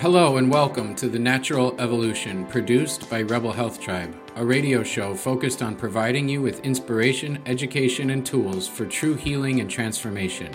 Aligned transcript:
Hello 0.00 0.36
and 0.36 0.48
welcome 0.48 0.94
to 0.94 1.08
The 1.08 1.18
Natural 1.18 1.74
Evolution, 1.80 2.46
produced 2.46 3.10
by 3.10 3.22
Rebel 3.22 3.50
Health 3.50 3.80
Tribe, 3.80 4.14
a 4.36 4.46
radio 4.46 4.84
show 4.84 5.12
focused 5.12 5.60
on 5.60 5.74
providing 5.74 6.28
you 6.28 6.40
with 6.40 6.64
inspiration, 6.64 7.42
education, 7.46 8.10
and 8.10 8.24
tools 8.24 8.68
for 8.68 8.86
true 8.86 9.16
healing 9.16 9.60
and 9.60 9.68
transformation. 9.68 10.54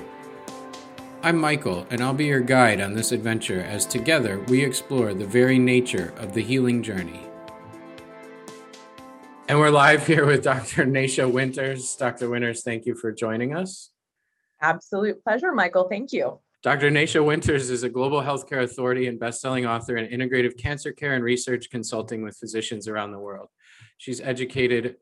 I'm 1.23 1.37
Michael, 1.37 1.85
and 1.89 1.99
I'll 1.99 2.13
be 2.13 2.27
your 2.27 2.39
guide 2.39 2.79
on 2.79 2.93
this 2.93 3.11
adventure 3.11 3.59
as 3.59 3.85
together 3.85 4.39
we 4.47 4.63
explore 4.63 5.13
the 5.13 5.27
very 5.27 5.59
nature 5.59 6.13
of 6.19 6.33
the 6.33 6.41
healing 6.41 6.81
journey. 6.81 7.19
And 9.49 9.59
we're 9.59 9.71
live 9.71 10.07
here 10.07 10.25
with 10.25 10.41
Dr. 10.45 10.85
Nasha 10.85 11.27
Winters. 11.27 11.97
Dr. 11.97 12.29
Winters, 12.29 12.63
thank 12.63 12.85
you 12.85 12.95
for 12.95 13.11
joining 13.11 13.53
us. 13.53 13.89
Absolute 14.61 15.21
pleasure, 15.21 15.51
Michael. 15.51 15.89
Thank 15.89 16.13
you. 16.13 16.39
Dr. 16.63 16.89
Nasha 16.89 17.21
Winters 17.21 17.69
is 17.69 17.83
a 17.83 17.89
global 17.89 18.21
healthcare 18.21 18.63
authority 18.63 19.07
and 19.07 19.19
best-selling 19.19 19.65
author 19.65 19.97
in 19.97 20.17
integrative 20.17 20.57
cancer 20.57 20.93
care 20.93 21.13
and 21.13 21.21
research 21.21 21.69
consulting 21.69 22.23
with 22.23 22.37
physicians 22.37 22.87
around 22.87 23.11
the 23.11 23.19
world. 23.19 23.49
She's 23.97 24.21
educated 24.21 24.95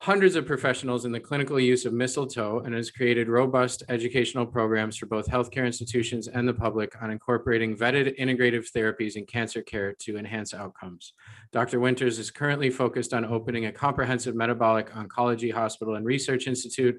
hundreds 0.00 0.36
of 0.36 0.46
professionals 0.46 1.04
in 1.04 1.12
the 1.12 1.20
clinical 1.20 1.60
use 1.60 1.84
of 1.84 1.92
mistletoe 1.92 2.60
and 2.60 2.74
has 2.74 2.90
created 2.90 3.28
robust 3.28 3.82
educational 3.90 4.46
programs 4.46 4.96
for 4.96 5.04
both 5.04 5.28
healthcare 5.28 5.66
institutions 5.66 6.28
and 6.28 6.48
the 6.48 6.54
public 6.54 6.94
on 7.02 7.10
incorporating 7.10 7.76
vetted 7.76 8.18
integrative 8.18 8.66
therapies 8.74 9.16
in 9.16 9.26
cancer 9.26 9.60
care 9.60 9.92
to 10.00 10.16
enhance 10.16 10.54
outcomes. 10.54 11.12
Dr. 11.52 11.78
Winters 11.78 12.18
is 12.18 12.30
currently 12.30 12.70
focused 12.70 13.12
on 13.12 13.26
opening 13.26 13.66
a 13.66 13.72
comprehensive 13.72 14.34
metabolic 14.34 14.90
oncology 14.92 15.52
hospital 15.52 15.96
and 15.96 16.06
research 16.06 16.46
institute 16.46 16.96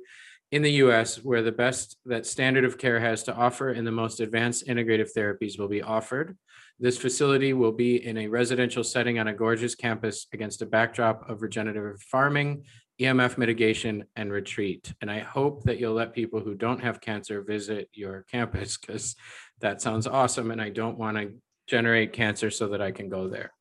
in 0.52 0.62
the 0.62 0.72
US 0.84 1.18
where 1.24 1.42
the 1.42 1.52
best 1.52 1.98
that 2.06 2.26
standard 2.26 2.64
of 2.64 2.78
care 2.78 3.00
has 3.00 3.24
to 3.24 3.36
offer 3.36 3.70
and 3.70 3.86
the 3.86 3.92
most 3.92 4.20
advanced 4.20 4.68
integrative 4.68 5.10
therapies 5.16 5.60
will 5.60 5.68
be 5.68 5.82
offered. 5.82 6.38
This 6.80 6.98
facility 6.98 7.54
will 7.54 7.72
be 7.72 8.06
in 8.06 8.18
a 8.18 8.28
residential 8.28 8.84
setting 8.84 9.20
on 9.20 9.28
a 9.28 9.34
gorgeous 9.34 9.76
campus 9.76 10.28
against 10.34 10.62
a 10.62 10.66
backdrop 10.66 11.30
of 11.30 11.42
regenerative 11.42 12.02
farming, 12.02 12.64
EMF 13.02 13.38
mitigation, 13.38 14.06
and 14.16 14.32
retreat. 14.32 14.94
And 15.02 15.12
I 15.12 15.20
hope 15.20 15.64
that 15.64 15.80
you'll 15.80 15.94
let 15.94 16.14
people 16.14 16.40
who 16.40 16.56
don't 16.56 16.82
have 16.82 17.02
cancer 17.02 17.42
visit 17.42 17.90
your 17.94 18.26
campus 18.32 18.78
because 18.78 19.16
that 19.60 19.82
sounds 19.82 20.08
awesome. 20.08 20.52
And 20.52 20.62
I 20.62 20.70
don't 20.70 20.98
want 20.98 21.18
to 21.18 21.34
generate 21.68 22.14
cancer 22.14 22.52
so 22.52 22.70
that 22.70 22.82
I 22.82 22.92
can 22.92 23.10
go 23.10 23.28
there. 23.28 23.52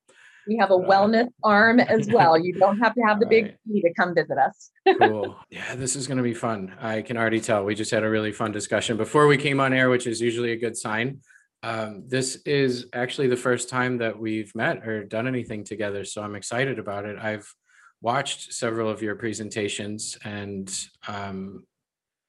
We 0.47 0.57
have 0.57 0.71
a 0.71 0.79
wellness 0.79 1.29
arm 1.43 1.81
as 1.81 2.07
well. 2.13 2.39
You 2.39 2.53
don't 2.55 2.79
have 2.79 2.95
to 2.95 3.01
have 3.03 3.21
the 3.21 3.27
big 3.27 3.57
fee 3.67 3.83
to 3.83 3.93
come 3.95 4.15
visit 4.15 4.39
us. 4.39 4.71
cool. 4.99 5.37
Yeah, 5.51 5.75
this 5.75 5.97
is 5.97 6.07
going 6.07 6.19
to 6.19 6.23
be 6.23 6.35
fun. 6.35 6.75
I 6.81 7.03
can 7.03 7.17
already 7.17 7.41
tell. 7.41 7.65
We 7.65 7.75
just 7.75 7.91
had 7.91 8.05
a 8.05 8.11
really 8.11 8.33
fun 8.33 8.53
discussion 8.53 8.97
before 8.97 9.27
we 9.27 9.37
came 9.37 9.61
on 9.61 9.73
air, 9.73 9.89
which 9.89 10.07
is 10.07 10.21
usually 10.21 10.53
a 10.53 10.57
good 10.57 10.77
sign. 10.77 11.21
Um, 11.63 12.05
this 12.07 12.37
is 12.45 12.87
actually 12.93 13.29
the 13.29 13.37
first 13.37 13.69
time 13.69 13.99
that 13.99 14.19
we've 14.19 14.55
met 14.55 14.87
or 14.87 15.05
done 15.05 15.27
anything 15.27 15.65
together. 15.65 16.05
So 16.05 16.23
I'm 16.23 16.35
excited 16.37 16.79
about 16.79 17.07
it. 17.07 17.19
I've 17.19 17.53
watched 18.01 18.53
several 18.53 18.89
of 18.89 19.03
your 19.03 19.17
presentations 19.17 20.19
and 20.25 20.73
um, 21.09 21.65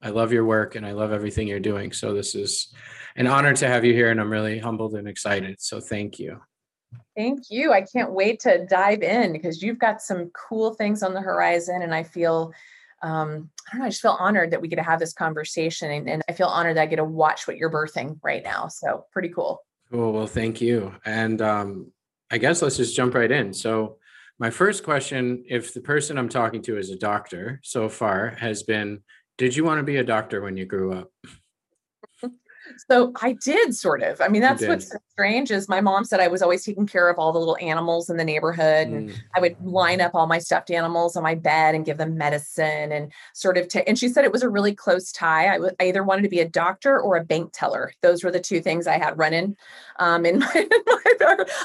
I 0.01 0.09
love 0.09 0.31
your 0.31 0.45
work 0.45 0.75
and 0.75 0.85
I 0.85 0.93
love 0.93 1.11
everything 1.11 1.47
you're 1.47 1.59
doing. 1.59 1.91
So 1.91 2.13
this 2.13 2.35
is 2.35 2.73
an 3.15 3.27
honor 3.27 3.53
to 3.53 3.67
have 3.67 3.83
you 3.83 3.93
here 3.93 4.09
and 4.09 4.19
I'm 4.19 4.31
really 4.31 4.59
humbled 4.59 4.95
and 4.95 5.07
excited. 5.07 5.57
So 5.59 5.79
thank 5.79 6.19
you. 6.19 6.39
Thank 7.15 7.49
you. 7.49 7.73
I 7.73 7.81
can't 7.81 8.11
wait 8.11 8.39
to 8.41 8.65
dive 8.65 9.01
in 9.01 9.33
because 9.33 9.63
you've 9.63 9.79
got 9.79 10.01
some 10.01 10.29
cool 10.29 10.73
things 10.75 11.01
on 11.01 11.13
the 11.13 11.21
horizon. 11.21 11.81
And 11.81 11.93
I 11.93 12.03
feel, 12.03 12.53
um, 13.01 13.49
I 13.67 13.71
don't 13.71 13.79
know, 13.79 13.85
I 13.85 13.89
just 13.89 14.01
feel 14.01 14.17
honored 14.19 14.51
that 14.51 14.61
we 14.61 14.67
get 14.67 14.75
to 14.75 14.83
have 14.83 14.99
this 14.99 15.13
conversation. 15.13 15.91
And, 15.91 16.07
and 16.07 16.21
I 16.29 16.33
feel 16.33 16.47
honored 16.47 16.77
that 16.77 16.83
I 16.83 16.85
get 16.85 16.97
to 16.97 17.03
watch 17.03 17.47
what 17.47 17.57
you're 17.57 17.71
birthing 17.71 18.19
right 18.21 18.43
now. 18.43 18.67
So 18.67 19.05
pretty 19.11 19.29
cool. 19.29 19.61
Cool. 19.91 20.13
Well, 20.13 20.27
thank 20.27 20.61
you. 20.61 20.93
And 21.05 21.41
um, 21.41 21.91
I 22.29 22.37
guess 22.37 22.61
let's 22.61 22.77
just 22.77 22.95
jump 22.95 23.15
right 23.15 23.31
in. 23.31 23.53
So, 23.53 23.97
my 24.39 24.51
first 24.51 24.83
question 24.83 25.45
if 25.49 25.73
the 25.73 25.81
person 25.81 26.15
I'm 26.15 26.29
talking 26.29 26.61
to 26.63 26.77
is 26.77 26.91
a 26.91 26.95
doctor 26.95 27.59
so 27.63 27.89
far 27.89 28.35
has 28.37 28.61
been 28.61 29.01
Did 29.39 29.55
you 29.55 29.63
want 29.63 29.79
to 29.79 29.83
be 29.83 29.95
a 29.95 30.03
doctor 30.03 30.41
when 30.41 30.57
you 30.57 30.65
grew 30.65 30.93
up? 30.93 31.11
So 32.89 33.13
I 33.21 33.33
did 33.33 33.75
sort 33.75 34.01
of. 34.01 34.21
I 34.21 34.27
mean, 34.27 34.41
that's 34.41 34.65
what's 34.65 34.91
strange 35.11 35.51
is 35.51 35.67
my 35.67 35.81
mom 35.81 36.05
said 36.05 36.19
I 36.19 36.27
was 36.27 36.41
always 36.41 36.63
taking 36.63 36.87
care 36.87 37.09
of 37.09 37.17
all 37.17 37.31
the 37.31 37.39
little 37.39 37.57
animals 37.59 38.09
in 38.09 38.17
the 38.17 38.23
neighborhood, 38.23 38.87
and 38.87 39.09
mm. 39.09 39.15
I 39.35 39.39
would 39.39 39.55
line 39.63 40.01
up 40.01 40.13
all 40.13 40.27
my 40.27 40.39
stuffed 40.39 40.71
animals 40.71 41.15
on 41.15 41.23
my 41.23 41.35
bed 41.35 41.75
and 41.75 41.85
give 41.85 41.97
them 41.97 42.17
medicine 42.17 42.91
and 42.91 43.11
sort 43.33 43.57
of. 43.57 43.67
T- 43.67 43.83
and 43.87 43.97
she 43.97 44.09
said 44.09 44.25
it 44.25 44.31
was 44.31 44.43
a 44.43 44.49
really 44.49 44.75
close 44.75 45.11
tie. 45.11 45.49
I, 45.49 45.53
w- 45.53 45.75
I 45.79 45.85
either 45.85 46.03
wanted 46.03 46.23
to 46.23 46.29
be 46.29 46.39
a 46.39 46.47
doctor 46.47 46.99
or 46.99 47.17
a 47.17 47.23
bank 47.23 47.51
teller. 47.53 47.91
Those 48.01 48.23
were 48.23 48.31
the 48.31 48.39
two 48.39 48.61
things 48.61 48.87
I 48.87 48.97
had 48.97 49.17
running 49.17 49.55
um, 49.99 50.25
in 50.25 50.39
my. 50.39 50.51
In 50.55 50.69
my 50.87 51.07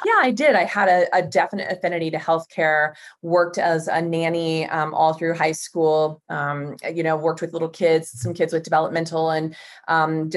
yeah, 0.05 0.19
I 0.19 0.31
did. 0.31 0.55
I 0.55 0.65
had 0.65 0.89
a, 0.89 1.17
a, 1.17 1.23
definite 1.23 1.71
affinity 1.71 2.11
to 2.11 2.19
healthcare. 2.19 2.95
Worked 3.23 3.59
as 3.59 3.89
a 3.89 4.01
nanny 4.01 4.67
um, 4.69 4.95
all 4.95 5.13
through 5.13 5.35
high 5.35 5.53
school. 5.53 6.23
Um, 6.29 6.77
you 6.93 7.03
know, 7.03 7.17
worked 7.17 7.41
with 7.41 7.53
little 7.53 7.69
kids, 7.69 8.11
some 8.11 8.35
kids 8.35 8.53
with 8.53 8.63
developmental 8.63 9.31
and 9.31 9.55
um, 9.89 10.29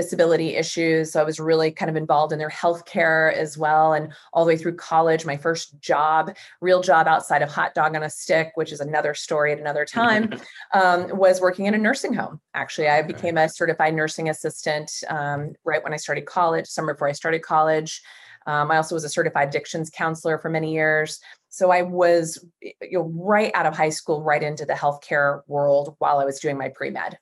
issues. 0.56 1.12
So 1.12 1.22
I 1.22 1.24
was 1.24 1.40
really 1.40 1.72
kind 1.72 1.90
of 1.90 1.96
involved 1.96 2.34
in 2.34 2.40
their 2.40 2.50
healthcare 2.50 3.34
as 3.34 3.58
well. 3.58 3.94
And 3.94 4.14
all 4.34 4.46
the 4.46 4.50
way 4.50 4.58
through 4.58 4.76
college, 4.76 5.26
my 5.26 5.38
first 5.38 5.80
job, 5.80 6.36
real 6.62 6.82
job 6.82 7.08
outside 7.08 7.42
of 7.42 7.50
hot 7.50 7.74
dog 7.74 7.96
on 7.96 8.04
a 8.04 8.10
stick, 8.10 8.52
which 8.56 8.72
is 8.72 8.80
another 8.80 9.14
story 9.14 9.52
at 9.52 9.60
another 9.60 9.86
time, 9.86 10.34
um, 10.74 11.10
was 11.18 11.42
working 11.42 11.66
in 11.66 11.74
a 11.74 11.78
nursing 11.78 12.14
home. 12.14 12.40
Actually, 12.54 12.88
I 12.88 13.02
became 13.02 13.38
a 13.38 13.50
certified 13.50 13.94
nursing 13.94 14.30
assistant 14.30 14.92
um, 15.10 15.54
right 15.64 15.84
when 15.84 15.94
I 15.94 15.98
started 15.98 16.26
college, 16.26 16.68
summer 16.68 16.94
before 16.94 17.10
I 17.10 17.14
started 17.14 17.42
college. 17.42 18.02
Um, 18.48 18.70
I 18.70 18.78
also 18.78 18.96
was 18.96 19.04
a 19.04 19.10
certified 19.10 19.50
addictions 19.50 19.90
counselor 19.90 20.38
for 20.38 20.50
many 20.50 20.74
years. 20.74 21.20
So 21.50 21.72
I 21.72 21.82
was 21.82 22.44
you 22.62 22.74
know, 22.92 23.12
right 23.16 23.52
out 23.56 23.66
of 23.66 23.76
high 23.76 23.90
school, 23.90 24.22
right 24.22 24.44
into 24.44 24.66
the 24.66 24.74
healthcare 24.74 25.42
world 25.48 25.96
while 26.00 26.20
I 26.20 26.26
was 26.26 26.40
doing 26.40 26.58
my 26.58 26.70
pre 26.70 26.90
med. 26.90 27.18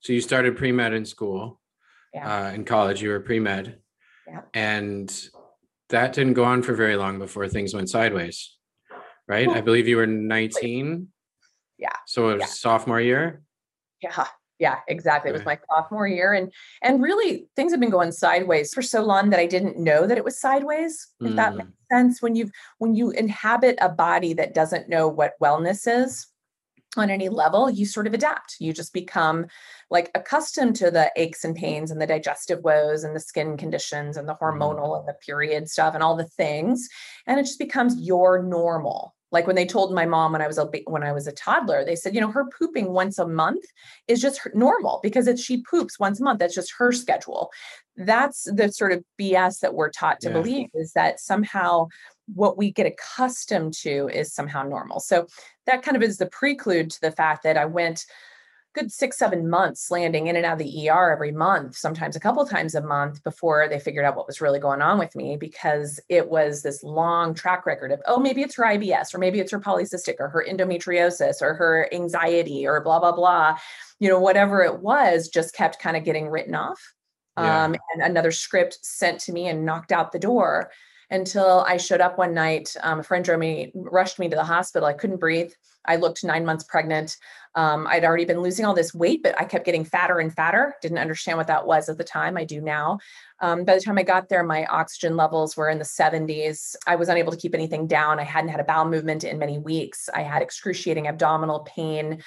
So 0.00 0.12
you 0.12 0.20
started 0.20 0.56
pre 0.56 0.72
med 0.72 0.92
in 0.92 1.04
school 1.04 1.60
yeah. 2.14 2.46
uh, 2.46 2.52
in 2.52 2.64
college. 2.64 3.02
You 3.02 3.10
were 3.10 3.20
pre 3.20 3.40
med, 3.40 3.78
yeah. 4.26 4.40
and 4.54 5.28
that 5.90 6.12
didn't 6.12 6.34
go 6.34 6.44
on 6.44 6.62
for 6.62 6.74
very 6.74 6.96
long 6.96 7.18
before 7.18 7.48
things 7.48 7.74
went 7.74 7.90
sideways, 7.90 8.56
right? 9.28 9.48
I 9.48 9.60
believe 9.60 9.88
you 9.88 9.96
were 9.96 10.06
nineteen. 10.06 11.08
Yeah. 11.78 11.96
So 12.06 12.30
it 12.30 12.34
was 12.34 12.40
yeah. 12.42 12.46
sophomore 12.46 13.00
year. 13.00 13.42
Yeah. 14.00 14.26
Yeah, 14.60 14.78
exactly. 14.86 15.30
Okay. 15.30 15.36
It 15.36 15.40
was 15.40 15.46
my 15.46 15.58
sophomore 15.68 16.06
year, 16.06 16.32
and 16.32 16.52
and 16.80 17.02
really 17.02 17.48
things 17.56 17.72
have 17.72 17.80
been 17.80 17.90
going 17.90 18.12
sideways 18.12 18.72
for 18.72 18.82
so 18.82 19.02
long 19.02 19.30
that 19.30 19.40
I 19.40 19.46
didn't 19.46 19.78
know 19.78 20.06
that 20.06 20.16
it 20.16 20.24
was 20.24 20.40
sideways. 20.40 21.08
If 21.20 21.32
mm. 21.32 21.36
that 21.36 21.56
makes 21.56 21.70
sense, 21.90 22.22
when 22.22 22.36
you 22.36 22.50
when 22.78 22.94
you 22.94 23.10
inhabit 23.10 23.76
a 23.80 23.88
body 23.88 24.32
that 24.34 24.54
doesn't 24.54 24.88
know 24.88 25.08
what 25.08 25.32
wellness 25.42 25.88
is, 25.88 26.28
on 26.98 27.10
any 27.10 27.28
level, 27.28 27.70
you 27.70 27.86
sort 27.86 28.06
of 28.06 28.14
adapt. 28.14 28.56
You 28.60 28.72
just 28.72 28.92
become 28.92 29.46
like 29.90 30.10
accustomed 30.14 30.76
to 30.76 30.90
the 30.90 31.10
aches 31.16 31.44
and 31.44 31.54
pains 31.54 31.90
and 31.90 32.00
the 32.00 32.06
digestive 32.06 32.62
woes 32.62 33.04
and 33.04 33.14
the 33.14 33.20
skin 33.20 33.56
conditions 33.56 34.16
and 34.16 34.28
the 34.28 34.34
mm-hmm. 34.34 34.60
hormonal 34.60 34.98
and 34.98 35.08
the 35.08 35.14
period 35.26 35.68
stuff 35.68 35.94
and 35.94 36.02
all 36.02 36.16
the 36.16 36.24
things. 36.24 36.88
And 37.26 37.38
it 37.38 37.44
just 37.44 37.58
becomes 37.58 38.00
your 38.00 38.42
normal. 38.42 39.14
Like 39.34 39.48
when 39.48 39.56
they 39.56 39.66
told 39.66 39.92
my 39.92 40.06
mom 40.06 40.30
when 40.30 40.42
I 40.42 40.46
was 40.46 40.58
a 40.58 40.70
when 40.86 41.02
I 41.02 41.10
was 41.10 41.26
a 41.26 41.32
toddler, 41.32 41.84
they 41.84 41.96
said, 41.96 42.14
you 42.14 42.20
know, 42.20 42.30
her 42.30 42.46
pooping 42.56 42.92
once 42.92 43.18
a 43.18 43.26
month 43.26 43.64
is 44.06 44.22
just 44.22 44.40
normal 44.54 45.00
because 45.02 45.26
it's 45.26 45.42
she 45.42 45.60
poops 45.62 45.98
once 45.98 46.20
a 46.20 46.22
month. 46.22 46.38
That's 46.38 46.54
just 46.54 46.72
her 46.78 46.92
schedule. 46.92 47.50
That's 47.96 48.44
the 48.44 48.70
sort 48.70 48.92
of 48.92 49.02
BS 49.20 49.58
that 49.58 49.74
we're 49.74 49.90
taught 49.90 50.20
to 50.20 50.28
yeah. 50.28 50.34
believe 50.34 50.68
is 50.74 50.92
that 50.92 51.18
somehow 51.18 51.88
what 52.26 52.56
we 52.56 52.70
get 52.70 52.86
accustomed 52.86 53.74
to 53.74 54.08
is 54.08 54.32
somehow 54.32 54.62
normal. 54.62 55.00
So 55.00 55.26
that 55.66 55.82
kind 55.82 55.96
of 55.96 56.02
is 56.02 56.18
the 56.18 56.26
prelude 56.26 56.90
to 56.90 57.00
the 57.00 57.10
fact 57.10 57.42
that 57.42 57.56
I 57.56 57.64
went 57.66 58.06
good 58.74 58.90
six, 58.90 59.16
seven 59.16 59.48
months 59.48 59.90
landing 59.90 60.26
in 60.26 60.36
and 60.36 60.44
out 60.44 60.54
of 60.54 60.58
the 60.58 60.90
ER 60.90 61.12
every 61.12 61.30
month, 61.30 61.76
sometimes 61.76 62.16
a 62.16 62.20
couple 62.20 62.44
times 62.44 62.74
a 62.74 62.82
month 62.82 63.22
before 63.22 63.68
they 63.68 63.78
figured 63.78 64.04
out 64.04 64.16
what 64.16 64.26
was 64.26 64.40
really 64.40 64.58
going 64.58 64.82
on 64.82 64.98
with 64.98 65.14
me 65.14 65.36
because 65.36 66.00
it 66.08 66.28
was 66.28 66.62
this 66.62 66.82
long 66.82 67.34
track 67.34 67.64
record 67.66 67.92
of, 67.92 68.02
oh, 68.06 68.18
maybe 68.18 68.42
it's 68.42 68.56
her 68.56 68.64
IBS 68.64 69.14
or 69.14 69.18
maybe 69.18 69.38
it's 69.38 69.52
her 69.52 69.60
polycystic 69.60 70.16
or 70.18 70.28
her 70.28 70.44
endometriosis 70.48 71.40
or 71.40 71.54
her 71.54 71.88
anxiety 71.92 72.66
or 72.66 72.80
blah, 72.80 72.98
blah, 72.98 73.12
blah. 73.12 73.56
You 74.00 74.08
know, 74.08 74.18
whatever 74.18 74.62
it 74.62 74.80
was 74.80 75.28
just 75.28 75.54
kept 75.54 75.78
kind 75.78 75.96
of 75.96 76.04
getting 76.04 76.28
written 76.28 76.56
off. 76.56 76.82
Yeah. 77.38 77.64
Um, 77.64 77.76
and 77.94 78.02
another 78.02 78.32
script 78.32 78.78
sent 78.82 79.20
to 79.20 79.32
me 79.32 79.46
and 79.46 79.64
knocked 79.64 79.92
out 79.92 80.12
the 80.12 80.18
door 80.18 80.70
until 81.10 81.64
I 81.68 81.76
showed 81.76 82.00
up 82.00 82.18
one 82.18 82.34
night. 82.34 82.74
Um, 82.82 83.00
a 83.00 83.02
friend 83.02 83.24
drove 83.24 83.38
me, 83.38 83.72
rushed 83.74 84.18
me 84.18 84.28
to 84.28 84.36
the 84.36 84.44
hospital. 84.44 84.86
I 84.88 84.92
couldn't 84.92 85.20
breathe. 85.20 85.52
I 85.86 85.96
looked 85.96 86.24
nine 86.24 86.44
months 86.44 86.64
pregnant. 86.64 87.16
Um, 87.54 87.86
I'd 87.86 88.04
already 88.04 88.24
been 88.24 88.40
losing 88.40 88.64
all 88.64 88.74
this 88.74 88.94
weight, 88.94 89.22
but 89.22 89.38
I 89.40 89.44
kept 89.44 89.66
getting 89.66 89.84
fatter 89.84 90.18
and 90.18 90.34
fatter. 90.34 90.74
Didn't 90.82 90.98
understand 90.98 91.38
what 91.38 91.46
that 91.46 91.66
was 91.66 91.88
at 91.88 91.98
the 91.98 92.04
time. 92.04 92.36
I 92.36 92.44
do 92.44 92.60
now. 92.60 92.98
Um, 93.40 93.64
by 93.64 93.74
the 93.74 93.80
time 93.80 93.98
I 93.98 94.02
got 94.02 94.28
there, 94.28 94.42
my 94.42 94.64
oxygen 94.66 95.16
levels 95.16 95.56
were 95.56 95.68
in 95.68 95.78
the 95.78 95.84
70s. 95.84 96.74
I 96.86 96.96
was 96.96 97.08
unable 97.08 97.32
to 97.32 97.38
keep 97.38 97.54
anything 97.54 97.86
down. 97.86 98.18
I 98.18 98.24
hadn't 98.24 98.50
had 98.50 98.60
a 98.60 98.64
bowel 98.64 98.86
movement 98.86 99.24
in 99.24 99.38
many 99.38 99.58
weeks. 99.58 100.08
I 100.12 100.22
had 100.22 100.42
excruciating 100.42 101.06
abdominal 101.06 101.60
pain. 101.60 102.22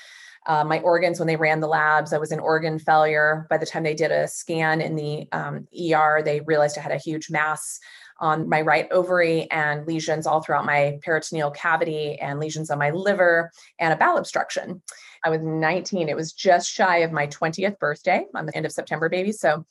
Uh, 0.46 0.64
my 0.64 0.80
organs, 0.80 1.20
when 1.20 1.28
they 1.28 1.36
ran 1.36 1.60
the 1.60 1.68
labs, 1.68 2.14
I 2.14 2.18
was 2.18 2.32
in 2.32 2.40
organ 2.40 2.80
failure. 2.80 3.46
By 3.50 3.58
the 3.58 3.66
time 3.66 3.84
they 3.84 3.94
did 3.94 4.12
a 4.12 4.30
scan 4.30 4.80
in 4.80 4.96
the 4.96 5.28
um, 5.34 5.68
ER, 5.78 6.22
they 6.24 6.40
realized 6.40 6.78
I 6.78 6.82
had 6.82 6.94
a 6.94 6.98
huge 6.98 7.30
mass 7.30 7.80
on 8.20 8.50
my 8.50 8.62
right 8.62 8.92
ovary 8.92 9.50
and 9.52 9.86
lesions 9.86 10.26
all 10.26 10.42
throughout 10.42 10.66
my 10.66 11.00
peritoneal 11.04 11.52
cavity 11.52 12.20
and 12.20 12.40
lesions 12.40 12.70
on 12.70 12.80
my 12.80 12.90
liver 12.90 13.52
and 13.80 13.94
a 13.94 13.98
bowel 13.98 14.18
obstruction. 14.18 14.82
I 15.24 15.30
was 15.30 15.42
19. 15.42 16.10
It 16.10 16.16
was 16.16 16.34
just 16.34 16.70
shy 16.70 16.98
of 16.98 17.12
my 17.12 17.28
20th 17.28 17.80
birthday. 17.80 18.26
I'm 18.34 18.46
the 18.46 18.56
end 18.56 18.66
of 18.66 18.72
September 18.72 19.10
baby. 19.10 19.32
So 19.32 19.66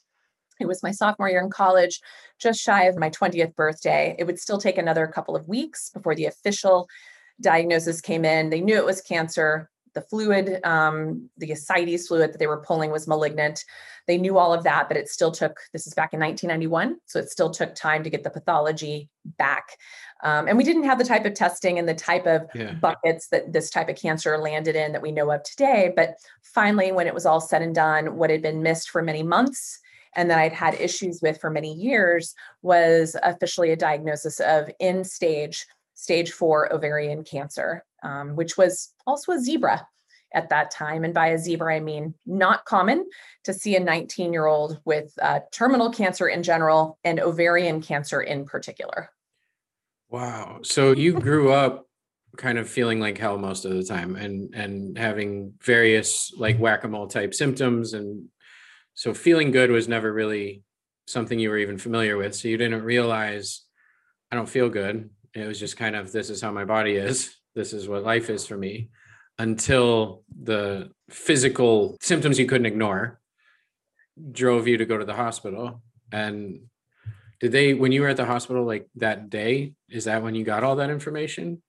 it 0.60 0.66
was 0.66 0.82
my 0.82 0.90
sophomore 0.90 1.28
year 1.28 1.40
in 1.40 1.50
college, 1.50 2.00
just 2.38 2.60
shy 2.60 2.84
of 2.84 2.96
my 2.96 3.10
20th 3.10 3.54
birthday. 3.56 4.14
It 4.18 4.24
would 4.24 4.38
still 4.38 4.58
take 4.58 4.78
another 4.78 5.06
couple 5.06 5.36
of 5.36 5.48
weeks 5.48 5.90
before 5.90 6.14
the 6.14 6.26
official 6.26 6.88
diagnosis 7.40 8.00
came 8.00 8.24
in. 8.24 8.50
They 8.50 8.60
knew 8.60 8.76
it 8.76 8.86
was 8.86 9.02
cancer. 9.02 9.70
The 9.96 10.02
fluid, 10.02 10.60
um, 10.62 11.30
the 11.38 11.52
ascites 11.52 12.06
fluid 12.06 12.32
that 12.32 12.38
they 12.38 12.46
were 12.46 12.60
pulling 12.60 12.90
was 12.90 13.08
malignant. 13.08 13.64
They 14.06 14.18
knew 14.18 14.36
all 14.36 14.52
of 14.52 14.62
that, 14.64 14.88
but 14.88 14.98
it 14.98 15.08
still 15.08 15.32
took, 15.32 15.58
this 15.72 15.86
is 15.86 15.94
back 15.94 16.12
in 16.12 16.20
1991. 16.20 16.98
So 17.06 17.18
it 17.18 17.30
still 17.30 17.50
took 17.50 17.74
time 17.74 18.04
to 18.04 18.10
get 18.10 18.22
the 18.22 18.30
pathology 18.30 19.08
back. 19.24 19.78
Um, 20.22 20.48
and 20.48 20.58
we 20.58 20.64
didn't 20.64 20.84
have 20.84 20.98
the 20.98 21.04
type 21.04 21.24
of 21.24 21.32
testing 21.32 21.78
and 21.78 21.88
the 21.88 21.94
type 21.94 22.26
of 22.26 22.42
yeah. 22.54 22.74
buckets 22.74 23.28
that 23.28 23.54
this 23.54 23.70
type 23.70 23.88
of 23.88 23.96
cancer 23.96 24.36
landed 24.36 24.76
in 24.76 24.92
that 24.92 25.02
we 25.02 25.12
know 25.12 25.30
of 25.30 25.42
today. 25.42 25.92
But 25.96 26.16
finally, 26.42 26.92
when 26.92 27.06
it 27.06 27.14
was 27.14 27.24
all 27.24 27.40
said 27.40 27.62
and 27.62 27.74
done, 27.74 28.16
what 28.16 28.28
had 28.28 28.42
been 28.42 28.62
missed 28.62 28.90
for 28.90 29.02
many 29.02 29.22
months 29.22 29.80
and 30.14 30.30
that 30.30 30.38
I'd 30.38 30.52
had 30.52 30.74
issues 30.74 31.20
with 31.22 31.40
for 31.40 31.48
many 31.48 31.72
years 31.72 32.34
was 32.60 33.16
officially 33.22 33.70
a 33.70 33.76
diagnosis 33.76 34.40
of 34.40 34.70
end 34.78 35.06
stage, 35.06 35.66
stage 35.94 36.32
four 36.32 36.70
ovarian 36.72 37.24
cancer, 37.24 37.82
um, 38.02 38.36
which 38.36 38.56
was 38.56 38.92
also 39.06 39.32
a 39.32 39.40
zebra 39.40 39.86
at 40.34 40.48
that 40.50 40.70
time. 40.70 41.04
And 41.04 41.14
by 41.14 41.28
a 41.28 41.38
zebra, 41.38 41.74
I 41.74 41.80
mean 41.80 42.14
not 42.26 42.64
common 42.64 43.06
to 43.44 43.54
see 43.54 43.76
a 43.76 43.80
19 43.80 44.32
year 44.32 44.46
old 44.46 44.80
with 44.84 45.12
uh, 45.20 45.40
terminal 45.52 45.90
cancer 45.90 46.28
in 46.28 46.42
general 46.42 46.98
and 47.04 47.20
ovarian 47.20 47.80
cancer 47.80 48.20
in 48.20 48.44
particular. 48.44 49.10
Wow. 50.08 50.60
So 50.62 50.92
you 50.92 51.14
grew 51.14 51.52
up 51.52 51.86
kind 52.36 52.58
of 52.58 52.68
feeling 52.68 53.00
like 53.00 53.16
hell 53.16 53.38
most 53.38 53.64
of 53.64 53.72
the 53.72 53.82
time 53.82 54.14
and 54.14 54.54
and 54.54 54.98
having 54.98 55.54
various 55.62 56.32
like 56.36 56.58
whack-a-mole 56.58 57.06
type 57.06 57.32
symptoms 57.32 57.94
and 57.94 58.28
so 58.92 59.14
feeling 59.14 59.50
good 59.50 59.70
was 59.70 59.88
never 59.88 60.12
really 60.12 60.62
something 61.06 61.38
you 61.38 61.50
were 61.50 61.58
even 61.58 61.78
familiar 61.78 62.16
with. 62.16 62.34
So 62.34 62.48
you 62.48 62.56
didn't 62.56 62.82
realize 62.82 63.62
I 64.30 64.36
don't 64.36 64.48
feel 64.48 64.68
good. 64.68 65.10
It 65.34 65.46
was 65.46 65.58
just 65.58 65.76
kind 65.76 65.96
of 65.96 66.12
this 66.12 66.30
is 66.30 66.40
how 66.40 66.50
my 66.50 66.64
body 66.64 66.96
is. 66.96 67.34
This 67.56 67.72
is 67.72 67.88
what 67.88 68.04
life 68.04 68.28
is 68.28 68.46
for 68.46 68.56
me 68.56 68.90
until 69.38 70.22
the 70.42 70.90
physical 71.08 71.96
symptoms 72.02 72.38
you 72.38 72.44
couldn't 72.46 72.66
ignore 72.66 73.18
drove 74.30 74.68
you 74.68 74.76
to 74.76 74.84
go 74.84 74.98
to 74.98 75.06
the 75.06 75.14
hospital. 75.14 75.82
And 76.12 76.60
did 77.40 77.52
they, 77.52 77.72
when 77.72 77.92
you 77.92 78.02
were 78.02 78.08
at 78.08 78.18
the 78.18 78.26
hospital 78.26 78.64
like 78.64 78.88
that 78.96 79.30
day, 79.30 79.72
is 79.88 80.04
that 80.04 80.22
when 80.22 80.34
you 80.34 80.44
got 80.44 80.64
all 80.64 80.76
that 80.76 80.90
information? 80.90 81.62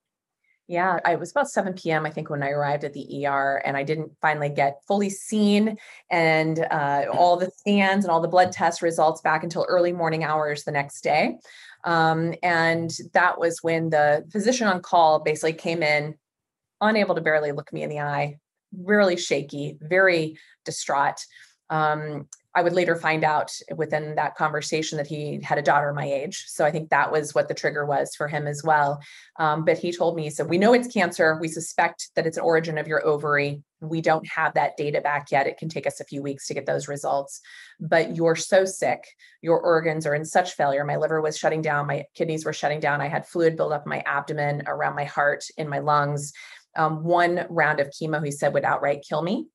Yeah, 0.69 0.99
I 1.05 1.15
was 1.15 1.31
about 1.31 1.49
7 1.49 1.73
p.m. 1.73 2.05
I 2.05 2.09
think 2.09 2.29
when 2.29 2.43
I 2.43 2.49
arrived 2.49 2.83
at 2.83 2.91
the 2.91 3.25
ER, 3.25 3.61
and 3.65 3.77
I 3.77 3.83
didn't 3.83 4.11
finally 4.21 4.49
get 4.49 4.81
fully 4.85 5.09
seen 5.09 5.77
and 6.11 6.59
uh, 6.59 7.05
all 7.13 7.37
the 7.37 7.49
scans 7.55 8.03
and 8.03 8.11
all 8.11 8.19
the 8.19 8.27
blood 8.27 8.51
test 8.51 8.81
results 8.81 9.21
back 9.21 9.43
until 9.43 9.65
early 9.69 9.93
morning 9.93 10.25
hours 10.25 10.65
the 10.65 10.71
next 10.71 11.01
day. 11.01 11.37
Um, 11.87 12.33
and 12.43 12.91
that 13.13 13.39
was 13.39 13.63
when 13.63 13.89
the 13.89 14.25
physician 14.29 14.67
on 14.67 14.81
call 14.81 15.19
basically 15.19 15.53
came 15.53 15.81
in, 15.81 16.15
unable 16.81 17.15
to 17.15 17.21
barely 17.21 17.53
look 17.53 17.71
me 17.71 17.81
in 17.81 17.89
the 17.89 18.01
eye, 18.01 18.39
really 18.77 19.15
shaky, 19.15 19.77
very 19.79 20.37
distraught. 20.65 21.25
Um, 21.69 22.27
I 22.57 22.63
would 22.63 22.74
later 22.74 22.95
find 22.95 23.24
out 23.24 23.51
within 23.75 24.15
that 24.15 24.36
conversation 24.36 24.98
that 24.98 25.06
he 25.06 25.39
had 25.44 25.59
a 25.59 25.62
daughter 25.62 25.94
my 25.94 26.12
age. 26.12 26.45
So 26.48 26.65
I 26.65 26.71
think 26.71 26.89
that 26.89 27.12
was 27.12 27.36
what 27.36 27.48
the 27.48 27.54
trigger 27.54 27.86
was 27.86 28.15
for 28.15 28.27
him 28.27 28.48
as 28.48 28.63
well. 28.63 29.00
Um, 29.38 29.63
but 29.63 29.77
he 29.77 29.92
told 29.92 30.15
me, 30.15 30.31
so 30.31 30.44
we 30.44 30.57
know 30.57 30.74
it's 30.74 30.92
cancer. 30.92 31.38
We 31.39 31.50
suspect 31.50 32.09
that 32.15 32.25
it's 32.25 32.38
an 32.38 32.44
origin 32.44 32.80
of 32.80 32.88
your 32.88 33.06
ovary. 33.06 33.62
We 33.80 34.01
don't 34.01 34.27
have 34.27 34.56
that 34.56 34.75
data 34.75 35.01
back 35.01 35.27
yet. 35.31 35.45
It 35.45 35.59
can 35.59 35.69
take 35.69 35.86
us 35.86 36.00
a 36.00 36.06
few 36.06 36.24
weeks 36.24 36.48
to 36.48 36.56
get 36.56 36.65
those 36.65 36.88
results. 36.88 37.42
But 37.80 38.15
you're 38.15 38.36
so 38.36 38.65
sick. 38.65 39.04
Your 39.44 39.59
organs 39.59 40.07
are 40.07 40.15
in 40.15 40.25
such 40.25 40.54
failure. 40.54 40.83
My 40.83 40.95
liver 40.95 41.21
was 41.21 41.38
shutting 41.38 41.62
down. 41.62 41.86
My 41.86 42.06
kidneys 42.15 42.44
were 42.44 42.54
shutting 42.54 42.80
down. 42.80 43.01
I 43.01 43.07
had 43.07 43.27
fluid 43.27 43.56
build 43.56 43.71
up 43.71 43.86
in 43.86 43.92
my 43.92 44.01
abdomen, 44.07 44.63
around 44.65 44.95
my 44.95 45.06
heart, 45.06 45.45
in 45.57 45.69
my 45.69 45.77
lungs. 45.77 46.33
Um, 46.75 47.04
one 47.04 47.45
round 47.51 47.80
of 47.80 47.89
chemo, 47.89 48.25
he 48.25 48.31
said, 48.31 48.56
would 48.56 48.65
outright 48.65 49.06
kill 49.07 49.21
me. 49.21 49.45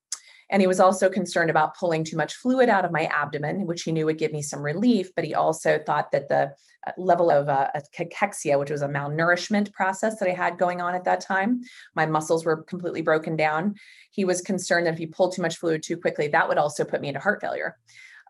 And 0.53 0.61
he 0.61 0.69
was 0.69 0.81
also 0.81 1.09
concerned 1.09 1.49
about 1.49 1.77
pulling 1.77 2.05
too 2.05 2.17
much 2.17 2.35
fluid 2.35 2.69
out 2.69 2.85
of 2.85 2.93
my 2.93 3.07
abdomen, 3.07 3.67
which 3.67 3.83
he 3.83 3.91
knew 3.91 4.05
would 4.05 4.19
give 4.19 4.33
me 4.33 4.43
some 4.43 4.63
relief. 4.63 5.11
But 5.17 5.25
he 5.25 5.35
also 5.35 5.79
thought 5.79 6.13
that 6.13 6.29
the 6.29 6.53
uh, 6.87 6.93
level 6.99 7.31
of 7.31 7.49
uh, 7.49 7.69
cachexia, 7.99 8.59
which 8.59 8.71
was 8.71 8.83
a 8.83 8.89
malnourishment 8.89 9.73
process 9.73 10.19
that 10.19 10.29
I 10.29 10.35
had 10.35 10.59
going 10.59 10.83
on 10.83 10.95
at 10.95 11.05
that 11.05 11.23
time, 11.23 11.63
my 11.97 12.05
muscles 12.05 12.45
were 12.45 12.63
completely 12.65 13.01
broken 13.01 13.35
down. 13.35 13.77
He 14.11 14.27
was 14.27 14.43
concerned 14.43 14.87
that 14.87 14.93
if 14.93 14.99
he 14.99 15.07
pulled 15.07 15.35
too 15.35 15.43
much 15.43 15.57
fluid 15.57 15.83
too 15.83 15.97
quickly, 15.97 16.29
that 16.29 16.49
would 16.49 16.59
also 16.59 16.85
put 16.85 17.01
me 17.01 17.09
into 17.09 17.21
heart 17.21 17.41
failure. 17.41 17.79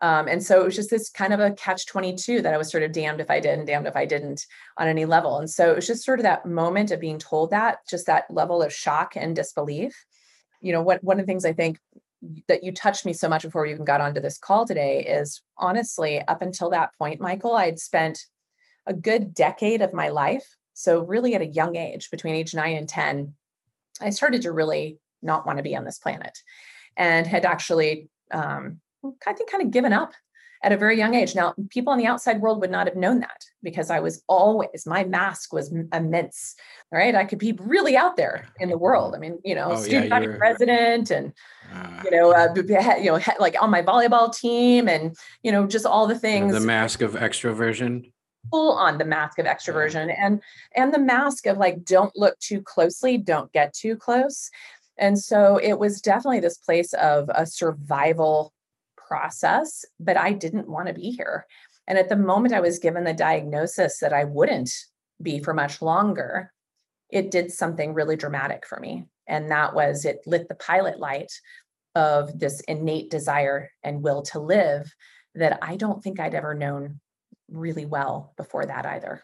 Um, 0.01 0.27
and 0.27 0.41
so 0.41 0.61
it 0.61 0.65
was 0.65 0.75
just 0.75 0.89
this 0.89 1.09
kind 1.09 1.33
of 1.33 1.39
a 1.39 1.51
catch 1.51 1.85
22 1.87 2.41
that 2.41 2.53
I 2.53 2.57
was 2.57 2.71
sort 2.71 2.83
of 2.83 2.91
damned 2.93 3.21
if 3.21 3.29
I 3.29 3.39
did 3.39 3.57
and 3.57 3.67
damned 3.67 3.87
if 3.87 3.95
I 3.95 4.05
didn't 4.05 4.45
on 4.77 4.87
any 4.87 5.05
level. 5.05 5.39
And 5.39 5.49
so 5.49 5.71
it 5.71 5.75
was 5.75 5.87
just 5.87 6.03
sort 6.03 6.19
of 6.19 6.23
that 6.23 6.45
moment 6.45 6.91
of 6.91 6.99
being 6.99 7.19
told 7.19 7.51
that, 7.51 7.79
just 7.89 8.05
that 8.07 8.25
level 8.29 8.61
of 8.61 8.73
shock 8.73 9.13
and 9.15 9.35
disbelief. 9.35 10.05
You 10.61 10.73
know, 10.73 10.81
what 10.81 11.03
one 11.03 11.19
of 11.19 11.25
the 11.25 11.29
things 11.29 11.45
I 11.45 11.53
think 11.53 11.79
that 12.47 12.63
you 12.63 12.71
touched 12.71 13.05
me 13.05 13.13
so 13.13 13.27
much 13.27 13.43
before 13.43 13.63
we 13.63 13.71
even 13.71 13.85
got 13.85 14.01
onto 14.01 14.21
this 14.21 14.37
call 14.37 14.65
today 14.65 15.03
is 15.05 15.41
honestly, 15.57 16.21
up 16.27 16.41
until 16.41 16.69
that 16.69 16.91
point, 16.97 17.21
Michael, 17.21 17.55
I'd 17.55 17.79
spent 17.79 18.25
a 18.85 18.93
good 18.93 19.33
decade 19.33 19.81
of 19.81 19.93
my 19.93 20.09
life. 20.09 20.55
So, 20.73 21.01
really, 21.01 21.35
at 21.35 21.41
a 21.41 21.47
young 21.47 21.75
age, 21.75 22.09
between 22.09 22.35
age 22.35 22.55
nine 22.55 22.77
and 22.77 22.89
10, 22.89 23.33
I 24.01 24.09
started 24.09 24.41
to 24.43 24.51
really 24.51 24.97
not 25.21 25.45
want 25.45 25.57
to 25.57 25.63
be 25.63 25.75
on 25.75 25.85
this 25.85 25.99
planet 25.99 26.37
and 26.97 27.27
had 27.27 27.45
actually, 27.45 28.09
um, 28.31 28.79
I 29.25 29.33
think, 29.33 29.49
kind 29.51 29.63
of 29.63 29.71
given 29.71 29.93
up 29.93 30.13
at 30.63 30.71
a 30.71 30.77
very 30.77 30.97
young 30.97 31.13
age. 31.13 31.35
Now, 31.35 31.53
people 31.69 31.91
in 31.93 31.99
the 31.99 32.07
outside 32.07 32.41
world 32.41 32.61
would 32.61 32.71
not 32.71 32.87
have 32.87 32.95
known 32.95 33.19
that 33.19 33.43
because 33.61 33.89
I 33.89 33.99
was 33.99 34.23
always, 34.27 34.85
my 34.85 35.03
mask 35.03 35.51
was 35.51 35.73
immense, 35.93 36.55
right? 36.91 37.13
I 37.13 37.25
could 37.25 37.39
be 37.39 37.51
really 37.59 37.97
out 37.97 38.15
there 38.15 38.47
in 38.59 38.69
the 38.69 38.77
world. 38.77 39.13
I 39.13 39.19
mean, 39.19 39.39
you 39.43 39.55
know, 39.55 39.71
oh, 39.71 39.81
student 39.81 40.05
yeah, 40.05 40.19
body 40.19 40.37
president 40.37 41.11
and, 41.11 41.33
you 42.03 42.11
know, 42.11 42.33
uh, 42.33 42.53
you 42.55 43.05
know, 43.05 43.19
like 43.39 43.55
on 43.61 43.69
my 43.69 43.81
volleyball 43.81 44.35
team 44.35 44.87
and, 44.87 45.15
you 45.41 45.51
know, 45.51 45.67
just 45.67 45.85
all 45.85 46.07
the 46.07 46.17
things. 46.17 46.53
The 46.53 46.59
mask 46.59 47.01
of 47.01 47.13
extroversion 47.13 48.11
full 48.51 48.73
on 48.73 48.97
the 48.97 49.05
mask 49.05 49.39
of 49.39 49.45
extroversion 49.45 50.13
and 50.19 50.41
and 50.75 50.93
the 50.93 50.99
mask 50.99 51.47
of 51.47 51.57
like 51.57 51.85
don't 51.85 52.11
look 52.17 52.37
too 52.39 52.61
closely 52.61 53.17
don't 53.17 53.49
get 53.53 53.73
too 53.73 53.95
close 53.95 54.49
and 54.97 55.17
so 55.17 55.57
it 55.57 55.79
was 55.79 56.01
definitely 56.01 56.39
this 56.39 56.57
place 56.57 56.93
of 56.93 57.29
a 57.33 57.45
survival 57.45 58.53
process, 58.95 59.85
but 59.99 60.17
I 60.17 60.33
didn't 60.33 60.69
want 60.69 60.87
to 60.87 60.93
be 60.93 61.11
here. 61.11 61.45
And 61.87 61.97
at 61.97 62.09
the 62.09 62.15
moment 62.15 62.53
I 62.53 62.61
was 62.61 62.79
given 62.79 63.03
the 63.03 63.13
diagnosis 63.13 63.99
that 63.99 64.13
I 64.13 64.23
wouldn't 64.23 64.71
be 65.21 65.39
for 65.39 65.53
much 65.53 65.81
longer, 65.81 66.51
it 67.09 67.31
did 67.31 67.51
something 67.51 67.93
really 67.93 68.15
dramatic 68.15 68.65
for 68.65 68.79
me. 68.79 69.05
And 69.27 69.51
that 69.51 69.73
was 69.73 70.05
it 70.05 70.21
lit 70.25 70.47
the 70.47 70.55
pilot 70.55 70.99
light 70.99 71.31
of 71.95 72.37
this 72.37 72.59
innate 72.61 73.09
desire 73.09 73.69
and 73.83 74.01
will 74.01 74.21
to 74.23 74.39
live 74.39 74.91
that 75.35 75.59
I 75.61 75.75
don't 75.75 76.03
think 76.03 76.19
I'd 76.19 76.35
ever 76.35 76.53
known 76.53 76.99
really 77.49 77.85
well 77.85 78.33
before 78.37 78.65
that 78.65 78.85
either. 78.85 79.23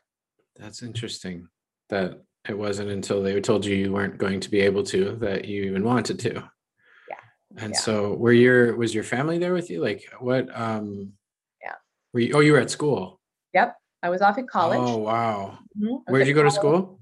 That's 0.56 0.84
interesting 0.84 1.48
that 1.90 2.22
it 2.48 2.58
wasn't 2.58 2.90
until 2.90 3.22
they 3.22 3.40
told 3.42 3.66
you 3.66 3.76
you 3.76 3.92
weren't 3.92 4.18
going 4.18 4.40
to 4.40 4.50
be 4.50 4.62
able 4.62 4.84
to 4.84 5.16
that 5.18 5.46
you 5.46 5.64
even 5.64 5.84
wanted 5.84 6.20
to. 6.20 6.50
Yeah. 7.10 7.16
And 7.58 7.74
yeah. 7.74 7.80
so 7.80 8.14
were 8.14 8.34
your 8.34 8.76
was 8.76 8.94
your 8.94 9.04
family 9.04 9.38
there 9.38 9.54
with 9.54 9.70
you? 9.70 9.82
Like 9.82 10.04
what 10.20 10.48
um 10.58 11.14
yeah. 11.62 11.76
Were 12.14 12.20
you 12.20 12.34
oh 12.36 12.40
you 12.40 12.54
were 12.54 12.60
at 12.60 12.72
school? 12.72 13.20
Yep. 13.54 13.76
I 14.02 14.10
was 14.10 14.22
off 14.22 14.38
at 14.38 14.48
college. 14.48 14.80
Oh 14.82 14.98
wow. 14.98 15.60
Mm-hmm. 15.78 16.12
Where'd 16.12 16.28
you 16.28 16.34
go 16.34 16.42
college. 16.42 16.54
to 16.54 16.60
school? 16.60 17.00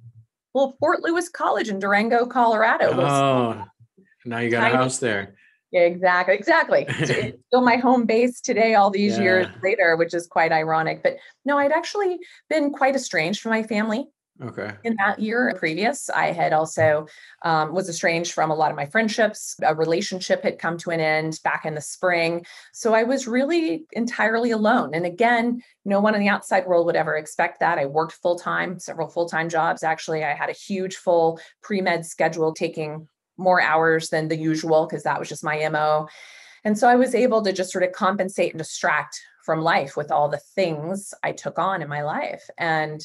Well, 0.54 0.76
Fort 0.80 1.02
Lewis 1.04 1.30
College 1.30 1.70
in 1.70 1.78
Durango, 1.78 2.26
Colorado. 2.26 3.00
Oh 3.00 3.66
now 4.26 4.40
you 4.40 4.50
got 4.50 4.62
tiny. 4.62 4.74
a 4.74 4.78
house 4.78 5.00
there. 5.00 5.36
Exactly. 5.86 6.36
Exactly. 6.36 6.86
it's 6.88 7.38
still 7.48 7.62
my 7.62 7.78
home 7.78 8.06
base 8.06 8.42
today, 8.42 8.76
all 8.76 8.90
these 8.90 9.18
yeah. 9.18 9.24
years 9.24 9.48
later, 9.64 9.96
which 9.96 10.14
is 10.14 10.28
quite 10.28 10.52
ironic. 10.52 11.04
But 11.04 11.18
no, 11.46 11.58
I'd 11.58 11.72
actually 11.72 12.20
been 12.50 12.72
quite 12.72 12.96
estranged 12.96 13.42
from 13.42 13.52
my 13.52 13.64
family 13.64 14.08
Okay. 14.42 14.72
In 14.84 14.96
that 15.00 15.20
year 15.20 15.54
previous, 15.58 16.10
I 16.10 16.32
had 16.32 16.54
also 16.54 17.08
um, 17.44 17.74
was 17.74 17.90
estranged 17.90 18.34
from 18.34 18.52
a 18.52 18.56
lot 18.56 18.70
of 18.70 18.78
my 18.78 18.86
friendships. 18.86 19.56
A 19.64 19.74
relationship 19.74 20.44
had 20.44 20.60
come 20.60 20.78
to 20.80 20.92
an 20.92 21.00
end 21.00 21.40
back 21.44 21.66
in 21.66 21.74
the 21.74 21.82
spring. 21.82 22.46
So 22.72 22.94
I 22.94 23.04
was 23.04 23.28
really 23.28 23.86
entirely 23.94 24.52
alone. 24.52 24.94
And 24.94 25.06
again, 25.06 25.64
no 25.86 26.00
one 26.00 26.14
in 26.14 26.22
the 26.22 26.30
outside 26.30 26.68
world 26.68 26.86
would 26.86 26.96
ever 26.96 27.16
expect 27.16 27.60
that. 27.62 27.80
I 27.80 27.88
worked 27.88 28.14
full 28.14 28.38
time, 28.38 28.80
several 28.80 29.08
full 29.08 29.28
time 29.28 29.50
jobs. 29.50 29.84
Actually, 29.84 30.24
I 30.24 30.34
had 30.34 30.50
a 30.50 30.54
huge 30.54 30.98
full 30.98 31.40
pre 31.64 31.82
med 31.82 32.06
schedule 32.06 32.54
taking 32.54 33.08
more 33.38 33.62
hours 33.62 34.10
than 34.10 34.28
the 34.28 34.38
usual 34.38 34.86
because 34.86 35.04
that 35.04 35.20
was 35.20 35.30
just 35.30 35.44
my 35.44 35.68
MO. 35.70 36.08
And 36.64 36.78
so 36.78 36.88
I 36.88 36.96
was 36.96 37.16
able 37.16 37.44
to 37.44 37.54
just 37.54 37.72
sort 37.72 37.84
of 37.84 37.92
compensate 37.92 38.52
and 38.52 38.60
distract 38.60 39.20
from 39.46 39.62
life 39.62 39.96
with 39.96 40.12
all 40.12 40.28
the 40.28 40.42
things 40.56 41.14
I 41.24 41.32
took 41.32 41.58
on 41.58 41.82
in 41.82 41.88
my 41.88 42.04
life. 42.04 42.50
And 42.58 43.00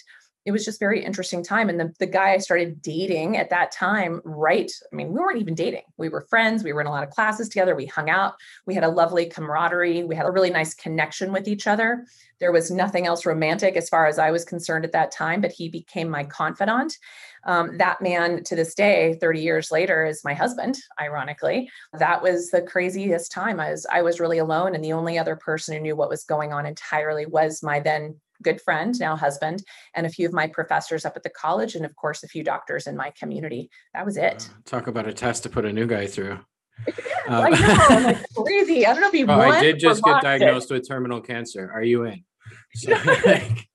it 0.45 0.51
was 0.51 0.65
just 0.65 0.81
very 0.81 1.05
interesting 1.05 1.45
time. 1.45 1.69
And 1.69 1.79
the, 1.79 1.93
the 1.99 2.07
guy 2.07 2.33
I 2.33 2.39
started 2.39 2.83
dating 2.83 3.37
at 3.37 3.51
that 3.51 3.71
time, 3.71 4.21
right? 4.25 4.71
I 4.93 4.97
mean, 4.97 5.13
we 5.13 5.21
weren't 5.21 5.39
even 5.39 5.55
dating. 5.55 5.83
We 5.99 6.09
were 6.09 6.27
friends. 6.29 6.65
We 6.65 6.73
were 6.73 6.81
in 6.81 6.89
a 6.89 6.91
lot 6.91 7.05
of 7.05 7.11
classes 7.11 7.49
together. 7.49 7.77
We 7.77 7.87
hung 7.87 8.11
out. 8.11 8.35
We 8.67 8.75
had 8.75 8.83
a 8.83 8.89
lovely 8.89 9.27
camaraderie. 9.27 10.03
We 10.03 10.17
had 10.17 10.27
a 10.27 10.33
really 10.33 10.51
nice 10.51 10.75
connection 10.75 11.33
with 11.33 11.47
each 11.47 11.69
other. 11.69 12.07
There 12.41 12.51
was 12.51 12.73
nothing 12.73 13.07
else 13.07 13.25
romantic 13.25 13.77
as 13.77 13.89
far 13.89 14.07
as 14.07 14.19
I 14.19 14.33
was 14.33 14.45
concerned 14.45 14.85
at 14.85 14.93
that 14.93 15.13
time, 15.13 15.41
but 15.41 15.53
he 15.53 15.69
became 15.69 16.11
my 16.11 16.25
confidant. 16.25 16.99
Um, 17.45 17.79
that 17.79 18.03
man 18.03 18.43
to 18.45 18.57
this 18.57 18.75
day, 18.75 19.17
30 19.21 19.41
years 19.41 19.71
later, 19.71 20.05
is 20.05 20.25
my 20.25 20.35
husband, 20.35 20.79
ironically. 21.01 21.71
That 21.93 22.21
was 22.21 22.51
the 22.51 22.63
craziest 22.63 23.31
time. 23.31 23.61
I 23.61 23.71
was, 23.71 23.87
I 23.93 24.03
was 24.03 24.19
really 24.19 24.39
alone. 24.39 24.75
And 24.75 24.83
the 24.83 24.93
only 24.93 25.19
other 25.19 25.37
person 25.37 25.77
who 25.77 25.83
knew 25.83 25.97
what 25.97 26.09
was 26.09 26.25
going 26.25 26.53
on 26.53 26.67
entirely 26.67 27.27
was 27.27 27.63
my 27.63 27.79
then 27.79 28.17
good 28.43 28.61
friend, 28.61 28.99
now 29.01 29.17
husband, 29.17 29.63
and 29.95 30.07
a 30.07 30.11
few 30.11 30.27
of 30.27 30.33
my 30.33 30.47
professors 30.47 31.05
up 31.05 31.17
at 31.17 31.23
the 31.23 31.31
college, 31.31 31.75
and 31.75 31.85
of 31.85 31.95
course, 31.97 32.23
a 32.23 32.29
few 32.29 32.45
doctors 32.45 32.87
in 32.87 32.97
my 32.97 33.13
community. 33.19 33.71
That 33.95 34.05
was 34.05 34.17
it. 34.17 34.49
Uh, 34.51 34.61
talk 34.65 34.87
about 34.87 35.07
a 35.07 35.13
test 35.13 35.43
to 35.45 35.49
put 35.51 35.65
a 35.65 35.73
new 35.73 35.87
guy 35.87 36.07
through. 36.07 36.39
Uh, 37.29 37.41
I 37.43 37.51
know, 37.51 37.57
I'm 37.89 38.05
like 38.05 38.27
crazy. 38.35 38.85
I 38.85 38.93
don't 38.93 39.03
know 39.03 39.07
if 39.07 39.13
he 39.13 39.25
oh, 39.25 39.39
I 39.39 39.61
did 39.61 39.79
just 39.79 40.03
get 40.03 40.23
diagnosed 40.23 40.73
it. 40.73 40.75
with 40.75 40.89
terminal 40.89 41.21
cancer. 41.21 41.71
Are 41.73 41.83
you 41.83 42.05
in? 42.05 42.25
So, 42.75 42.91
like, 43.25 43.69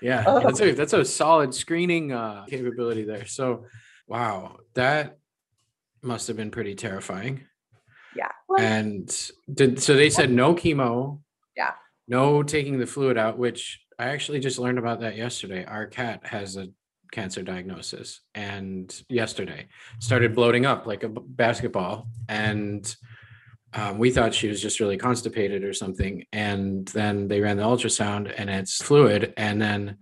yeah, 0.00 0.22
oh. 0.26 0.38
that's 0.38 0.60
a 0.60 0.72
that's 0.72 0.92
a 0.92 1.04
solid 1.04 1.52
screening 1.52 2.12
uh, 2.12 2.44
capability 2.48 3.02
there. 3.02 3.26
So, 3.26 3.64
wow, 4.06 4.58
that 4.74 5.18
must 6.02 6.28
have 6.28 6.36
been 6.36 6.52
pretty 6.52 6.74
terrifying. 6.74 7.44
Yeah. 8.14 8.30
And 8.58 9.30
did 9.52 9.82
so 9.82 9.94
they 9.94 10.10
said 10.10 10.30
no 10.30 10.54
chemo. 10.54 11.20
Yeah. 11.56 11.72
No 12.06 12.42
taking 12.42 12.78
the 12.78 12.86
fluid 12.86 13.16
out, 13.16 13.38
which 13.38 13.80
I 13.98 14.08
actually 14.08 14.40
just 14.40 14.58
learned 14.58 14.78
about 14.78 15.00
that 15.00 15.16
yesterday. 15.16 15.64
Our 15.64 15.86
cat 15.86 16.26
has 16.26 16.56
a 16.56 16.68
cancer 17.14 17.42
diagnosis 17.42 18.20
and 18.34 19.02
yesterday 19.08 19.68
started 20.00 20.34
bloating 20.34 20.66
up 20.66 20.84
like 20.84 21.04
a 21.04 21.08
basketball 21.08 22.08
and 22.28 22.96
um, 23.72 23.98
we 23.98 24.10
thought 24.10 24.34
she 24.34 24.48
was 24.48 24.60
just 24.60 24.80
really 24.80 24.96
constipated 24.96 25.62
or 25.62 25.72
something 25.72 26.24
and 26.32 26.88
then 26.88 27.28
they 27.28 27.40
ran 27.40 27.56
the 27.56 27.62
ultrasound 27.62 28.34
and 28.36 28.50
it's 28.50 28.82
fluid 28.82 29.32
and 29.36 29.62
then 29.62 29.96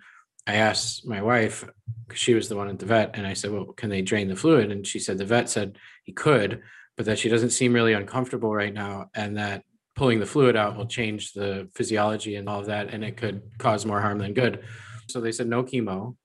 i 0.47 0.55
asked 0.55 1.07
my 1.07 1.21
wife 1.21 1.69
because 2.09 2.19
she 2.19 2.33
was 2.33 2.49
the 2.49 2.57
one 2.57 2.71
at 2.71 2.79
the 2.79 2.87
vet 2.87 3.11
and 3.15 3.27
i 3.27 3.35
said 3.35 3.51
well 3.51 3.67
can 3.67 3.91
they 3.91 4.01
drain 4.01 4.27
the 4.27 4.37
fluid 4.37 4.73
and 4.73 4.87
she 4.87 4.99
said 4.99 5.19
the 5.19 5.25
vet 5.25 5.51
said 5.51 5.77
he 6.05 6.13
could 6.13 6.63
but 6.97 7.05
that 7.05 7.19
she 7.19 7.29
doesn't 7.29 7.51
seem 7.51 7.75
really 7.75 7.93
uncomfortable 7.93 8.55
right 8.55 8.73
now 8.73 9.11
and 9.15 9.37
that 9.37 9.65
pulling 10.03 10.19
the 10.19 10.27
fluid 10.27 10.57
out 10.57 10.77
will 10.77 10.87
change 10.87 11.33
the 11.33 11.69
physiology 11.77 12.35
and 12.35 12.49
all 12.49 12.59
of 12.59 12.67
that, 12.67 12.93
and 12.93 13.05
it 13.05 13.17
could 13.17 13.41
cause 13.59 13.87
more 13.87 14.01
harm 14.01 14.19
than 14.19 14.35
good. 14.35 14.65
So 15.09 15.21
they 15.21 15.31
said 15.31 15.47
no 15.47 15.63
chemo 15.63 16.17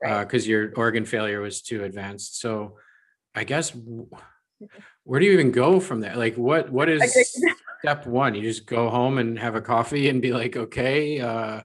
because 0.00 0.24
right. 0.32 0.34
uh, 0.34 0.50
your 0.50 0.72
organ 0.74 1.04
failure 1.04 1.40
was 1.40 1.62
too 1.62 1.84
advanced. 1.84 2.40
So 2.40 2.78
I 3.32 3.44
guess 3.44 3.72
where 5.04 5.20
do 5.20 5.26
you 5.26 5.30
even 5.34 5.52
go 5.52 5.78
from 5.78 6.00
there? 6.00 6.16
Like 6.16 6.34
what 6.34 6.72
what 6.72 6.88
is 6.88 7.00
step 7.78 8.08
one? 8.08 8.34
You 8.34 8.42
just 8.42 8.66
go 8.66 8.90
home 8.90 9.18
and 9.18 9.38
have 9.38 9.54
a 9.54 9.62
coffee 9.62 10.08
and 10.08 10.20
be 10.20 10.32
like, 10.32 10.56
okay. 10.56 11.20
Uh, 11.20 11.60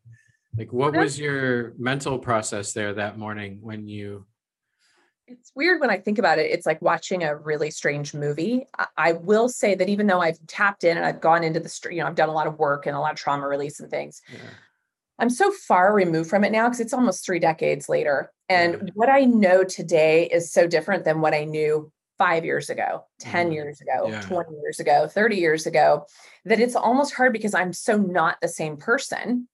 like 0.55 0.71
what 0.71 0.95
was 0.95 1.19
your 1.19 1.73
mental 1.79 2.19
process 2.19 2.71
there 2.73 2.93
that 2.93 3.17
morning 3.17 3.57
when 3.61 3.87
you 3.87 4.27
it's 5.31 5.51
weird 5.55 5.79
when 5.79 5.89
I 5.89 5.97
think 5.97 6.19
about 6.19 6.39
it. 6.39 6.51
It's 6.51 6.65
like 6.65 6.81
watching 6.81 7.23
a 7.23 7.35
really 7.35 7.71
strange 7.71 8.13
movie. 8.13 8.65
I, 8.77 8.87
I, 8.97 9.11
will 9.13 9.49
say 9.49 9.75
that 9.75 9.89
even 9.89 10.07
though 10.07 10.21
I've 10.21 10.39
tapped 10.47 10.83
in 10.83 10.97
and 10.97 11.05
I've 11.05 11.21
gone 11.21 11.43
into 11.43 11.59
the 11.59 11.69
street, 11.69 11.95
you 11.95 12.01
know, 12.01 12.07
I've 12.07 12.15
done 12.15 12.29
a 12.29 12.33
lot 12.33 12.47
of 12.47 12.59
work 12.59 12.85
and 12.85 12.95
a 12.95 12.99
lot 12.99 13.13
of 13.13 13.17
trauma 13.17 13.47
release 13.47 13.79
and 13.79 13.89
things. 13.89 14.21
Yeah. 14.31 14.39
I'm 15.19 15.29
so 15.29 15.51
far 15.51 15.93
removed 15.93 16.29
from 16.29 16.43
it 16.43 16.51
now 16.51 16.67
because 16.67 16.79
it's 16.79 16.93
almost 16.93 17.25
three 17.25 17.39
decades 17.39 17.87
later. 17.87 18.31
And 18.49 18.73
yeah. 18.73 18.91
what 18.95 19.09
I 19.09 19.21
know 19.21 19.63
today 19.63 20.25
is 20.25 20.51
so 20.51 20.67
different 20.67 21.05
than 21.05 21.21
what 21.21 21.33
I 21.33 21.43
knew 21.43 21.91
five 22.17 22.45
years 22.45 22.69
ago, 22.69 23.05
10 23.19 23.49
mm. 23.49 23.53
years 23.53 23.81
ago, 23.81 24.07
yeah. 24.07 24.21
20 24.21 24.55
years 24.61 24.79
ago, 24.79 25.07
30 25.07 25.35
years 25.37 25.65
ago, 25.65 26.05
that 26.45 26.59
it's 26.59 26.75
almost 26.75 27.13
hard 27.13 27.33
because 27.33 27.53
I'm 27.53 27.73
so 27.73 27.97
not 27.97 28.37
the 28.41 28.47
same 28.47 28.77
person. 28.77 29.47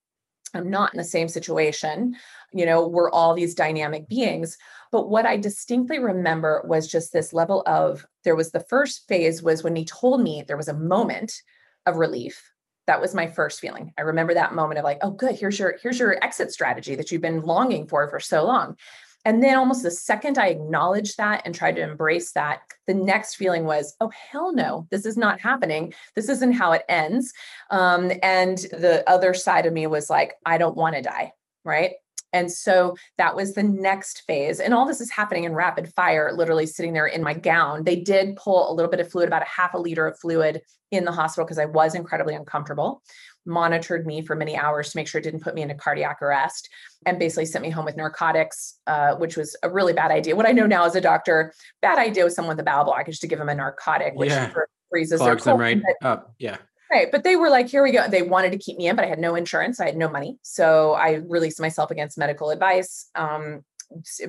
I'm 0.53 0.69
not 0.69 0.93
in 0.93 0.97
the 0.97 1.03
same 1.03 1.27
situation. 1.27 2.15
You 2.53 2.65
know, 2.65 2.87
we're 2.87 3.11
all 3.11 3.33
these 3.33 3.53
dynamic 3.53 4.07
beings. 4.07 4.57
But 4.91 5.09
what 5.09 5.25
I 5.25 5.37
distinctly 5.37 5.99
remember 5.99 6.63
was 6.65 6.87
just 6.87 7.11
this 7.13 7.33
level 7.33 7.63
of 7.65 8.05
there 8.23 8.35
was 8.35 8.51
the 8.51 8.59
first 8.59 9.07
phase 9.07 9.43
was 9.43 9.63
when 9.63 9.75
he 9.75 9.85
told 9.85 10.21
me 10.21 10.43
there 10.47 10.57
was 10.57 10.67
a 10.67 10.73
moment 10.73 11.41
of 11.85 11.97
relief. 11.97 12.51
That 12.87 13.01
was 13.01 13.13
my 13.13 13.27
first 13.27 13.59
feeling. 13.59 13.93
I 13.97 14.01
remember 14.01 14.33
that 14.33 14.55
moment 14.55 14.79
of 14.79 14.85
like, 14.85 14.99
oh, 15.01 15.11
good, 15.11 15.35
here's 15.35 15.59
your 15.59 15.75
here's 15.81 15.99
your 15.99 16.23
exit 16.23 16.51
strategy 16.51 16.95
that 16.95 17.11
you've 17.11 17.21
been 17.21 17.41
longing 17.41 17.87
for 17.87 18.07
for 18.09 18.19
so 18.19 18.45
long. 18.45 18.77
And 19.25 19.43
then 19.43 19.57
almost 19.57 19.83
the 19.83 19.91
second 19.91 20.37
I 20.37 20.47
acknowledged 20.47 21.17
that 21.17 21.41
and 21.43 21.53
tried 21.53 21.75
to 21.75 21.81
embrace 21.81 22.31
that, 22.31 22.61
the 22.85 22.93
next 22.93 23.35
feeling 23.35 23.65
was, 23.65 23.93
oh, 23.99 24.09
hell 24.09 24.53
no, 24.53 24.87
this 24.89 25.05
is 25.05 25.17
not 25.17 25.41
happening. 25.41 25.93
This 26.15 26.29
isn't 26.29 26.53
how 26.53 26.71
it 26.71 26.83
ends. 26.87 27.33
Um, 27.69 28.09
and 28.23 28.57
the 28.57 29.03
other 29.05 29.33
side 29.33 29.65
of 29.65 29.73
me 29.73 29.85
was 29.85 30.09
like, 30.09 30.35
I 30.45 30.57
don't 30.57 30.77
want 30.77 30.95
to 30.95 31.01
die. 31.01 31.33
Right. 31.65 31.95
And 32.33 32.51
so 32.51 32.95
that 33.17 33.35
was 33.35 33.53
the 33.53 33.63
next 33.63 34.23
phase. 34.27 34.59
And 34.59 34.73
all 34.73 34.85
this 34.85 35.01
is 35.01 35.09
happening 35.09 35.45
in 35.45 35.53
rapid 35.53 35.93
fire, 35.93 36.31
literally 36.35 36.65
sitting 36.65 36.93
there 36.93 37.07
in 37.07 37.23
my 37.23 37.33
gown. 37.33 37.83
They 37.83 37.95
did 37.95 38.35
pull 38.35 38.69
a 38.69 38.73
little 38.73 38.91
bit 38.91 38.99
of 38.99 39.09
fluid, 39.09 39.27
about 39.27 39.43
a 39.43 39.45
half 39.45 39.73
a 39.73 39.77
liter 39.77 40.05
of 40.05 40.19
fluid 40.19 40.61
in 40.91 41.05
the 41.05 41.11
hospital 41.11 41.45
because 41.45 41.57
I 41.57 41.65
was 41.65 41.95
incredibly 41.95 42.35
uncomfortable, 42.35 43.01
monitored 43.45 44.05
me 44.05 44.21
for 44.21 44.35
many 44.35 44.57
hours 44.57 44.91
to 44.91 44.97
make 44.97 45.07
sure 45.07 45.19
it 45.19 45.23
didn't 45.23 45.41
put 45.41 45.55
me 45.55 45.61
into 45.61 45.75
cardiac 45.75 46.21
arrest, 46.21 46.69
and 47.05 47.19
basically 47.19 47.45
sent 47.45 47.63
me 47.63 47.69
home 47.69 47.85
with 47.85 47.97
narcotics, 47.97 48.79
uh, 48.87 49.15
which 49.15 49.35
was 49.35 49.55
a 49.63 49.69
really 49.69 49.93
bad 49.93 50.11
idea. 50.11 50.35
What 50.35 50.45
I 50.45 50.51
know 50.51 50.65
now 50.65 50.85
as 50.85 50.95
a 50.95 51.01
doctor, 51.01 51.53
bad 51.81 51.97
idea 51.97 52.23
with 52.23 52.33
someone 52.33 52.55
with 52.55 52.61
a 52.61 52.63
bowel 52.63 52.85
blockage 52.85 53.19
to 53.19 53.27
give 53.27 53.39
them 53.39 53.49
a 53.49 53.55
narcotic, 53.55 54.13
which 54.15 54.29
yeah. 54.29 54.51
freezes 54.89 55.19
Clogs 55.19 55.43
them 55.43 55.57
right 55.57 55.81
up. 56.01 56.33
Yeah. 56.39 56.57
Right. 56.89 57.11
But 57.11 57.23
they 57.23 57.35
were 57.35 57.49
like, 57.49 57.67
here 57.67 57.83
we 57.83 57.91
go. 57.91 58.07
They 58.07 58.21
wanted 58.21 58.53
to 58.53 58.57
keep 58.57 58.77
me 58.77 58.87
in, 58.87 58.95
but 58.95 59.03
I 59.03 59.09
had 59.09 59.19
no 59.19 59.35
insurance. 59.35 59.79
I 59.79 59.85
had 59.85 59.97
no 59.97 60.09
money. 60.09 60.37
So 60.41 60.93
I 60.93 61.15
released 61.27 61.59
myself 61.59 61.91
against 61.91 62.17
medical 62.17 62.49
advice 62.49 63.09
um, 63.15 63.61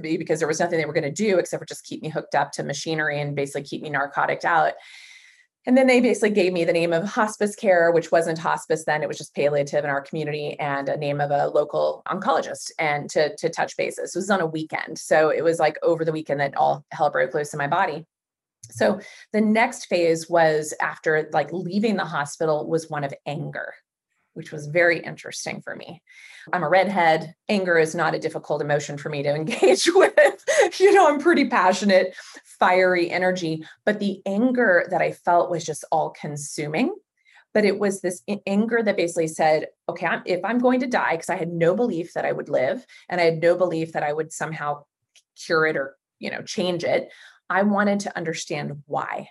because 0.03 0.41
there 0.41 0.49
was 0.49 0.59
nothing 0.59 0.79
they 0.79 0.85
were 0.85 0.93
going 0.93 1.05
to 1.05 1.11
do 1.11 1.38
except 1.38 1.61
for 1.61 1.67
just 1.67 1.85
keep 1.85 2.03
me 2.03 2.09
hooked 2.09 2.35
up 2.35 2.50
to 2.53 2.65
machinery 2.65 3.21
and 3.21 3.37
basically 3.37 3.62
keep 3.62 3.83
me 3.83 3.91
narcotic 3.91 4.45
out. 4.45 4.75
And 5.67 5.77
then 5.77 5.87
they 5.87 6.00
basically 6.00 6.31
gave 6.31 6.53
me 6.53 6.65
the 6.65 6.73
name 6.73 6.95
of 6.95 7.05
hospice 7.05 7.55
care, 7.55 7.91
which 7.91 8.11
wasn't 8.11 8.38
hospice 8.38 8.85
then, 8.85 9.03
it 9.03 9.09
was 9.09 9.19
just 9.19 9.35
palliative 9.35 9.85
in 9.85 9.91
our 9.91 10.00
community, 10.00 10.59
and 10.59 10.88
a 10.88 10.97
name 10.97 11.21
of 11.21 11.31
a 11.31 11.49
local 11.49 12.03
oncologist 12.09 12.71
and 12.79 13.11
to, 13.11 13.37
to 13.37 13.50
touch 13.50 13.77
bases. 13.77 14.17
It 14.17 14.19
was 14.19 14.31
on 14.31 14.41
a 14.41 14.47
weekend. 14.47 14.99
So 14.99 15.29
it 15.29 15.45
was 15.45 15.59
like 15.59 15.77
over 15.83 16.07
the 16.07 16.12
weekend 16.12 16.41
that 16.41 16.57
all 16.57 16.87
hell 16.91 17.11
broke 17.11 17.35
loose 17.35 17.53
in 17.53 17.59
my 17.59 17.67
body. 17.67 18.07
So 18.71 19.01
the 19.33 19.41
next 19.41 19.87
phase 19.87 20.29
was 20.29 20.75
after 20.81 21.29
like 21.33 21.53
leaving 21.53 21.97
the 21.97 22.05
hospital 22.05 22.69
was 22.69 22.91
one 22.91 23.05
of 23.05 23.15
anger, 23.27 23.75
which 24.35 24.53
was 24.53 24.67
very 24.67 25.01
interesting 25.01 25.63
for 25.63 25.75
me. 25.75 26.03
I'm 26.53 26.63
a 26.63 26.69
redhead. 26.69 27.35
Anger 27.49 27.79
is 27.79 27.95
not 27.95 28.15
a 28.15 28.19
difficult 28.19 28.63
emotion 28.63 28.99
for 28.99 29.09
me 29.09 29.23
to 29.23 29.35
engage 29.35 29.89
with. 29.95 30.45
you 30.79 30.93
know, 30.93 31.09
I'm 31.09 31.21
pretty 31.21 31.49
passionate, 31.49 32.15
fiery 32.59 33.11
energy, 33.11 33.65
but 33.85 34.01
the 34.01 34.21
anger 34.27 34.87
that 34.91 35.03
I 35.03 35.13
felt 35.13 35.51
was 35.51 35.65
just 35.65 35.85
all 35.91 36.11
consuming. 36.11 36.95
But 37.55 37.65
it 37.65 37.79
was 37.79 38.01
this 38.01 38.23
anger 38.47 38.83
that 38.83 38.97
basically 38.97 39.27
said, 39.27 39.69
okay, 39.89 40.07
I'm, 40.07 40.23
if 40.27 40.45
I'm 40.45 40.59
going 40.59 40.81
to 40.81 40.87
die, 40.87 41.13
because 41.13 41.31
I 41.31 41.37
had 41.37 41.51
no 41.51 41.75
belief 41.75 42.13
that 42.13 42.27
I 42.27 42.33
would 42.33 42.51
live 42.51 42.85
and 43.09 43.21
I 43.21 43.25
had 43.25 43.41
no 43.41 43.57
belief 43.57 43.93
that 43.95 44.03
I 44.03 44.13
would 44.13 44.33
somehow 44.33 44.85
cure 45.35 45.67
it 45.67 45.77
or, 45.77 45.97
you 46.19 46.31
know, 46.31 46.43
change 46.43 46.85
it, 46.85 47.09
I 47.50 47.62
wanted 47.62 48.00
to 48.00 48.17
understand 48.17 48.83
why. 48.87 49.28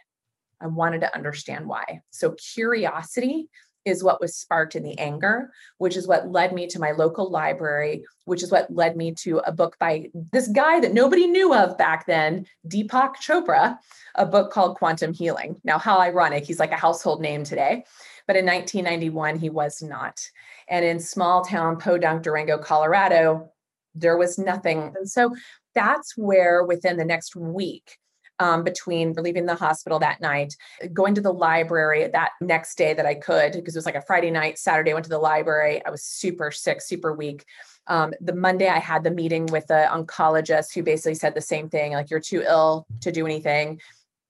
I 0.59 0.67
wanted 0.67 1.01
to 1.01 1.15
understand 1.15 1.67
why. 1.67 2.01
So, 2.09 2.31
curiosity 2.31 3.50
is 3.88 4.03
what 4.03 4.19
was 4.19 4.36
sparked 4.36 4.75
in 4.75 4.83
the 4.83 4.97
anger, 5.00 5.50
which 5.77 5.95
is 5.95 6.07
what 6.07 6.29
led 6.29 6.53
me 6.53 6.67
to 6.67 6.79
my 6.79 6.91
local 6.91 7.29
library, 7.29 8.03
which 8.25 8.43
is 8.43 8.51
what 8.51 8.69
led 8.69 8.97
me 8.97 9.13
to 9.13 9.38
a 9.39 9.51
book 9.51 9.77
by 9.79 10.09
this 10.33 10.50
guy 10.50 10.79
that 10.81 10.93
nobody 10.93 11.25
knew 11.25 11.53
of 11.53 11.77
back 11.77 12.05
then, 12.05 12.45
Deepak 12.67 13.15
Chopra, 13.15 13.77
a 14.15 14.25
book 14.25 14.51
called 14.51 14.75
Quantum 14.75 15.13
Healing. 15.13 15.62
Now, 15.63 15.77
how 15.77 16.00
ironic, 16.00 16.43
he's 16.43 16.59
like 16.59 16.71
a 16.71 16.77
household 16.77 17.21
name 17.21 17.45
today, 17.45 17.86
but 18.27 18.36
in 18.36 18.45
1991, 18.45 19.39
he 19.39 19.50
was 19.50 19.81
not. 19.81 20.19
And 20.67 20.83
in 20.83 21.00
small 21.00 21.45
town 21.45 21.79
Podunk, 21.79 22.24
Durango, 22.24 22.57
Colorado, 22.57 23.51
there 23.95 24.17
was 24.17 24.38
nothing. 24.38 24.93
And 24.97 25.09
so 25.09 25.33
that's 25.74 26.17
where 26.17 26.63
within 26.63 26.97
the 26.97 27.05
next 27.05 27.36
week, 27.36 27.97
um, 28.39 28.63
between 28.63 29.13
leaving 29.13 29.46
the 29.46 29.56
hospital 29.56 30.00
that 30.00 30.22
night, 30.22 30.56
going 30.94 31.15
to 31.15 31.22
the 31.22 31.34
library 31.34 32.08
that 32.08 32.32
next 32.41 32.77
day 32.77 32.94
that 32.94 33.06
I 33.06 33.15
could, 33.15 33.53
because 33.53 33.75
it 33.75 33.79
was 33.79 33.86
like 33.86 33.96
a 33.96 34.01
Friday 34.01 34.32
night, 34.32 34.60
Saturday, 34.60 34.91
I 34.91 34.94
went 34.94 35.06
to 35.06 35.10
the 35.10 35.17
library. 35.17 35.84
I 35.86 35.89
was 35.89 36.03
super 36.03 36.51
sick, 36.51 36.82
super 36.82 37.13
weak. 37.13 37.46
Um, 37.88 38.13
the 38.22 38.36
Monday, 38.36 38.67
I 38.67 38.79
had 38.79 39.03
the 39.03 39.12
meeting 39.12 39.46
with 39.48 39.65
the 39.67 39.88
oncologist 39.89 40.75
who 40.75 40.84
basically 40.84 41.15
said 41.15 41.34
the 41.34 41.41
same 41.41 41.70
thing 41.70 41.94
like, 41.94 42.10
you're 42.12 42.20
too 42.20 42.44
ill 42.46 42.86
to 43.01 43.12
do 43.12 43.25
anything. 43.25 43.79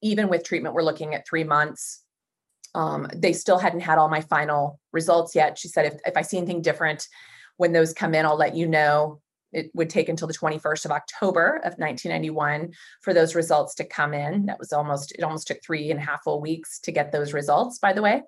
even 0.01 0.29
with 0.29 0.43
treatment, 0.43 0.75
we're 0.75 0.83
looking 0.83 1.15
at 1.15 1.27
three 1.27 1.43
months. 1.43 2.03
Um, 2.75 3.07
they 3.15 3.33
still 3.33 3.57
hadn't 3.57 3.79
had 3.79 3.97
all 3.97 4.09
my 4.09 4.21
final 4.21 4.79
results 4.91 5.35
yet. 5.35 5.57
She 5.57 5.67
said, 5.67 5.85
if, 5.85 5.93
if 6.05 6.17
I 6.17 6.21
see 6.21 6.37
anything 6.37 6.61
different 6.61 7.07
when 7.57 7.73
those 7.73 7.93
come 7.93 8.13
in, 8.13 8.25
I'll 8.25 8.37
let 8.37 8.55
you 8.55 8.67
know 8.67 9.21
it 9.53 9.71
would 9.73 9.89
take 9.89 10.09
until 10.09 10.27
the 10.27 10.33
21st 10.33 10.85
of 10.85 10.91
October 10.91 11.57
of 11.57 11.73
1991 11.77 12.73
for 13.01 13.13
those 13.13 13.35
results 13.35 13.75
to 13.75 13.85
come 13.85 14.13
in. 14.13 14.45
That 14.47 14.59
was 14.59 14.73
almost, 14.73 15.13
it 15.13 15.23
almost 15.23 15.47
took 15.47 15.63
three 15.63 15.89
and 15.89 15.99
a 15.99 16.03
half 16.03 16.23
full 16.23 16.41
weeks 16.41 16.79
to 16.79 16.91
get 16.91 17.11
those 17.11 17.33
results, 17.33 17.79
by 17.79 17.93
the 17.93 18.01
way. 18.01 18.23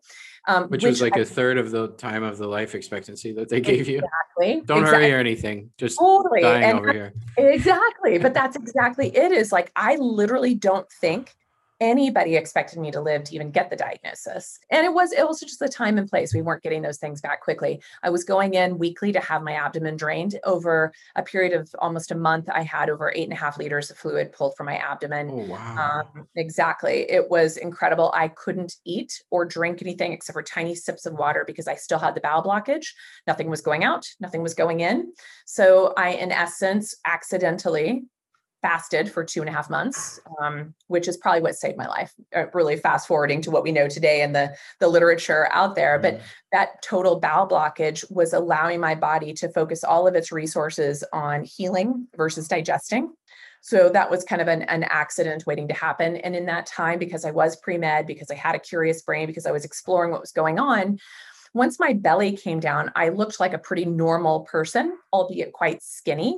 Um, 0.48 0.64
which, 0.64 0.84
which, 0.84 0.90
was 0.90 1.02
like 1.02 1.18
I, 1.18 1.22
a 1.22 1.26
third 1.26 1.58
of 1.58 1.72
the 1.72 1.90
time 1.90 2.24
of 2.24 2.38
the 2.38 2.48
life 2.48 2.74
expectancy 2.74 3.34
that 3.34 3.50
they 3.50 3.62
gave 3.62 3.88
you. 3.90 3.98
Exactly. 3.98 4.66
Don't 4.66 4.80
exactly. 4.80 5.04
hurry 5.04 5.14
or 5.14 5.20
anything. 5.20 5.72
Just 5.78 6.00
totally. 6.00 6.42
dying 6.42 6.64
and 6.64 6.80
over 6.80 6.94
here. 6.94 7.14
Exactly. 7.38 8.18
But 8.18 8.34
that's 8.34 8.56
exactly 8.56 9.16
it 9.16 9.32
is 9.32 9.52
like, 9.52 9.72
I 9.76 9.96
literally 9.96 10.56
don't 10.56 10.90
think 11.02 11.36
anybody 11.80 12.36
expected 12.36 12.80
me 12.80 12.92
to 12.92 13.02
live 13.02 13.24
to 13.24 13.36
even 13.36 13.52
get 13.52 13.70
the 13.70 13.76
diagnosis. 13.76 14.60
And 14.70 14.86
it 14.86 14.94
was 14.94 15.12
it 15.12 15.28
was 15.28 15.40
just 15.40 15.60
the 15.60 15.70
time 15.70 15.98
and 15.98 16.10
place. 16.10 16.34
We 16.34 16.42
weren't 16.42 16.64
getting 16.64 16.82
those 16.82 16.98
things 16.98 17.22
back 17.22 17.42
quickly. 17.42 17.82
I 18.04 18.10
was 18.10 18.24
going 18.24 18.54
in 18.54 18.78
weekly 18.78 19.12
to 19.14 19.20
have 19.20 19.44
my 19.44 19.54
abdomen 19.54 19.98
drained 19.98 20.40
over 20.44 20.92
a 21.16 21.24
period 21.24 21.54
of 21.54 21.70
almost 21.80 22.12
a 22.12 22.16
month. 22.16 22.50
I 22.50 22.64
had 22.64 22.90
over 22.90 23.12
eight 23.16 23.24
and 23.24 23.34
a 23.34 23.38
half 23.38 23.58
liters 23.58 23.90
of 23.90 23.98
fluid 23.98 24.32
pulled 24.32 24.56
from 24.56 24.66
my 24.66 24.78
abdomen. 24.78 25.30
Oh, 25.32 25.52
wow. 25.52 26.04
Um, 26.16 26.28
exactly. 26.36 27.10
It 27.10 27.30
was 27.30 27.58
incredible. 27.58 28.12
I 28.14 28.28
couldn't 28.30 28.76
eat 28.86 29.24
or 29.32 29.46
drink 29.46 29.82
anything 29.82 30.14
except 30.14 30.34
for 30.34 30.44
tiny 30.44 30.76
sips 30.76 31.06
of 31.06 31.14
water 31.14 31.44
because 31.46 31.68
I 31.68 31.76
still 31.76 32.00
had 32.00 32.16
the 32.16 32.22
bowel 32.22 32.44
blockage. 32.44 32.88
Nothing 33.28 33.50
was 33.50 33.62
going 33.62 33.84
out, 33.84 34.06
nothing 34.20 34.42
was 34.42 34.54
going 34.54 34.82
in. 34.82 35.14
So 35.46 35.94
I, 35.98 36.10
in 36.10 36.32
essence, 36.32 36.96
accidentally 37.06 38.04
fasted 38.62 39.12
for 39.12 39.24
two 39.24 39.42
and 39.42 39.50
a 39.50 39.54
half 39.54 39.70
months, 39.70 40.20
um, 40.42 40.74
which 40.88 41.08
is 41.08 41.18
probably 41.18 41.42
what 41.42 41.56
saved 41.56 41.78
my 41.78 41.88
life. 41.88 42.14
Uh, 42.36 42.46
really 42.54 42.76
fast 42.76 43.08
forwarding 43.08 43.42
to 43.42 43.52
what 43.52 43.64
we 43.64 43.72
know 43.72 43.88
today 43.88 44.22
and 44.22 44.36
the 44.36 44.54
the 44.80 44.88
literature 44.88 45.48
out 45.52 45.76
there, 45.76 45.98
mm. 45.98 46.02
but 46.02 46.22
that 46.52 46.82
total 46.82 47.20
bowel 47.20 47.48
blockage 47.48 48.10
was 48.12 48.34
allowing 48.34 48.80
my 48.80 48.96
body 48.96 49.34
to 49.34 49.50
focus 49.50 49.84
all 49.84 50.08
of 50.08 50.16
its 50.16 50.32
resources 50.32 51.04
on 51.14 51.44
healing 51.44 52.08
versus 52.16 52.48
digesting. 52.48 53.14
So 53.62 53.90
that 53.90 54.10
was 54.10 54.24
kind 54.24 54.42
of 54.42 54.48
an, 54.48 54.64
an 54.64 54.84
accident 54.84 55.46
waiting 55.46 55.68
to 55.68 55.74
happen. 55.74 56.16
And 56.18 56.36
in 56.36 56.46
that 56.46 56.66
time, 56.66 56.98
because 56.98 57.26
I 57.26 57.32
was 57.32 57.58
pre 57.58 57.78
med, 57.78 58.08
because 58.08 58.32
I 58.32 58.36
had 58.36 58.56
a 58.56 58.60
curious 58.60 59.02
brain, 59.02 59.28
because 59.28 59.46
I 59.46 59.52
was 59.52 59.66
exploring 59.66 60.12
what 60.12 60.22
was 60.22 60.32
going 60.32 60.60
on, 60.60 60.98
once 61.54 61.80
my 61.80 61.94
belly 61.94 62.38
came 62.38 62.60
down, 62.60 62.92
I 62.96 63.10
looked 63.10 63.40
like 63.40 63.54
a 63.54 63.58
pretty 63.58 63.86
normal 63.86 64.42
person, 64.42 64.98
albeit 65.12 65.52
quite 65.52 65.82
skinny 65.82 66.38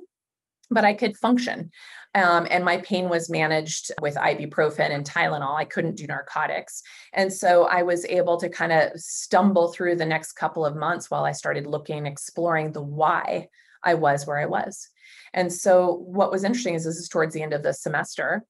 but 0.72 0.86
I 0.86 0.94
could 0.94 1.18
function. 1.18 1.70
Um, 2.14 2.48
and 2.50 2.66
my 2.66 2.78
pain 2.78 3.08
was 3.08 3.30
managed 3.30 3.92
with 4.02 4.16
ibuprofen 4.16 4.92
and 4.92 5.06
Tylenol. 5.06 5.58
I 5.58 5.66
couldn't 5.66 5.96
do 5.96 6.08
narcotics. 6.08 6.82
And 7.14 7.32
so 7.32 7.66
I 7.66 7.84
was 7.84 8.06
able 8.06 8.38
to 8.38 8.50
kind 8.50 8.72
of 8.72 8.92
stumble 9.00 9.72
through 9.72 9.96
the 9.96 10.06
next 10.06 10.34
couple 10.34 10.66
of 10.66 10.76
months 10.76 11.10
while 11.10 11.24
I 11.24 11.32
started 11.32 11.68
looking, 11.68 12.06
exploring 12.06 12.72
the 12.72 12.82
why 12.82 13.48
I 13.84 13.94
was 13.94 14.28
where 14.28 14.40
I 14.40 14.46
was. 14.46 14.90
And 15.34 15.52
so 15.52 16.04
what 16.06 16.32
was 16.32 16.44
interesting 16.44 16.76
is 16.76 16.84
this 16.84 16.98
is 16.98 17.08
towards 17.08 17.34
the 17.34 17.44
end 17.44 17.54
of 17.54 17.64
the 17.64 17.74
semester. 17.74 18.44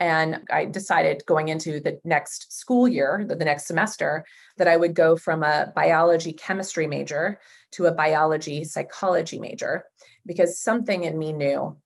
And 0.00 0.40
I 0.50 0.64
decided 0.64 1.22
going 1.26 1.48
into 1.48 1.80
the 1.80 2.00
next 2.04 2.52
school 2.52 2.88
year, 2.88 3.24
the, 3.28 3.36
the 3.36 3.44
next 3.44 3.66
semester, 3.66 4.24
that 4.56 4.68
I 4.68 4.76
would 4.76 4.94
go 4.94 5.16
from 5.16 5.42
a 5.42 5.70
biology 5.76 6.32
chemistry 6.32 6.86
major 6.86 7.38
to 7.72 7.86
a 7.86 7.92
biology 7.92 8.64
psychology 8.64 9.38
major 9.38 9.84
because 10.26 10.58
something 10.58 11.04
in 11.04 11.18
me 11.18 11.32
knew 11.32 11.76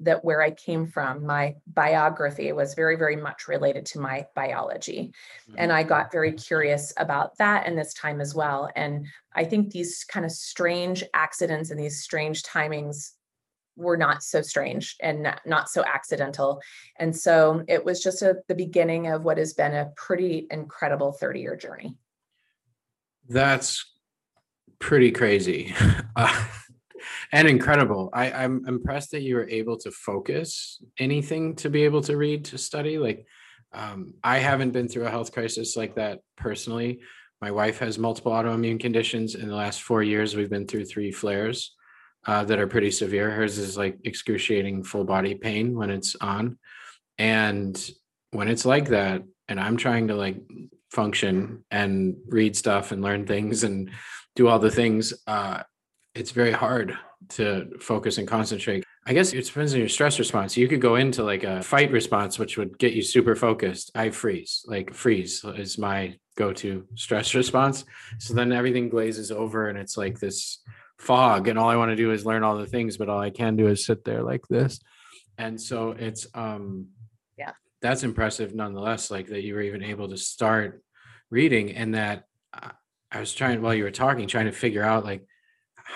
that 0.00 0.24
where 0.24 0.42
I 0.42 0.50
came 0.50 0.86
from, 0.86 1.24
my 1.24 1.54
biography 1.66 2.50
was 2.52 2.74
very, 2.74 2.96
very 2.96 3.16
much 3.16 3.46
related 3.46 3.86
to 3.86 4.00
my 4.00 4.26
biology. 4.34 5.12
Mm-hmm. 5.48 5.54
And 5.58 5.72
I 5.72 5.84
got 5.84 6.10
very 6.10 6.32
curious 6.32 6.92
about 6.96 7.38
that 7.38 7.66
in 7.66 7.76
this 7.76 7.94
time 7.94 8.20
as 8.20 8.34
well. 8.34 8.70
And 8.74 9.06
I 9.34 9.44
think 9.44 9.70
these 9.70 10.04
kind 10.04 10.26
of 10.26 10.32
strange 10.32 11.04
accidents 11.14 11.70
and 11.70 11.78
these 11.78 12.02
strange 12.02 12.42
timings 12.42 13.12
were 13.76 13.96
not 13.96 14.22
so 14.22 14.40
strange 14.42 14.96
and 15.00 15.22
not, 15.22 15.40
not 15.46 15.68
so 15.68 15.84
accidental. 15.84 16.60
And 16.98 17.16
so 17.16 17.64
it 17.68 17.84
was 17.84 18.02
just 18.02 18.22
a, 18.22 18.36
the 18.48 18.54
beginning 18.54 19.08
of 19.08 19.24
what 19.24 19.38
has 19.38 19.52
been 19.52 19.74
a 19.74 19.92
pretty 19.96 20.46
incredible 20.50 21.12
30 21.12 21.40
year 21.40 21.56
journey. 21.56 21.96
That's 23.28 23.84
pretty 24.78 25.12
crazy. 25.12 25.74
And 27.32 27.48
incredible. 27.48 28.10
I, 28.12 28.30
I'm 28.32 28.66
impressed 28.66 29.10
that 29.12 29.22
you 29.22 29.36
were 29.36 29.48
able 29.48 29.76
to 29.78 29.90
focus 29.90 30.82
anything 30.98 31.56
to 31.56 31.70
be 31.70 31.84
able 31.84 32.02
to 32.02 32.16
read 32.16 32.44
to 32.46 32.58
study. 32.58 32.98
Like, 32.98 33.26
um, 33.72 34.14
I 34.22 34.38
haven't 34.38 34.70
been 34.70 34.88
through 34.88 35.06
a 35.06 35.10
health 35.10 35.32
crisis 35.32 35.76
like 35.76 35.96
that 35.96 36.20
personally. 36.36 37.00
My 37.40 37.50
wife 37.50 37.78
has 37.78 37.98
multiple 37.98 38.32
autoimmune 38.32 38.80
conditions. 38.80 39.34
In 39.34 39.48
the 39.48 39.56
last 39.56 39.82
four 39.82 40.02
years, 40.02 40.34
we've 40.34 40.50
been 40.50 40.66
through 40.66 40.86
three 40.86 41.12
flares 41.12 41.74
uh, 42.26 42.44
that 42.44 42.58
are 42.58 42.66
pretty 42.66 42.90
severe. 42.90 43.30
Hers 43.30 43.58
is 43.58 43.76
like 43.76 43.98
excruciating 44.04 44.84
full 44.84 45.04
body 45.04 45.34
pain 45.34 45.74
when 45.74 45.90
it's 45.90 46.16
on. 46.16 46.58
And 47.18 47.78
when 48.30 48.48
it's 48.48 48.64
like 48.64 48.88
that, 48.88 49.22
and 49.48 49.60
I'm 49.60 49.76
trying 49.76 50.08
to 50.08 50.14
like 50.14 50.40
function 50.90 51.64
and 51.70 52.16
read 52.28 52.56
stuff 52.56 52.92
and 52.92 53.02
learn 53.02 53.26
things 53.26 53.64
and 53.64 53.90
do 54.36 54.48
all 54.48 54.58
the 54.58 54.70
things, 54.70 55.12
uh, 55.26 55.62
it's 56.14 56.30
very 56.30 56.52
hard 56.52 56.96
to 57.30 57.78
focus 57.80 58.18
and 58.18 58.28
concentrate. 58.28 58.84
I 59.06 59.12
guess 59.12 59.32
it 59.32 59.44
depends 59.44 59.74
on 59.74 59.80
your 59.80 59.88
stress 59.88 60.18
response. 60.18 60.56
You 60.56 60.68
could 60.68 60.80
go 60.80 60.96
into 60.96 61.22
like 61.22 61.44
a 61.44 61.62
fight 61.62 61.90
response, 61.90 62.38
which 62.38 62.56
would 62.56 62.78
get 62.78 62.92
you 62.92 63.02
super 63.02 63.34
focused. 63.34 63.90
I 63.94 64.10
freeze, 64.10 64.64
like 64.66 64.94
freeze 64.94 65.44
is 65.44 65.76
my 65.76 66.16
go 66.36 66.52
to 66.54 66.86
stress 66.94 67.34
response. 67.34 67.84
So 68.18 68.34
then 68.34 68.52
everything 68.52 68.88
glazes 68.88 69.30
over 69.30 69.68
and 69.68 69.78
it's 69.78 69.96
like 69.96 70.20
this 70.20 70.60
fog. 70.98 71.48
And 71.48 71.58
all 71.58 71.68
I 71.68 71.76
want 71.76 71.90
to 71.90 71.96
do 71.96 72.12
is 72.12 72.24
learn 72.24 72.44
all 72.44 72.56
the 72.56 72.66
things, 72.66 72.96
but 72.96 73.08
all 73.08 73.20
I 73.20 73.30
can 73.30 73.56
do 73.56 73.68
is 73.68 73.84
sit 73.84 74.04
there 74.04 74.22
like 74.22 74.46
this. 74.48 74.80
And 75.36 75.60
so 75.60 75.90
it's, 75.90 76.26
um, 76.34 76.88
yeah, 77.36 77.52
that's 77.82 78.04
impressive 78.04 78.54
nonetheless, 78.54 79.10
like 79.10 79.26
that 79.28 79.42
you 79.42 79.54
were 79.54 79.62
even 79.62 79.82
able 79.82 80.08
to 80.08 80.16
start 80.16 80.82
reading 81.30 81.72
and 81.72 81.94
that 81.94 82.24
uh, 82.52 82.70
I 83.10 83.20
was 83.20 83.34
trying 83.34 83.60
while 83.60 83.74
you 83.74 83.84
were 83.84 83.90
talking, 83.90 84.28
trying 84.28 84.46
to 84.46 84.52
figure 84.52 84.82
out 84.82 85.04
like, 85.04 85.26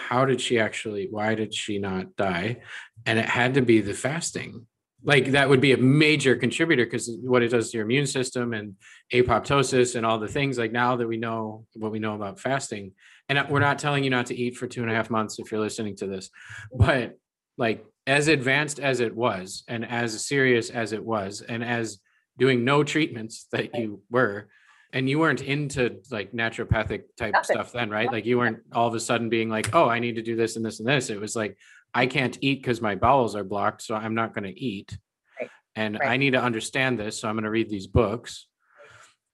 how 0.08 0.24
did 0.24 0.40
she 0.40 0.58
actually 0.58 1.08
why 1.10 1.34
did 1.34 1.54
she 1.54 1.78
not 1.78 2.16
die? 2.16 2.58
And 3.06 3.18
it 3.18 3.26
had 3.26 3.54
to 3.54 3.62
be 3.62 3.80
the 3.80 3.94
fasting. 3.94 4.66
Like 5.04 5.32
that 5.32 5.48
would 5.48 5.60
be 5.60 5.72
a 5.72 5.76
major 5.76 6.34
contributor 6.34 6.84
because 6.84 7.10
what 7.20 7.42
it 7.42 7.48
does 7.48 7.70
to 7.70 7.78
your 7.78 7.86
immune 7.86 8.06
system 8.06 8.52
and 8.52 8.74
apoptosis 9.12 9.94
and 9.94 10.04
all 10.04 10.18
the 10.18 10.28
things 10.28 10.58
like 10.58 10.72
now 10.72 10.96
that 10.96 11.06
we 11.06 11.16
know 11.16 11.66
what 11.74 11.92
we 11.92 11.98
know 11.98 12.14
about 12.14 12.40
fasting. 12.40 12.92
And 13.28 13.48
we're 13.48 13.60
not 13.60 13.78
telling 13.78 14.04
you 14.04 14.10
not 14.10 14.26
to 14.26 14.36
eat 14.36 14.56
for 14.56 14.66
two 14.66 14.82
and 14.82 14.90
a 14.90 14.94
half 14.94 15.10
months 15.10 15.38
if 15.38 15.52
you're 15.52 15.60
listening 15.60 15.96
to 15.96 16.06
this 16.06 16.30
but 16.72 17.18
like 17.58 17.84
as 18.06 18.28
advanced 18.28 18.80
as 18.80 19.00
it 19.00 19.14
was 19.14 19.64
and 19.68 19.84
as 19.84 20.26
serious 20.26 20.70
as 20.70 20.92
it 20.92 21.04
was 21.04 21.42
and 21.42 21.62
as 21.62 21.98
doing 22.38 22.64
no 22.64 22.82
treatments 22.82 23.46
that 23.52 23.74
you 23.74 24.00
were 24.10 24.48
and 24.92 25.08
you 25.08 25.18
weren't 25.18 25.42
into 25.42 26.00
like 26.10 26.32
naturopathic 26.32 27.02
type 27.16 27.34
Nothing. 27.34 27.54
stuff 27.54 27.72
then, 27.72 27.90
right? 27.90 28.10
Like 28.10 28.24
you 28.24 28.38
weren't 28.38 28.60
all 28.72 28.88
of 28.88 28.94
a 28.94 29.00
sudden 29.00 29.28
being 29.28 29.48
like, 29.48 29.74
oh, 29.74 29.88
I 29.88 29.98
need 29.98 30.16
to 30.16 30.22
do 30.22 30.36
this 30.36 30.56
and 30.56 30.64
this 30.64 30.80
and 30.80 30.88
this. 30.88 31.10
It 31.10 31.20
was 31.20 31.36
like, 31.36 31.56
I 31.92 32.06
can't 32.06 32.36
eat 32.40 32.62
because 32.62 32.80
my 32.80 32.94
bowels 32.94 33.34
are 33.36 33.44
blocked, 33.44 33.82
so 33.82 33.94
I'm 33.94 34.14
not 34.14 34.34
going 34.34 34.44
to 34.44 34.58
eat. 34.58 34.96
Right. 35.40 35.50
And 35.74 35.98
right. 35.98 36.10
I 36.10 36.16
need 36.16 36.32
to 36.32 36.42
understand 36.42 36.98
this, 36.98 37.20
so 37.20 37.28
I'm 37.28 37.34
going 37.34 37.44
to 37.44 37.50
read 37.50 37.68
these 37.68 37.86
books. 37.86 38.46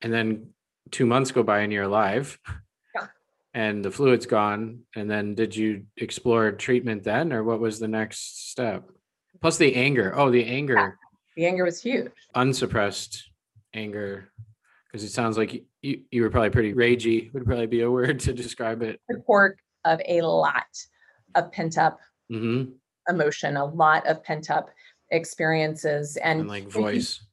And 0.03 0.13
then 0.13 0.51
two 0.91 1.07
months 1.07 1.31
go 1.31 1.43
by 1.43 1.61
and 1.61 1.73
you're 1.73 1.85
alive. 1.85 2.39
Yeah. 2.95 3.07
And 3.55 3.85
the 3.85 3.91
fluid's 3.91 4.27
gone. 4.27 4.81
And 4.95 5.11
then 5.11 5.35
did 5.35 5.55
you 5.55 5.87
explore 5.97 6.53
treatment 6.53 7.05
then, 7.05 7.33
or 7.33 7.45
what 7.45 7.61
was 7.61 7.79
the 7.79 7.89
next 7.89 8.51
step? 8.51 8.91
Plus 9.41 9.57
the 9.57 9.75
anger. 9.77 10.13
Oh, 10.17 10.31
the 10.31 10.45
anger. 10.45 10.75
Yeah. 10.75 10.91
The 11.37 11.47
anger 11.47 11.65
was 11.65 11.83
huge. 11.83 12.13
Unsuppressed 12.35 13.31
anger 13.73 14.31
because 14.95 15.03
it 15.03 15.13
sounds 15.13 15.37
like 15.37 15.65
you, 15.83 16.03
you 16.13 16.23
were 16.23 16.31
probably 16.31 16.51
pretty 16.51 16.73
ragey 16.73 17.35
would 17.35 17.45
probably 17.45 17.67
be 17.67 17.81
a 17.81 17.91
word 17.91 18.21
to 18.21 18.33
describe 18.33 18.81
it 18.81 19.01
report 19.09 19.59
of 19.85 20.01
a 20.07 20.21
lot 20.21 20.69
of 21.35 21.51
pent 21.51 21.77
up 21.77 21.99
mm-hmm. 22.31 22.71
emotion 23.09 23.57
a 23.57 23.65
lot 23.65 24.07
of 24.07 24.23
pent 24.23 24.51
up 24.51 24.71
experiences 25.11 26.17
and, 26.19 26.43
and 26.43 26.49
like 26.49 26.69
voice 26.69 27.25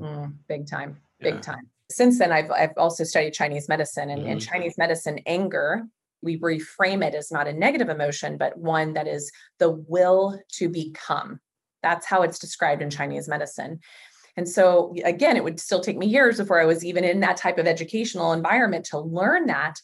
mm, 0.00 0.32
big 0.46 0.68
time 0.68 0.96
big 1.18 1.34
yeah. 1.34 1.40
time 1.40 1.68
since 1.90 2.16
then 2.20 2.30
I've, 2.30 2.52
I've 2.52 2.74
also 2.76 3.02
studied 3.02 3.34
chinese 3.34 3.68
medicine 3.68 4.10
and 4.10 4.20
mm-hmm. 4.20 4.30
in 4.30 4.38
chinese 4.38 4.78
medicine 4.78 5.18
anger 5.26 5.84
we 6.22 6.38
reframe 6.38 7.04
it 7.04 7.16
as 7.16 7.32
not 7.32 7.48
a 7.48 7.52
negative 7.52 7.88
emotion 7.88 8.38
but 8.38 8.56
one 8.56 8.92
that 8.92 9.08
is 9.08 9.32
the 9.58 9.70
will 9.70 10.40
to 10.52 10.68
become 10.68 11.40
that's 11.82 12.06
how 12.06 12.22
it's 12.22 12.38
described 12.38 12.82
in 12.82 12.88
chinese 12.88 13.26
medicine 13.26 13.80
and 14.40 14.48
so, 14.48 14.94
again, 15.04 15.36
it 15.36 15.44
would 15.44 15.60
still 15.60 15.82
take 15.82 15.98
me 15.98 16.06
years 16.06 16.38
before 16.38 16.58
I 16.58 16.64
was 16.64 16.82
even 16.82 17.04
in 17.04 17.20
that 17.20 17.36
type 17.36 17.58
of 17.58 17.66
educational 17.66 18.32
environment 18.32 18.86
to 18.86 18.98
learn 18.98 19.44
that. 19.48 19.78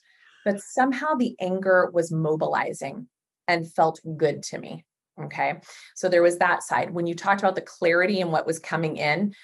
But 0.46 0.62
somehow 0.62 1.12
the 1.12 1.36
anger 1.42 1.90
was 1.92 2.10
mobilizing 2.10 3.06
and 3.46 3.70
felt 3.70 4.00
good 4.16 4.42
to 4.44 4.58
me. 4.58 4.86
Okay. 5.20 5.60
So 5.94 6.08
there 6.08 6.22
was 6.22 6.38
that 6.38 6.62
side. 6.62 6.94
When 6.94 7.06
you 7.06 7.14
talked 7.14 7.42
about 7.42 7.54
the 7.54 7.60
clarity 7.60 8.22
and 8.22 8.32
what 8.32 8.46
was 8.46 8.58
coming 8.58 8.96
in, 8.96 9.34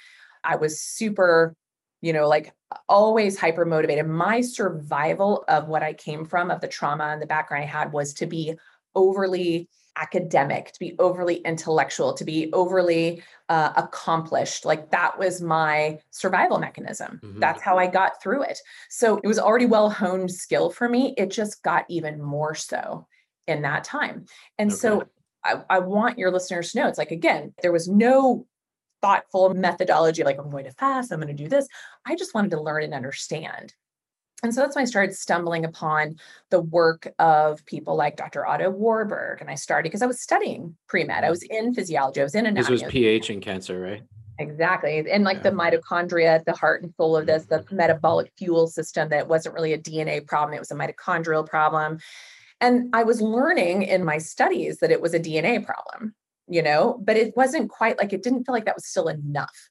I 0.45 0.57
was 0.57 0.81
super, 0.81 1.55
you 2.01 2.15
know, 2.15 2.27
like 2.27 2.55
always 2.89 3.39
hyper 3.39 3.67
motivated. 3.67 4.07
My 4.07 4.41
survival 4.41 5.45
of 5.47 5.69
what 5.69 5.83
I 5.83 5.93
came 5.93 6.25
from, 6.25 6.51
of 6.51 6.63
the 6.63 6.69
trauma 6.69 7.05
and 7.05 7.21
the 7.21 7.27
background 7.27 7.65
I 7.65 7.67
had, 7.67 7.93
was 7.93 8.15
to 8.15 8.25
be 8.25 8.55
overly 8.95 9.69
academic, 9.97 10.73
to 10.73 10.79
be 10.79 10.97
overly 10.99 11.37
intellectual, 11.37 12.15
to 12.15 12.25
be 12.25 12.51
overly 12.53 13.23
uh, 13.49 13.73
accomplished. 13.77 14.65
Like 14.65 14.91
that 14.91 15.19
was 15.19 15.43
my 15.43 15.99
survival 16.11 16.59
mechanism. 16.59 17.21
Mm-hmm. 17.23 17.41
That's 17.41 17.63
how 17.63 17.79
I 17.79 17.87
got 17.87 18.23
through 18.23 18.45
it. 18.45 18.59
So 18.89 19.19
it 19.23 19.27
was 19.27 19.39
already 19.39 19.67
well 19.67 19.91
honed 19.91 20.31
skill 20.31 20.71
for 20.71 20.89
me. 20.89 21.15
It 21.17 21.31
just 21.31 21.63
got 21.63 21.85
even 21.89 22.23
more 22.23 22.55
so 22.55 23.07
in 23.47 23.63
that 23.63 23.85
time. 23.85 24.27
And 24.59 24.71
okay. 24.71 24.79
so 24.79 25.05
I, 25.45 25.63
I 25.69 25.79
want 25.81 26.19
your 26.19 26.31
listeners 26.31 26.73
to 26.73 26.81
know 26.81 26.89
it's 26.89 26.99
like, 26.99 27.11
again, 27.11 27.53
there 27.63 27.73
was 27.73 27.89
no 27.89 28.47
thoughtful 29.03 29.53
methodology 29.53 30.23
like, 30.23 30.39
I'm 30.39 30.51
going 30.51 30.65
to 30.65 30.71
fast, 30.73 31.13
I'm 31.13 31.21
going 31.21 31.37
to 31.37 31.43
do 31.43 31.49
this. 31.49 31.67
I 32.07 32.15
just 32.15 32.35
wanted 32.35 32.53
to 32.53 32.61
learn 32.61 32.85
and 32.85 32.95
understand. 32.95 33.75
And 34.43 34.53
so 34.53 34.61
that's 34.61 34.75
when 34.75 34.83
I 34.83 34.87
started 34.87 35.15
stumbling 35.15 35.65
upon 35.65 36.17
the 36.51 36.61
work 36.61 37.07
of 37.19 37.65
people 37.65 37.95
like 37.95 38.17
Dr. 38.17 38.47
Otto 38.47 38.71
Warburg. 38.71 39.41
And 39.41 39.49
I 39.49 39.55
started 39.55 39.89
because 39.89 40.03
I 40.03 40.07
was 40.07 40.21
studying 40.21 40.77
pre 40.89 41.05
med. 41.05 41.23
I 41.23 41.31
was 41.31 41.43
in 41.45 41.75
physiology. 41.75 42.21
I 42.21 42.25
was 42.25 42.35
in 42.35 42.47
anatomy. 42.47 42.75
This 42.77 42.83
was 42.83 42.91
pH 42.91 43.31
in 43.31 43.41
cancer, 43.41 43.81
right? 43.81 44.03
Exactly. 44.39 45.09
And 45.11 45.25
like 45.25 45.39
yeah. 45.39 45.51
the 45.51 45.51
mitochondria, 45.51 46.45
the 46.45 46.55
heart 46.55 46.83
and 46.83 46.93
soul 46.97 47.17
of 47.17 47.27
this, 47.27 47.47
the 47.47 47.61
mm-hmm. 47.61 47.77
metabolic 47.77 48.33
fuel 48.37 48.67
system 48.67 49.09
that 49.11 49.29
wasn't 49.29 49.55
really 49.55 49.73
a 49.73 49.79
DNA 49.79 50.27
problem, 50.27 50.55
it 50.55 50.59
was 50.59 50.71
a 50.71 50.75
mitochondrial 50.75 51.47
problem. 51.47 51.99
And 52.61 52.95
I 52.95 53.05
was 53.05 53.21
learning 53.21 53.83
in 53.83 54.05
my 54.05 54.19
studies 54.19 54.79
that 54.79 54.91
it 54.91 55.01
was 55.01 55.15
a 55.15 55.21
DNA 55.21 55.65
problem, 55.65 56.15
you 56.49 56.63
know, 56.63 57.01
but 57.05 57.17
it 57.17 57.37
wasn't 57.37 57.71
quite 57.71 57.99
like 57.99 58.13
it 58.13 58.23
didn't 58.23 58.45
feel 58.45 58.55
like 58.55 58.65
that 58.65 58.77
was 58.77 58.87
still 58.87 59.09
enough. 59.09 59.69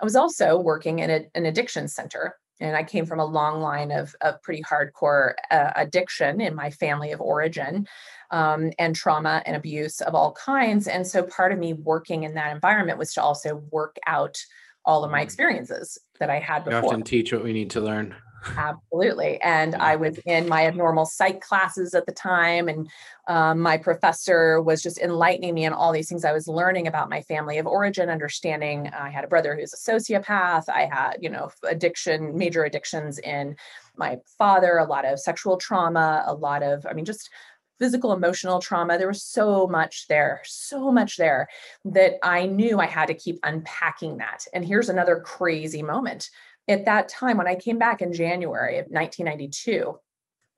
I 0.00 0.04
was 0.04 0.16
also 0.16 0.58
working 0.58 0.98
in 0.98 1.10
a, 1.10 1.24
an 1.34 1.46
addiction 1.46 1.88
center 1.88 2.36
and 2.62 2.76
I 2.76 2.84
came 2.84 3.06
from 3.06 3.20
a 3.20 3.24
long 3.24 3.60
line 3.60 3.90
of, 3.90 4.14
of 4.20 4.40
pretty 4.42 4.62
hardcore 4.62 5.34
uh, 5.50 5.72
addiction 5.76 6.40
in 6.40 6.54
my 6.54 6.70
family 6.70 7.12
of 7.12 7.20
origin 7.20 7.86
um, 8.30 8.70
and 8.78 8.94
trauma 8.94 9.42
and 9.44 9.56
abuse 9.56 10.00
of 10.00 10.14
all 10.14 10.32
kinds. 10.32 10.86
And 10.86 11.06
so 11.06 11.22
part 11.22 11.52
of 11.52 11.58
me 11.58 11.72
working 11.74 12.22
in 12.22 12.34
that 12.34 12.54
environment 12.54 12.98
was 12.98 13.12
to 13.14 13.22
also 13.22 13.62
work 13.70 13.96
out 14.06 14.38
all 14.84 15.04
of 15.04 15.10
my 15.10 15.20
mm. 15.20 15.24
experiences 15.24 15.98
that 16.18 16.30
I 16.30 16.38
had 16.38 16.64
before. 16.64 16.80
You 16.80 16.86
often 16.86 17.02
teach 17.02 17.32
what 17.32 17.44
we 17.44 17.52
need 17.52 17.70
to 17.70 17.80
learn. 17.80 18.14
Absolutely. 18.56 19.40
And 19.40 19.74
I 19.76 19.96
was 19.96 20.18
in 20.26 20.48
my 20.48 20.66
abnormal 20.66 21.06
psych 21.06 21.40
classes 21.40 21.94
at 21.94 22.06
the 22.06 22.12
time, 22.12 22.68
and 22.68 22.88
um, 23.28 23.60
my 23.60 23.76
professor 23.76 24.60
was 24.60 24.82
just 24.82 24.98
enlightening 24.98 25.54
me 25.54 25.64
on 25.64 25.72
all 25.72 25.92
these 25.92 26.08
things 26.08 26.24
I 26.24 26.32
was 26.32 26.48
learning 26.48 26.86
about 26.88 27.08
my 27.08 27.22
family 27.22 27.58
of 27.58 27.66
origin, 27.66 28.10
understanding 28.10 28.88
I 28.88 29.10
had 29.10 29.24
a 29.24 29.28
brother 29.28 29.54
who's 29.54 29.72
a 29.72 29.76
sociopath. 29.76 30.68
I 30.68 30.88
had, 30.92 31.18
you 31.20 31.30
know, 31.30 31.50
addiction, 31.64 32.36
major 32.36 32.64
addictions 32.64 33.18
in 33.18 33.56
my 33.96 34.18
father, 34.38 34.78
a 34.78 34.86
lot 34.86 35.04
of 35.04 35.20
sexual 35.20 35.56
trauma, 35.56 36.24
a 36.26 36.34
lot 36.34 36.62
of, 36.62 36.84
I 36.84 36.94
mean, 36.94 37.04
just 37.04 37.30
physical, 37.78 38.12
emotional 38.12 38.60
trauma. 38.60 38.96
There 38.98 39.08
was 39.08 39.22
so 39.24 39.66
much 39.66 40.06
there, 40.08 40.40
so 40.44 40.92
much 40.92 41.16
there 41.16 41.48
that 41.84 42.14
I 42.22 42.46
knew 42.46 42.78
I 42.78 42.86
had 42.86 43.06
to 43.06 43.14
keep 43.14 43.38
unpacking 43.42 44.18
that. 44.18 44.44
And 44.52 44.64
here's 44.64 44.88
another 44.88 45.20
crazy 45.20 45.82
moment 45.82 46.30
at 46.68 46.84
that 46.84 47.08
time, 47.08 47.36
when 47.38 47.48
I 47.48 47.54
came 47.54 47.78
back 47.78 48.02
in 48.02 48.12
January 48.12 48.78
of 48.78 48.86
1992, 48.86 49.98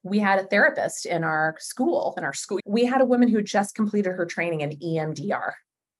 we 0.02 0.18
had 0.18 0.38
a 0.38 0.44
therapist 0.44 1.06
in 1.06 1.24
our 1.24 1.56
school. 1.58 2.14
In 2.18 2.24
our 2.24 2.34
school, 2.34 2.60
we 2.66 2.84
had 2.84 3.00
a 3.00 3.06
woman 3.06 3.28
who 3.28 3.42
just 3.42 3.74
completed 3.74 4.10
her 4.10 4.26
training 4.26 4.60
in 4.60 4.70
EMDR. 4.70 5.52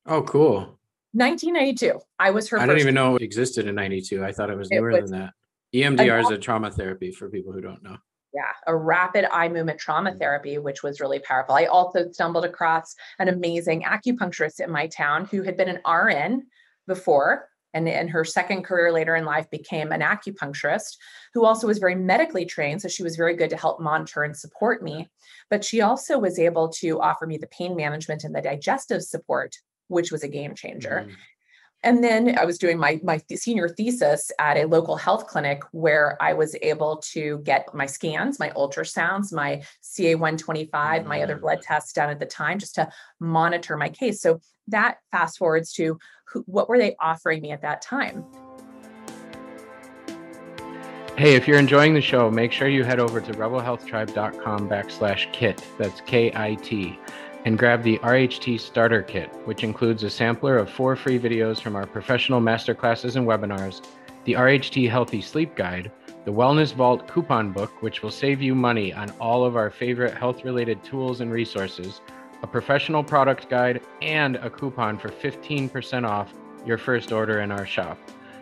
Oh, 0.07 0.23
cool. 0.23 0.79
1992. 1.13 2.01
I 2.19 2.31
was 2.31 2.49
her. 2.49 2.59
I 2.59 2.67
don't 2.67 2.79
even 2.79 2.95
know 2.95 3.17
it 3.17 3.23
existed 3.23 3.67
in 3.67 3.75
92. 3.75 4.25
I 4.25 4.33
thought 4.33 4.51
it 4.51 4.59
was 4.59 4.71
newer 4.71 4.91
it 4.91 5.03
was, 5.03 5.11
than 5.11 5.21
that. 5.21 5.33
EMDR 5.75 6.21
is 6.21 6.31
a 6.31 6.39
trauma 6.39 6.71
therapy 6.71 7.11
for 7.11 7.31
people 7.31 7.53
who 7.53 7.61
don't 7.61 7.83
know. 7.83 7.97
Yeah, 8.35 8.51
a 8.67 8.77
rapid 8.77 9.27
eye 9.33 9.49
movement 9.49 9.79
trauma 9.79 10.11
mm. 10.11 10.19
therapy, 10.19 10.59
which 10.59 10.83
was 10.83 11.01
really 11.01 11.21
powerful. 11.21 11.55
I 11.55 11.67
also 11.67 12.11
stumbled 12.11 12.45
across 12.45 12.95
an 13.21 13.29
amazing 13.29 13.83
acupuncturist 13.83 14.61
in 14.61 14.71
my 14.71 14.89
town 14.89 15.27
who 15.27 15.43
had 15.43 15.57
been 15.57 15.69
an 15.69 15.81
RN 15.89 16.43
before 16.87 17.49
and 17.75 17.89
in 17.89 18.09
her 18.09 18.25
second 18.25 18.63
career 18.63 18.93
later 18.93 19.17
in 19.17 19.25
life 19.25 19.51
became 19.51 19.93
an 19.93 20.01
acupuncturist 20.01 20.97
who 21.35 21.45
also 21.45 21.67
was 21.67 21.79
very 21.79 21.95
medically 21.95 22.47
trained 22.47 22.81
so 22.81 22.89
she 22.89 23.03
was 23.03 23.17
very 23.17 23.37
good 23.37 23.51
to 23.51 23.57
help 23.57 23.81
monitor 23.81 24.23
and 24.23 24.37
support 24.37 24.83
me 24.83 25.09
but 25.51 25.65
she 25.65 25.83
also 25.83 26.19
was 26.19 26.39
able 26.39 26.69
to 26.69 27.01
offer 27.01 27.27
me 27.27 27.37
the 27.37 27.47
pain 27.49 27.77
management 27.77 28.25
and 28.25 28.35
the 28.35 28.41
digestive 28.41 29.03
support 29.03 29.55
which 29.89 30.11
was 30.11 30.23
a 30.23 30.29
game 30.29 30.55
changer 30.55 31.07
mm. 31.07 31.15
And 31.85 32.03
then 32.03 32.39
I 32.39 32.47
was 32.47 32.57
doing 32.57 32.79
my 32.79 32.99
my 33.05 33.21
senior 33.37 33.69
thesis 33.69 34.33
at 34.41 34.57
a 34.57 34.65
local 34.65 34.97
health 34.97 35.27
clinic 35.27 35.63
where 35.73 36.17
I 36.21 36.33
was 36.33 36.57
able 36.63 36.97
to 37.13 37.39
get 37.45 37.73
my 37.75 37.85
scans, 37.85 38.41
my 38.41 38.49
ultrasounds, 38.57 39.35
my 39.35 39.63
CA125, 39.83 40.71
mm-hmm. 40.71 41.09
my 41.09 41.23
other 41.23 41.37
blood 41.37 41.59
mm. 41.59 41.67
tests 41.67 41.93
done 41.93 42.09
at 42.09 42.19
the 42.19 42.27
time 42.27 42.59
just 42.59 42.75
to 42.77 42.91
monitor 43.21 43.77
my 43.77 43.91
case. 43.91 44.23
So 44.23 44.41
that 44.69 44.97
fast 45.13 45.37
forwards 45.37 45.75
to 45.75 45.99
who, 46.27 46.41
what 46.47 46.71
were 46.71 46.79
they 46.79 46.97
offering 46.99 47.43
me 47.43 47.53
at 47.53 47.61
that 47.61 47.83
time? 47.83 48.25
Hey, 51.19 51.35
if 51.37 51.47
you're 51.47 51.59
enjoying 51.59 51.93
the 51.93 52.01
show, 52.01 52.31
make 52.31 52.51
sure 52.51 52.67
you 52.67 52.83
head 52.83 52.99
over 52.99 53.21
to 53.21 53.33
rebelhealthtribe.com 53.35 54.69
backslash 54.71 55.31
kit. 55.33 55.63
That's 55.79 56.01
K 56.01 56.33
I 56.35 56.55
T 56.55 56.99
and 57.45 57.59
grab 57.59 57.83
the 57.83 57.99
RHT 57.99 58.61
Starter 58.61 59.03
Kit, 59.03 59.29
which 59.45 59.65
includes 59.65 60.03
a 60.03 60.11
sampler 60.11 60.57
of 60.57 60.71
four 60.71 60.97
free 60.97 61.19
videos 61.19 61.61
from 61.61 61.77
our 61.77 61.87
professional 61.87 62.41
masterclasses 62.41 63.17
and 63.17 63.27
webinars, 63.27 63.85
the 64.25 64.33
RHT 64.33 64.89
Healthy 64.89 65.21
Sleep 65.21 65.55
Guide, 65.55 65.93
the 66.25 66.33
Wellness 66.33 66.73
Vault 66.73 67.07
coupon 67.07 67.53
book, 67.53 67.83
which 67.83 68.03
will 68.03 68.11
save 68.11 68.41
you 68.41 68.55
money 68.55 68.93
on 68.95 69.11
all 69.21 69.45
of 69.45 69.57
our 69.57 69.71
favorite 69.71 70.15
health 70.15 70.43
related 70.45 70.83
tools 70.83 71.21
and 71.21 71.31
resources, 71.31 72.01
a 72.43 72.47
professional 72.47 73.05
product 73.05 73.51
guide, 73.51 73.83
and 74.01 74.37
a 74.37 74.49
coupon 74.49 74.99
for 74.99 75.11
15% 75.11 76.09
off 76.09 76.33
your 76.65 76.79
first 76.79 77.13
order 77.13 77.41
in 77.41 77.53
our 77.53 77.67
shop. 77.67 77.99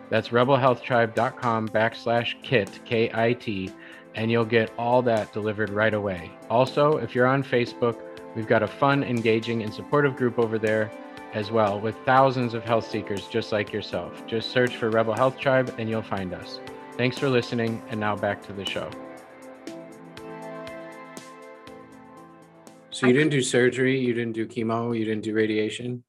That's 0.09 0.29
rebelhealthtribe.com 0.29 1.69
backslash 1.69 2.41
kit, 2.41 2.79
K 2.85 3.11
I 3.13 3.33
T, 3.33 3.69
and 4.15 4.31
you'll 4.31 4.45
get 4.45 4.71
all 4.77 5.01
that 5.01 5.33
delivered 5.33 5.69
right 5.69 5.93
away. 5.93 6.31
Also, 6.49 6.97
if 6.97 7.15
you're 7.15 7.27
on 7.27 7.43
Facebook, 7.43 7.99
We've 8.35 8.47
got 8.47 8.63
a 8.63 8.67
fun, 8.67 9.03
engaging, 9.03 9.61
and 9.61 9.71
supportive 9.71 10.15
group 10.15 10.39
over 10.39 10.57
there 10.57 10.91
as 11.33 11.51
well 11.51 11.79
with 11.79 11.95
thousands 12.03 12.55
of 12.55 12.63
health 12.63 12.89
seekers 12.89 13.27
just 13.27 13.51
like 13.51 13.71
yourself. 13.71 14.25
Just 14.25 14.51
search 14.51 14.75
for 14.75 14.89
Rebel 14.89 15.13
Health 15.13 15.37
Tribe 15.37 15.73
and 15.77 15.87
you'll 15.87 16.01
find 16.01 16.33
us. 16.33 16.59
Thanks 16.97 17.17
for 17.17 17.29
listening, 17.29 17.81
and 17.89 17.99
now 17.99 18.15
back 18.15 18.45
to 18.47 18.53
the 18.53 18.65
show. 18.65 18.89
So 22.89 23.07
you 23.07 23.13
didn't 23.13 23.31
do 23.31 23.41
surgery, 23.41 23.99
you 23.99 24.13
didn't 24.13 24.33
do 24.33 24.47
chemo, 24.47 24.97
you 24.97 25.05
didn't 25.05 25.23
do 25.23 25.33
radiation? 25.33 26.03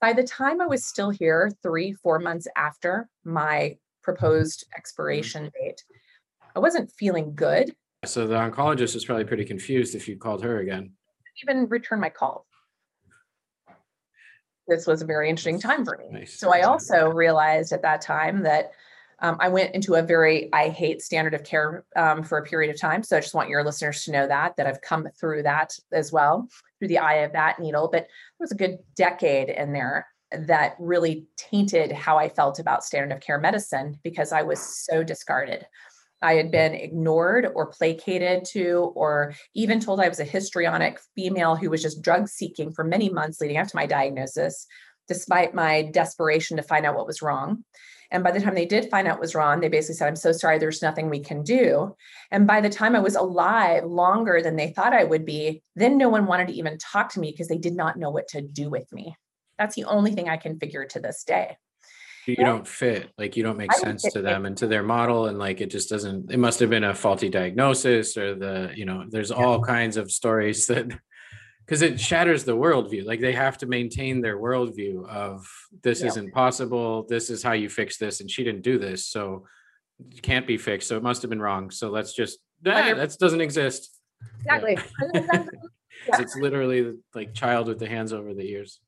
By 0.00 0.14
the 0.14 0.22
time 0.22 0.60
I 0.60 0.66
was 0.66 0.84
still 0.84 1.10
here, 1.10 1.50
three, 1.62 1.92
four 1.92 2.18
months 2.18 2.46
after 2.56 3.08
my 3.24 3.76
proposed 4.02 4.66
expiration 4.76 5.44
mm-hmm. 5.44 5.64
date, 5.64 5.84
I 6.56 6.58
wasn't 6.58 6.90
feeling 6.90 7.34
good. 7.34 7.74
So 8.06 8.26
the 8.26 8.34
oncologist 8.34 8.94
was 8.94 9.04
probably 9.04 9.24
pretty 9.24 9.44
confused 9.44 9.94
if 9.94 10.08
you 10.08 10.16
called 10.16 10.42
her 10.42 10.58
again 10.58 10.92
even 11.42 11.68
return 11.68 12.00
my 12.00 12.10
calls. 12.10 12.46
This 14.68 14.86
was 14.86 15.02
a 15.02 15.04
very 15.04 15.28
interesting 15.28 15.60
time 15.60 15.84
for 15.84 15.98
me. 15.98 16.20
Nice. 16.20 16.38
So 16.38 16.52
I 16.52 16.62
also 16.62 17.08
realized 17.08 17.72
at 17.72 17.82
that 17.82 18.00
time 18.00 18.42
that 18.44 18.72
um, 19.22 19.36
I 19.40 19.48
went 19.48 19.74
into 19.74 19.94
a 19.94 20.02
very 20.02 20.48
I 20.52 20.68
hate 20.68 21.02
standard 21.02 21.34
of 21.34 21.44
care 21.44 21.84
um, 21.96 22.22
for 22.22 22.38
a 22.38 22.44
period 22.44 22.72
of 22.72 22.80
time. 22.80 23.02
So 23.02 23.16
I 23.16 23.20
just 23.20 23.34
want 23.34 23.48
your 23.48 23.64
listeners 23.64 24.04
to 24.04 24.12
know 24.12 24.26
that 24.26 24.56
that 24.56 24.66
I've 24.66 24.80
come 24.80 25.08
through 25.18 25.42
that 25.42 25.76
as 25.92 26.12
well 26.12 26.48
through 26.78 26.88
the 26.88 26.98
eye 26.98 27.16
of 27.16 27.32
that 27.32 27.58
needle. 27.58 27.88
But 27.90 28.02
there 28.02 28.44
was 28.44 28.52
a 28.52 28.56
good 28.56 28.78
decade 28.96 29.48
in 29.48 29.72
there 29.72 30.06
that 30.32 30.76
really 30.78 31.26
tainted 31.36 31.92
how 31.92 32.16
I 32.16 32.28
felt 32.28 32.58
about 32.58 32.84
standard 32.84 33.14
of 33.14 33.20
care 33.20 33.38
medicine 33.38 33.98
because 34.02 34.32
I 34.32 34.42
was 34.42 34.60
so 34.60 35.02
discarded. 35.02 35.66
I 36.22 36.34
had 36.34 36.50
been 36.50 36.74
ignored 36.74 37.48
or 37.54 37.66
placated 37.66 38.44
to, 38.52 38.92
or 38.94 39.34
even 39.54 39.80
told 39.80 40.00
I 40.00 40.08
was 40.08 40.20
a 40.20 40.24
histrionic 40.24 41.00
female 41.14 41.56
who 41.56 41.70
was 41.70 41.82
just 41.82 42.02
drug 42.02 42.28
seeking 42.28 42.72
for 42.72 42.84
many 42.84 43.08
months 43.08 43.40
leading 43.40 43.56
up 43.56 43.68
to 43.68 43.76
my 43.76 43.86
diagnosis, 43.86 44.66
despite 45.08 45.54
my 45.54 45.82
desperation 45.92 46.56
to 46.56 46.62
find 46.62 46.84
out 46.84 46.96
what 46.96 47.06
was 47.06 47.22
wrong. 47.22 47.64
And 48.12 48.24
by 48.24 48.32
the 48.32 48.40
time 48.40 48.54
they 48.54 48.66
did 48.66 48.90
find 48.90 49.06
out 49.06 49.14
what 49.14 49.20
was 49.20 49.34
wrong, 49.34 49.60
they 49.60 49.68
basically 49.68 49.94
said, 49.94 50.08
I'm 50.08 50.16
so 50.16 50.32
sorry, 50.32 50.58
there's 50.58 50.82
nothing 50.82 51.08
we 51.08 51.20
can 51.20 51.42
do. 51.42 51.94
And 52.30 52.46
by 52.46 52.60
the 52.60 52.68
time 52.68 52.96
I 52.96 53.00
was 53.00 53.14
alive 53.14 53.84
longer 53.84 54.42
than 54.42 54.56
they 54.56 54.72
thought 54.72 54.92
I 54.92 55.04
would 55.04 55.24
be, 55.24 55.62
then 55.76 55.96
no 55.96 56.08
one 56.08 56.26
wanted 56.26 56.48
to 56.48 56.54
even 56.54 56.76
talk 56.78 57.12
to 57.12 57.20
me 57.20 57.30
because 57.30 57.48
they 57.48 57.58
did 57.58 57.76
not 57.76 57.98
know 57.98 58.10
what 58.10 58.28
to 58.28 58.42
do 58.42 58.68
with 58.68 58.92
me. 58.92 59.16
That's 59.58 59.76
the 59.76 59.84
only 59.84 60.12
thing 60.12 60.28
I 60.28 60.38
can 60.38 60.58
figure 60.58 60.84
to 60.86 61.00
this 61.00 61.22
day 61.22 61.56
you 62.26 62.36
yeah. 62.38 62.46
don't 62.46 62.68
fit 62.68 63.10
like 63.16 63.36
you 63.36 63.42
don't 63.42 63.56
make 63.56 63.72
sense 63.72 64.02
to 64.02 64.20
them 64.20 64.46
and 64.46 64.56
to 64.56 64.66
their 64.66 64.82
model 64.82 65.26
and 65.26 65.38
like 65.38 65.60
it 65.60 65.70
just 65.70 65.88
doesn't 65.88 66.30
it 66.30 66.38
must 66.38 66.60
have 66.60 66.70
been 66.70 66.84
a 66.84 66.94
faulty 66.94 67.28
diagnosis 67.28 68.16
or 68.16 68.34
the 68.34 68.70
you 68.74 68.84
know 68.84 69.04
there's 69.08 69.30
all 69.30 69.60
kinds 69.60 69.96
of 69.96 70.10
stories 70.10 70.66
that 70.68 70.90
because 71.70 71.82
it 71.82 72.00
shatters 72.00 72.42
the 72.42 72.56
worldview. 72.56 73.04
Like 73.04 73.20
they 73.20 73.32
have 73.32 73.56
to 73.58 73.66
maintain 73.66 74.20
their 74.20 74.36
worldview 74.36 75.08
of 75.08 75.48
this 75.84 76.00
yeah. 76.00 76.08
isn't 76.08 76.32
possible. 76.32 77.06
This 77.08 77.30
is 77.30 77.44
how 77.44 77.52
you 77.52 77.68
fix 77.68 77.96
this, 77.96 78.20
and 78.20 78.28
she 78.28 78.42
didn't 78.42 78.62
do 78.62 78.76
this, 78.76 79.06
so 79.06 79.46
it 80.10 80.20
can't 80.20 80.48
be 80.48 80.58
fixed. 80.58 80.88
So 80.88 80.96
it 80.96 81.04
must 81.04 81.22
have 81.22 81.28
been 81.28 81.40
wrong. 81.40 81.70
So 81.70 81.88
let's 81.90 82.12
just 82.12 82.40
ah, 82.66 82.94
that 82.94 83.16
doesn't 83.20 83.40
exist. 83.40 83.88
Exactly. 84.40 84.78
Yeah. 85.14 85.46
it's 86.18 86.34
literally 86.34 86.94
like 87.14 87.34
child 87.34 87.68
with 87.68 87.78
the 87.78 87.88
hands 87.88 88.12
over 88.12 88.34
the 88.34 88.50
ears. 88.50 88.80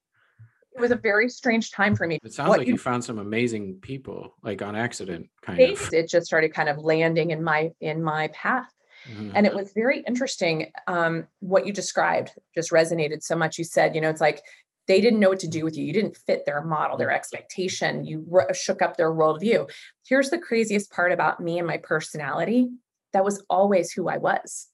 It 0.75 0.81
was 0.81 0.91
a 0.91 0.97
very 0.97 1.29
strange 1.29 1.71
time 1.71 1.95
for 1.95 2.07
me. 2.07 2.19
It 2.23 2.33
sounds 2.33 2.49
what 2.49 2.59
like 2.59 2.67
you, 2.67 2.75
you, 2.75 2.79
found 2.79 3.05
some 3.05 3.19
amazing 3.19 3.77
people, 3.83 4.35
like 4.43 4.63
on 4.63 4.75
accident, 4.75 5.29
kind 5.43 5.61
of. 5.61 5.93
It 5.93 6.09
just 6.09 6.27
started 6.27 6.55
kind 6.55 6.69
of 6.69 6.79
landing 6.79 7.31
in 7.31 7.43
my 7.43 7.71
in 7.81 8.03
my 8.03 8.29
path. 8.29 8.73
Mm-hmm. 9.11 9.31
And 9.35 9.47
it 9.47 9.55
was 9.55 9.73
very 9.75 10.03
interesting. 10.07 10.73
Um, 10.87 11.27
what 11.41 11.67
you 11.67 11.73
described 11.73 12.33
just 12.55 12.71
resonated 12.71 13.23
so 13.23 13.37
much. 13.37 13.59
You 13.59 13.65
said, 13.65 13.95
you 13.95 14.01
know, 14.01 14.09
it's 14.09 14.21
like 14.21 14.43
they 14.87 15.01
didn't 15.01 15.21
know 15.21 15.29
what 15.29 15.41
to 15.41 15.49
do 15.49 15.65
with 15.65 15.77
you. 15.77 15.85
You 15.85 15.93
didn't 15.93 16.17
fit 16.17 16.45
their 16.47 16.63
model, 16.63 16.97
their 16.97 17.11
expectation. 17.11 18.05
You 18.05 18.27
r- 18.33 18.55
shook 18.55 18.83
up 18.83 18.97
their 18.97 19.13
worldview. 19.13 19.71
Here's 20.07 20.31
the 20.31 20.39
craziest 20.39 20.91
part 20.91 21.13
about 21.13 21.41
me 21.41 21.59
and 21.59 21.67
my 21.67 21.79
personality 21.79 22.69
that 23.13 23.25
was 23.25 23.45
always 23.49 23.93
who 23.93 24.09
I 24.09 24.19
was. 24.19 24.69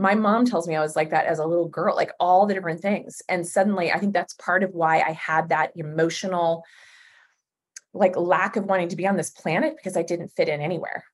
My 0.00 0.14
mom 0.14 0.46
tells 0.46 0.66
me 0.66 0.74
I 0.74 0.80
was 0.80 0.96
like 0.96 1.10
that 1.10 1.26
as 1.26 1.38
a 1.38 1.44
little 1.44 1.68
girl, 1.68 1.94
like 1.94 2.10
all 2.18 2.46
the 2.46 2.54
different 2.54 2.80
things. 2.80 3.20
And 3.28 3.46
suddenly, 3.46 3.92
I 3.92 3.98
think 3.98 4.14
that's 4.14 4.32
part 4.34 4.62
of 4.62 4.74
why 4.74 5.00
I 5.00 5.12
had 5.12 5.50
that 5.50 5.72
emotional, 5.76 6.64
like 7.92 8.16
lack 8.16 8.56
of 8.56 8.64
wanting 8.64 8.88
to 8.88 8.96
be 8.96 9.06
on 9.06 9.18
this 9.18 9.30
planet 9.30 9.76
because 9.76 9.98
I 9.98 10.02
didn't 10.02 10.28
fit 10.28 10.48
in 10.48 10.62
anywhere. 10.62 11.04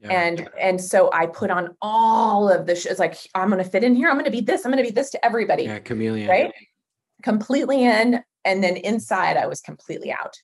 Yeah. 0.00 0.12
And 0.12 0.48
and 0.60 0.80
so 0.80 1.10
I 1.12 1.26
put 1.26 1.50
on 1.50 1.76
all 1.80 2.50
of 2.50 2.66
the 2.66 2.76
shows 2.76 2.98
like 2.98 3.16
I'm 3.34 3.48
gonna 3.48 3.64
fit 3.64 3.84
in 3.84 3.94
here. 3.94 4.10
I'm 4.10 4.16
gonna 4.18 4.30
be 4.30 4.42
this. 4.42 4.64
I'm 4.66 4.70
gonna 4.70 4.82
be 4.82 4.90
this 4.90 5.10
to 5.10 5.24
everybody. 5.24 5.64
Yeah, 5.64 5.78
chameleon. 5.78 6.28
Right. 6.28 6.52
Completely 7.22 7.84
in, 7.84 8.22
and 8.44 8.62
then 8.62 8.76
inside 8.76 9.36
I 9.36 9.46
was 9.46 9.60
completely 9.60 10.12
out. 10.12 10.36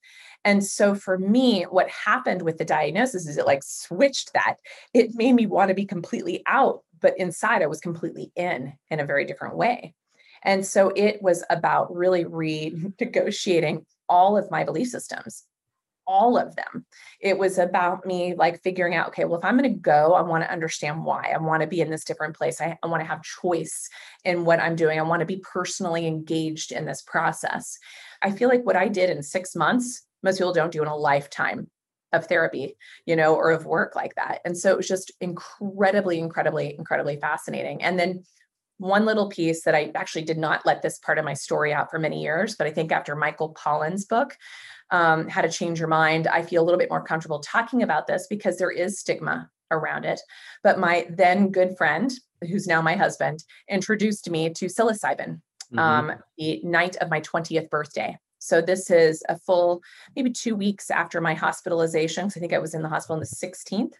And 0.46 0.64
so 0.64 0.94
for 0.94 1.18
me, 1.18 1.64
what 1.64 1.90
happened 1.90 2.42
with 2.42 2.56
the 2.56 2.64
diagnosis 2.64 3.26
is 3.26 3.36
it 3.36 3.46
like 3.46 3.64
switched 3.64 4.32
that. 4.32 4.56
It 4.94 5.14
made 5.14 5.32
me 5.32 5.46
want 5.46 5.70
to 5.70 5.74
be 5.74 5.84
completely 5.84 6.42
out, 6.46 6.84
but 7.00 7.18
inside 7.18 7.62
I 7.62 7.66
was 7.66 7.80
completely 7.80 8.32
in 8.36 8.74
in 8.90 9.00
a 9.00 9.06
very 9.06 9.24
different 9.24 9.56
way. 9.56 9.94
And 10.42 10.64
so 10.64 10.92
it 10.94 11.20
was 11.22 11.44
about 11.50 11.94
really 11.94 12.24
renegotiating 12.24 13.84
all 14.08 14.36
of 14.36 14.50
my 14.50 14.64
belief 14.64 14.88
systems 14.88 15.44
all 16.06 16.38
of 16.38 16.54
them. 16.56 16.86
It 17.20 17.36
was 17.36 17.58
about 17.58 18.06
me 18.06 18.34
like 18.34 18.62
figuring 18.62 18.94
out, 18.94 19.08
okay, 19.08 19.24
well, 19.24 19.38
if 19.38 19.44
I'm 19.44 19.58
going 19.58 19.72
to 19.72 19.80
go, 19.80 20.14
I 20.14 20.22
want 20.22 20.44
to 20.44 20.50
understand 20.50 21.04
why. 21.04 21.32
I 21.34 21.38
want 21.38 21.62
to 21.62 21.66
be 21.66 21.80
in 21.80 21.90
this 21.90 22.04
different 22.04 22.36
place. 22.36 22.60
I, 22.60 22.78
I 22.82 22.86
want 22.86 23.00
to 23.00 23.08
have 23.08 23.22
choice 23.22 23.88
in 24.24 24.44
what 24.44 24.60
I'm 24.60 24.76
doing. 24.76 24.98
I 24.98 25.02
want 25.02 25.20
to 25.20 25.26
be 25.26 25.42
personally 25.52 26.06
engaged 26.06 26.72
in 26.72 26.86
this 26.86 27.02
process. 27.02 27.78
I 28.22 28.30
feel 28.30 28.48
like 28.48 28.64
what 28.64 28.76
I 28.76 28.88
did 28.88 29.10
in 29.10 29.22
six 29.22 29.56
months, 29.56 30.04
most 30.22 30.38
people 30.38 30.52
don't 30.52 30.72
do 30.72 30.82
in 30.82 30.88
a 30.88 30.96
lifetime 30.96 31.68
of 32.12 32.26
therapy, 32.26 32.76
you 33.04 33.16
know, 33.16 33.34
or 33.34 33.50
of 33.50 33.66
work 33.66 33.94
like 33.96 34.14
that. 34.14 34.40
And 34.44 34.56
so 34.56 34.70
it 34.70 34.76
was 34.76 34.88
just 34.88 35.12
incredibly, 35.20 36.18
incredibly, 36.18 36.74
incredibly 36.78 37.16
fascinating. 37.16 37.82
And 37.82 37.98
then 37.98 38.22
one 38.78 39.04
little 39.04 39.28
piece 39.28 39.64
that 39.64 39.74
I 39.74 39.90
actually 39.94 40.22
did 40.22 40.38
not 40.38 40.66
let 40.66 40.82
this 40.82 40.98
part 40.98 41.18
of 41.18 41.24
my 41.24 41.34
story 41.34 41.72
out 41.72 41.90
for 41.90 41.98
many 41.98 42.22
years, 42.22 42.56
but 42.56 42.66
I 42.66 42.70
think 42.70 42.92
after 42.92 43.16
Michael 43.16 43.54
Pollan's 43.54 44.04
book, 44.04 44.36
um, 44.90 45.28
How 45.28 45.40
to 45.40 45.50
Change 45.50 45.78
Your 45.78 45.88
Mind, 45.88 46.26
I 46.26 46.42
feel 46.42 46.62
a 46.62 46.64
little 46.64 46.78
bit 46.78 46.90
more 46.90 47.02
comfortable 47.02 47.40
talking 47.40 47.82
about 47.82 48.06
this 48.06 48.26
because 48.28 48.58
there 48.58 48.70
is 48.70 49.00
stigma 49.00 49.50
around 49.70 50.04
it. 50.04 50.20
But 50.62 50.78
my 50.78 51.06
then 51.10 51.50
good 51.50 51.76
friend, 51.76 52.12
who's 52.42 52.66
now 52.66 52.82
my 52.82 52.94
husband, 52.94 53.42
introduced 53.68 54.30
me 54.30 54.50
to 54.50 54.66
psilocybin 54.66 55.40
mm-hmm. 55.72 55.78
um, 55.78 56.12
the 56.38 56.60
night 56.62 56.96
of 56.96 57.10
my 57.10 57.20
20th 57.20 57.70
birthday. 57.70 58.16
So 58.46 58.60
this 58.60 58.90
is 58.90 59.22
a 59.28 59.36
full 59.36 59.82
maybe 60.14 60.30
two 60.30 60.54
weeks 60.54 60.90
after 60.90 61.20
my 61.20 61.34
hospitalization. 61.34 62.30
So 62.30 62.38
I 62.38 62.40
think 62.40 62.52
I 62.52 62.58
was 62.58 62.74
in 62.74 62.82
the 62.82 62.88
hospital 62.88 63.14
on 63.14 63.20
the 63.20 63.26
16th. 63.26 63.92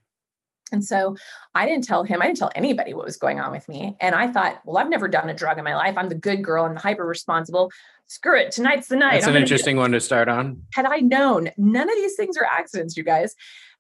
And 0.73 0.85
so 0.85 1.17
I 1.55 1.67
didn't 1.67 1.85
tell 1.85 2.03
him, 2.03 2.21
I 2.21 2.27
didn't 2.27 2.39
tell 2.39 2.51
anybody 2.55 2.93
what 2.93 3.05
was 3.05 3.17
going 3.17 3.39
on 3.41 3.53
with 3.53 3.69
me. 3.69 3.97
And 4.01 4.15
I 4.15 4.29
thought, 4.33 4.61
well, 4.65 4.79
I've 4.79 4.89
never 4.89 5.09
done 5.09 5.29
a 5.29 5.35
drug 5.35 5.59
in 5.59 5.65
my 5.65 5.77
life. 5.77 5.95
I'm 5.97 6.09
the 6.09 6.17
good 6.17 6.43
girl. 6.43 6.65
I'm 6.65 6.75
the 6.75 6.81
hyper 6.81 7.07
responsible. 7.07 7.71
Screw 8.09 8.39
it. 8.39 8.53
Tonight's 8.53 8.89
the 8.89 8.97
night. 8.97 9.15
That's 9.15 9.27
I'm 9.27 9.37
an 9.37 9.43
interesting 9.43 9.77
one 9.77 9.93
to 9.93 10.01
start 10.01 10.29
on. 10.29 10.63
Had 10.75 10.87
I 10.87 10.99
known, 10.99 11.51
none 11.57 11.89
of 11.89 11.95
these 11.97 12.17
things 12.17 12.37
are 12.37 12.45
accidents, 12.45 12.97
you 12.97 13.05
guys. 13.05 13.35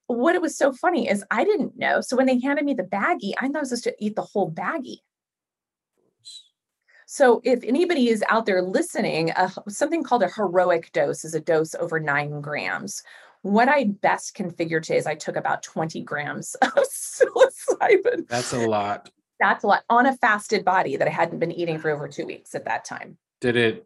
What 0.08 0.36
it 0.36 0.42
was 0.42 0.56
so 0.56 0.72
funny 0.72 1.08
is 1.08 1.24
I 1.30 1.44
didn't 1.44 1.76
know. 1.76 2.00
So 2.00 2.16
when 2.16 2.26
they 2.26 2.38
handed 2.38 2.64
me 2.64 2.74
the 2.74 2.84
baggie, 2.84 3.32
I 3.38 3.48
thought 3.48 3.56
I 3.56 3.60
was 3.60 3.70
supposed 3.70 3.84
to 3.84 3.94
eat 3.98 4.14
the 4.14 4.22
whole 4.22 4.50
baggie. 4.50 4.98
So 7.06 7.40
if 7.44 7.62
anybody 7.62 8.08
is 8.08 8.22
out 8.28 8.46
there 8.46 8.62
listening, 8.62 9.30
uh, 9.30 9.48
something 9.68 10.02
called 10.02 10.22
a 10.22 10.28
heroic 10.28 10.92
dose 10.92 11.24
is 11.24 11.34
a 11.34 11.40
dose 11.40 11.74
over 11.76 12.00
nine 12.00 12.40
grams 12.40 13.02
what 13.46 13.68
I 13.68 13.84
best 13.84 14.36
configured 14.36 14.82
today 14.82 14.96
is 14.96 15.06
I 15.06 15.14
took 15.14 15.36
about 15.36 15.62
20 15.62 16.02
grams 16.02 16.54
of 16.62 16.72
psilocybin. 16.72 18.26
That's 18.28 18.52
a 18.52 18.66
lot. 18.66 19.10
That's 19.38 19.64
a 19.64 19.66
lot 19.66 19.84
on 19.88 20.06
a 20.06 20.16
fasted 20.16 20.64
body 20.64 20.96
that 20.96 21.06
I 21.06 21.10
hadn't 21.10 21.38
been 21.38 21.52
eating 21.52 21.78
for 21.78 21.90
over 21.90 22.08
two 22.08 22.26
weeks 22.26 22.54
at 22.54 22.64
that 22.64 22.84
time. 22.84 23.18
Did 23.40 23.56
it 23.56 23.84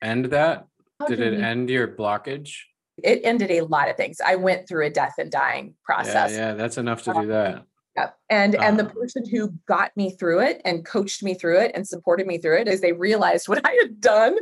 end 0.00 0.26
that? 0.26 0.66
How 1.00 1.06
Did 1.06 1.20
it 1.20 1.34
you... 1.34 1.44
end 1.44 1.68
your 1.68 1.88
blockage? 1.88 2.54
It 3.02 3.20
ended 3.24 3.50
a 3.50 3.62
lot 3.62 3.90
of 3.90 3.96
things. 3.96 4.20
I 4.24 4.36
went 4.36 4.66
through 4.66 4.86
a 4.86 4.90
death 4.90 5.14
and 5.18 5.30
dying 5.30 5.74
process. 5.84 6.32
Yeah, 6.32 6.38
yeah 6.38 6.54
that's 6.54 6.78
enough 6.78 7.02
to 7.02 7.12
do 7.12 7.18
um, 7.18 7.26
that. 7.28 7.64
Yeah. 7.96 8.10
And 8.28 8.54
um, 8.56 8.62
and 8.62 8.78
the 8.78 8.84
person 8.84 9.24
who 9.28 9.52
got 9.66 9.96
me 9.96 10.10
through 10.10 10.40
it 10.40 10.60
and 10.64 10.84
coached 10.84 11.22
me 11.22 11.34
through 11.34 11.60
it 11.60 11.72
and 11.74 11.86
supported 11.86 12.26
me 12.26 12.38
through 12.38 12.58
it 12.58 12.68
is 12.68 12.80
they 12.80 12.92
realized 12.92 13.48
what 13.48 13.64
I 13.64 13.72
had 13.80 14.00
done. 14.00 14.36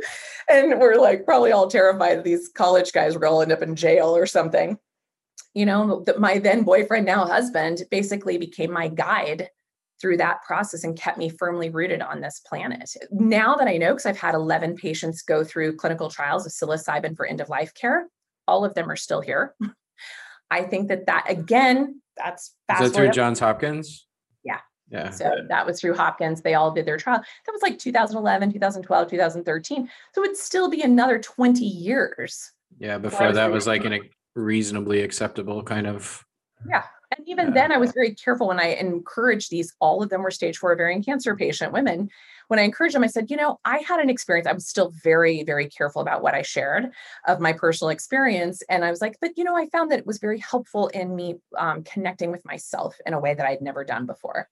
And 0.49 0.79
we're 0.79 0.95
like 0.95 1.25
probably 1.25 1.51
all 1.51 1.67
terrified 1.67 2.23
these 2.23 2.49
college 2.49 2.91
guys 2.91 3.15
were 3.15 3.25
all 3.25 3.41
end 3.41 3.51
up 3.51 3.61
in 3.61 3.75
jail 3.75 4.15
or 4.15 4.25
something. 4.25 4.77
You 5.53 5.65
know, 5.65 6.03
that 6.05 6.19
my 6.19 6.39
then 6.39 6.63
boyfriend, 6.63 7.05
now 7.05 7.25
husband, 7.25 7.83
basically 7.89 8.37
became 8.37 8.71
my 8.71 8.89
guide 8.89 9.49
through 10.01 10.17
that 10.17 10.43
process 10.43 10.83
and 10.83 10.97
kept 10.97 11.17
me 11.17 11.29
firmly 11.29 11.69
rooted 11.69 12.01
on 12.01 12.19
this 12.19 12.41
planet. 12.45 12.91
Now 13.11 13.55
that 13.55 13.67
I 13.69 13.77
know, 13.77 13.93
because 13.93 14.05
I've 14.05 14.17
had 14.17 14.35
11 14.35 14.75
patients 14.75 15.21
go 15.21 15.45
through 15.45 15.77
clinical 15.77 16.09
trials 16.09 16.45
of 16.45 16.51
psilocybin 16.51 17.15
for 17.15 17.25
end 17.25 17.39
of 17.39 17.47
life 17.47 17.73
care, 17.73 18.07
all 18.49 18.65
of 18.65 18.73
them 18.73 18.91
are 18.91 18.97
still 18.97 19.21
here. 19.21 19.55
I 20.51 20.63
think 20.63 20.89
that 20.89 21.05
that 21.07 21.25
again 21.29 22.01
that's 22.17 22.55
fast. 22.67 22.83
Is 22.83 22.91
that 22.91 22.97
through 22.97 23.11
Johns 23.11 23.39
Hopkins? 23.39 24.07
Yeah. 24.43 24.59
Yeah. 24.89 25.09
So 25.09 25.31
that 25.49 25.65
was 25.65 25.81
through 25.81 25.95
Hopkins. 25.95 26.41
They 26.41 26.53
all 26.53 26.71
did 26.71 26.85
their 26.85 26.97
trial. 26.97 27.19
That 27.45 27.51
was 27.51 27.61
like 27.61 27.79
2011, 27.79 28.53
2012, 28.53 29.09
2013. 29.09 29.89
So 30.13 30.23
it'd 30.23 30.37
still 30.37 30.69
be 30.69 30.81
another 30.81 31.19
20 31.19 31.63
years. 31.65 32.51
Yeah. 32.77 32.97
Before 32.97 33.31
that 33.31 33.51
was 33.51 33.67
like 33.67 33.83
in 33.83 33.93
a 33.93 33.99
reasonably 34.35 35.01
acceptable 35.01 35.63
kind 35.63 35.87
of. 35.87 36.23
Yeah. 36.67 36.83
And 37.17 37.27
even 37.27 37.47
yeah. 37.47 37.53
then, 37.53 37.71
I 37.71 37.77
was 37.77 37.91
very 37.91 38.13
careful 38.13 38.47
when 38.47 38.59
I 38.59 38.75
encouraged 38.75 39.51
these. 39.51 39.73
All 39.79 40.03
of 40.03 40.09
them 40.09 40.21
were 40.21 40.31
stage 40.31 40.57
four 40.57 40.73
ovarian 40.73 41.03
cancer 41.03 41.35
patient 41.35 41.73
women 41.73 42.09
when 42.47 42.59
I 42.59 42.63
encouraged 42.63 42.95
them, 42.95 43.03
I 43.03 43.07
said, 43.07 43.31
you 43.31 43.37
know, 43.37 43.59
I 43.65 43.79
had 43.79 43.99
an 43.99 44.09
experience. 44.09 44.47
I 44.47 44.53
was 44.53 44.67
still 44.67 44.91
very, 45.03 45.43
very 45.43 45.67
careful 45.67 46.01
about 46.01 46.21
what 46.21 46.35
I 46.35 46.41
shared 46.41 46.91
of 47.27 47.39
my 47.39 47.53
personal 47.53 47.89
experience. 47.89 48.61
And 48.69 48.85
I 48.85 48.91
was 48.91 49.01
like, 49.01 49.17
but, 49.19 49.31
you 49.37 49.43
know, 49.43 49.55
I 49.55 49.67
found 49.67 49.91
that 49.91 49.99
it 49.99 50.07
was 50.07 50.19
very 50.19 50.39
helpful 50.39 50.87
in 50.87 51.15
me 51.15 51.35
um, 51.57 51.83
connecting 51.83 52.31
with 52.31 52.45
myself 52.45 52.97
in 53.05 53.13
a 53.13 53.19
way 53.19 53.33
that 53.33 53.45
I'd 53.45 53.61
never 53.61 53.83
done 53.83 54.05
before. 54.05 54.49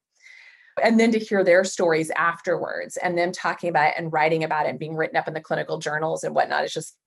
And 0.82 1.00
then 1.00 1.12
to 1.12 1.20
hear 1.20 1.44
their 1.44 1.64
stories 1.64 2.10
afterwards 2.10 2.98
and 2.98 3.16
them 3.16 3.32
talking 3.32 3.70
about 3.70 3.90
it 3.90 3.94
and 3.98 4.12
writing 4.12 4.44
about 4.44 4.66
it 4.66 4.70
and 4.70 4.80
being 4.80 4.96
written 4.96 5.18
up 5.18 5.28
in 5.28 5.36
the 5.36 5.42
clinical 5.42 5.78
journals 5.78 6.24
and 6.24 6.34
whatnot 6.34 6.66
is 6.66 6.74
just 6.74 6.98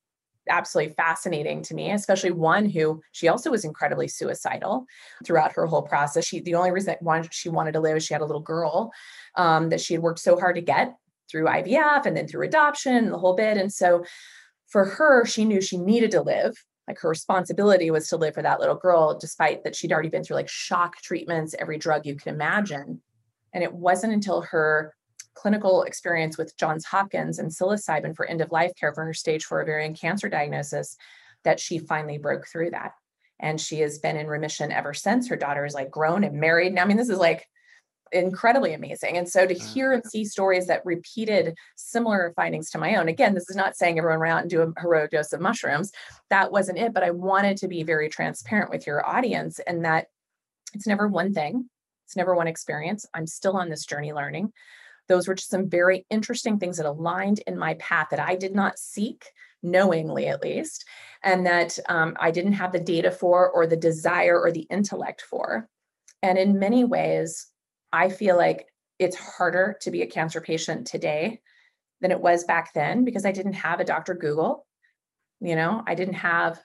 absolutely 0.49 0.93
fascinating 0.93 1.61
to 1.63 1.73
me, 1.73 1.91
especially 1.91 2.31
one 2.31 2.69
who 2.69 3.01
she 3.11 3.27
also 3.27 3.51
was 3.51 3.65
incredibly 3.65 4.07
suicidal 4.07 4.85
throughout 5.25 5.53
her 5.53 5.65
whole 5.65 5.81
process. 5.81 6.25
She 6.25 6.41
the 6.41 6.55
only 6.55 6.71
reason 6.71 6.95
she 7.31 7.49
wanted 7.49 7.73
to 7.73 7.79
live 7.79 7.97
is 7.97 8.05
she 8.05 8.13
had 8.13 8.21
a 8.21 8.25
little 8.25 8.41
girl 8.41 8.91
um, 9.35 9.69
that 9.69 9.81
she 9.81 9.93
had 9.93 10.03
worked 10.03 10.19
so 10.19 10.39
hard 10.39 10.55
to 10.55 10.61
get 10.61 10.95
through 11.29 11.45
IVF 11.45 12.05
and 12.05 12.15
then 12.15 12.27
through 12.27 12.45
adoption 12.45 13.09
the 13.09 13.17
whole 13.17 13.35
bit. 13.35 13.57
And 13.57 13.71
so 13.71 14.05
for 14.67 14.85
her, 14.85 15.25
she 15.25 15.45
knew 15.45 15.61
she 15.61 15.77
needed 15.77 16.11
to 16.11 16.21
live. 16.21 16.55
Like 16.87 16.99
her 16.99 17.09
responsibility 17.09 17.91
was 17.91 18.07
to 18.09 18.17
live 18.17 18.33
for 18.33 18.41
that 18.41 18.59
little 18.59 18.75
girl, 18.75 19.17
despite 19.19 19.63
that 19.63 19.75
she'd 19.75 19.91
already 19.91 20.09
been 20.09 20.23
through 20.23 20.37
like 20.37 20.49
shock 20.49 20.97
treatments, 20.97 21.53
every 21.59 21.77
drug 21.77 22.05
you 22.05 22.15
can 22.15 22.33
imagine. 22.33 23.01
And 23.53 23.63
it 23.63 23.73
wasn't 23.73 24.13
until 24.13 24.41
her 24.41 24.93
clinical 25.37 25.83
experience 25.83 26.37
with 26.37 26.57
Johns 26.57 26.85
Hopkins 26.85 27.37
and 27.37 27.51
psilocybin 27.51 28.15
for 28.15 28.25
end 28.25 28.41
of 28.41 28.51
life 28.51 28.71
care 28.75 28.93
for 28.93 29.05
her 29.05 29.13
stage 29.13 29.45
four 29.45 29.61
ovarian 29.61 29.93
cancer 29.93 30.29
diagnosis 30.29 30.97
that 31.43 31.59
she 31.59 31.77
finally 31.77 32.17
broke 32.17 32.47
through 32.47 32.71
that. 32.71 32.93
And 33.39 33.61
she 33.61 33.79
has 33.81 33.99
been 33.99 34.17
in 34.17 34.25
remission 34.25 34.71
ever 34.71 34.95
since. 34.95 35.27
Her 35.27 35.35
daughter 35.35 35.63
is 35.63 35.75
like 35.75 35.91
grown 35.91 36.23
and 36.23 36.39
married. 36.39 36.73
Now, 36.73 36.83
I 36.83 36.85
mean, 36.85 36.97
this 36.97 37.09
is 37.09 37.19
like 37.19 37.45
incredibly 38.11 38.73
amazing. 38.73 39.17
And 39.17 39.29
so 39.29 39.45
to 39.45 39.53
mm. 39.53 39.73
hear 39.73 39.93
and 39.93 40.03
see 40.03 40.25
stories 40.25 40.65
that 40.67 40.85
repeated 40.85 41.55
similar 41.75 42.33
findings 42.35 42.71
to 42.71 42.79
my 42.79 42.95
own, 42.95 43.07
again, 43.07 43.35
this 43.35 43.49
is 43.49 43.55
not 43.55 43.75
saying 43.75 43.99
everyone 43.99 44.19
run 44.19 44.31
out 44.31 44.41
and 44.41 44.49
do 44.49 44.63
a 44.63 44.81
heroic 44.81 45.11
dose 45.11 45.33
of 45.33 45.41
mushrooms. 45.41 45.91
That 46.31 46.51
wasn't 46.51 46.79
it. 46.79 46.93
But 46.93 47.03
I 47.03 47.11
wanted 47.11 47.57
to 47.57 47.67
be 47.67 47.83
very 47.83 48.09
transparent 48.09 48.71
with 48.71 48.87
your 48.87 49.07
audience 49.07 49.59
and 49.59 49.85
that 49.85 50.07
it's 50.73 50.87
never 50.87 51.07
one 51.07 51.33
thing, 51.33 51.69
it's 52.05 52.15
never 52.15 52.33
one 52.33 52.47
experience. 52.47 53.05
I'm 53.13 53.27
still 53.27 53.55
on 53.55 53.69
this 53.69 53.85
journey 53.85 54.13
learning 54.13 54.51
those 55.07 55.27
were 55.27 55.35
just 55.35 55.49
some 55.49 55.69
very 55.69 56.05
interesting 56.09 56.59
things 56.59 56.77
that 56.77 56.85
aligned 56.85 57.39
in 57.47 57.57
my 57.57 57.75
path 57.75 58.07
that 58.11 58.19
I 58.19 58.35
did 58.35 58.53
not 58.53 58.79
seek 58.79 59.25
knowingly 59.63 60.27
at 60.27 60.41
least, 60.41 60.85
and 61.23 61.45
that 61.45 61.77
um, 61.89 62.15
I 62.19 62.31
didn't 62.31 62.53
have 62.53 62.71
the 62.71 62.79
data 62.79 63.11
for, 63.11 63.49
or 63.49 63.65
the 63.65 63.77
desire, 63.77 64.39
or 64.39 64.51
the 64.51 64.67
intellect 64.69 65.21
for. 65.21 65.67
And 66.21 66.37
in 66.37 66.59
many 66.59 66.83
ways, 66.83 67.47
I 67.91 68.09
feel 68.09 68.37
like 68.37 68.67
it's 68.99 69.15
harder 69.15 69.77
to 69.81 69.91
be 69.91 70.01
a 70.01 70.07
cancer 70.07 70.41
patient 70.41 70.87
today 70.87 71.41
than 72.01 72.11
it 72.11 72.21
was 72.21 72.43
back 72.43 72.73
then 72.73 73.05
because 73.05 73.25
I 73.25 73.31
didn't 73.31 73.53
have 73.53 73.79
a 73.79 73.85
Dr. 73.85 74.13
Google. 74.13 74.65
You 75.39 75.55
know, 75.55 75.83
I 75.85 75.95
didn't 75.95 76.15
have 76.15 76.59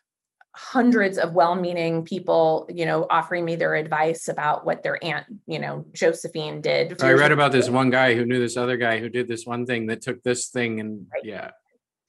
hundreds 0.55 1.17
of 1.19 1.33
well-meaning 1.33 2.05
people, 2.05 2.69
you 2.73 2.85
know, 2.85 3.07
offering 3.09 3.45
me 3.45 3.57
their 3.57 3.75
advice 3.75 4.29
about 4.29 4.67
what 4.67 4.83
their 4.83 5.03
aunt, 5.03 5.27
you 5.47 5.59
know, 5.59 5.85
Josephine 5.93 6.61
did. 6.61 7.03
I 7.03 7.13
read 7.13 7.33
about 7.33 7.53
this 7.53 7.71
one 7.71 7.91
guy 7.91 8.15
who 8.15 8.27
knew 8.27 8.39
this 8.39 8.57
other 8.57 8.77
guy 8.77 8.99
who 8.99 9.09
did 9.09 9.29
this 9.29 9.47
one 9.47 9.65
thing 9.65 9.87
that 9.87 10.03
took 10.03 10.23
this 10.23 10.49
thing 10.49 10.81
and 10.81 11.07
right. 11.13 11.25
yeah 11.25 11.51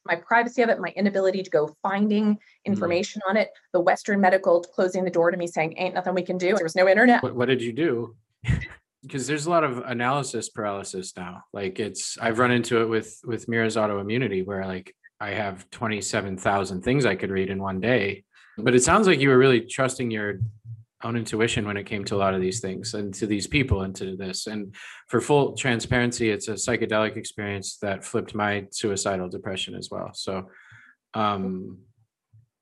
my 0.06 0.16
privacy 0.16 0.62
of 0.62 0.70
it, 0.70 0.80
my 0.80 0.94
inability 0.96 1.44
to 1.44 1.50
go 1.50 1.76
finding 1.82 2.36
mm-hmm. 2.36 2.72
information 2.72 3.22
mm. 3.26 3.30
on 3.30 3.38
it, 3.38 3.50
the 3.72 3.80
Western 3.80 4.20
medical 4.20 4.62
closing 4.62 5.04
the 5.04 5.12
door 5.12 5.32
to 5.32 5.38
me 5.38 5.48
saying, 5.48 5.76
ain't 5.78 5.96
nothing 5.96 6.14
we 6.14 6.24
can 6.24 6.38
do. 6.38 6.56
There 6.56 6.66
was 6.66 6.76
no 6.76 6.88
internet. 6.88 7.24
What, 7.24 7.36
what 7.36 7.48
did 7.48 7.62
you 7.62 7.74
do? 7.74 8.16
because 9.02 9.28
there's 9.28 9.46
a 9.46 9.50
lot 9.50 9.64
of 9.64 9.80
analysis 9.80 10.50
paralysis 10.50 11.14
now. 11.16 11.44
Like 11.54 11.80
it's, 11.80 12.18
I've 12.20 12.40
run 12.40 12.52
into 12.52 12.82
it 12.82 12.86
with, 12.86 13.20
with 13.26 13.48
Mira's 13.48 13.76
autoimmunity 13.76 14.46
where 14.46 14.66
like 14.66 14.96
I 15.20 15.32
have 15.32 15.70
27,000 15.72 16.82
things 16.82 17.06
I 17.06 17.16
could 17.16 17.32
read 17.32 17.50
in 17.50 17.62
one 17.62 17.80
day. 17.80 18.24
But 18.58 18.76
it 18.76 18.84
sounds 18.84 19.08
like 19.08 19.20
you 19.20 19.30
were 19.30 19.38
really 19.38 19.62
trusting 19.62 20.12
your 20.12 20.40
own 21.04 21.18
intuition 21.18 21.66
when 21.66 21.78
it 21.78 21.86
came 21.86 22.06
to 22.06 22.16
a 22.16 22.18
lot 22.18 22.34
of 22.34 22.42
these 22.42 22.60
things 22.60 22.94
and 22.94 23.14
to 23.16 23.28
these 23.28 23.48
people 23.48 23.82
and 23.82 23.96
to 23.96 24.16
this. 24.16 24.48
And 24.48 24.74
for 25.08 25.20
full 25.20 25.54
transparency, 25.54 26.30
it's 26.30 26.48
a 26.48 26.54
psychedelic 26.54 27.18
experience 27.18 27.78
that 27.78 28.06
flipped 28.06 28.34
my 28.34 28.68
suicidal 28.72 29.28
depression 29.28 29.76
as 29.76 29.90
well. 29.92 30.12
So 30.14 30.50
um, 31.14 31.80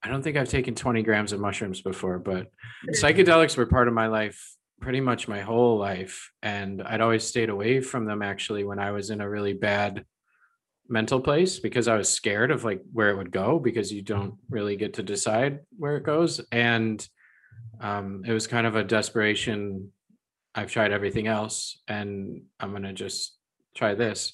I 0.04 0.10
don't 0.10 0.24
think 0.24 0.38
I've 0.38 0.50
taken 0.50 0.74
20 0.74 1.04
grams 1.04 1.34
of 1.34 1.40
mushrooms 1.40 1.82
before, 1.82 2.20
but 2.20 2.48
psychedelics 2.90 3.58
were 3.58 3.68
part 3.68 3.88
of 3.88 3.94
my 3.94 4.08
life 4.08 4.56
pretty 4.80 5.00
much 5.00 5.28
my 5.28 5.42
whole 5.42 5.78
life. 5.78 6.32
And 6.42 6.82
I'd 6.82 7.02
always 7.02 7.24
stayed 7.24 7.50
away 7.50 7.82
from 7.82 8.06
them 8.06 8.24
actually 8.24 8.64
when 8.64 8.80
I 8.80 8.92
was 8.92 9.12
in 9.12 9.22
a 9.22 9.30
really 9.30 9.54
bad 9.54 10.06
mental 10.92 11.22
place 11.22 11.58
because 11.58 11.88
I 11.88 11.96
was 11.96 12.10
scared 12.10 12.52
of 12.52 12.66
like 12.66 12.82
where 12.92 13.10
it 13.10 13.18
would 13.18 13.32
go 13.32 13.58
because 13.60 13.92
you 13.92 14.02
don't 14.02 14.36
really 14.50 14.76
get 14.76 14.96
to 14.96 15.04
decide 15.04 15.60
where 15.78 15.96
it 15.96 16.04
goes. 16.04 16.42
And 16.52 17.08
um, 17.80 18.24
it 18.28 18.34
was 18.34 18.46
kind 18.46 18.68
of 18.68 18.76
a 18.76 18.84
desperation. 18.84 19.92
I've 20.54 20.70
tried 20.70 20.92
everything 20.92 21.28
else 21.28 21.80
and 21.88 22.42
I'm 22.60 22.72
going 22.72 22.84
to 22.84 22.94
just 22.94 23.38
try 23.76 23.96
this. 23.96 24.34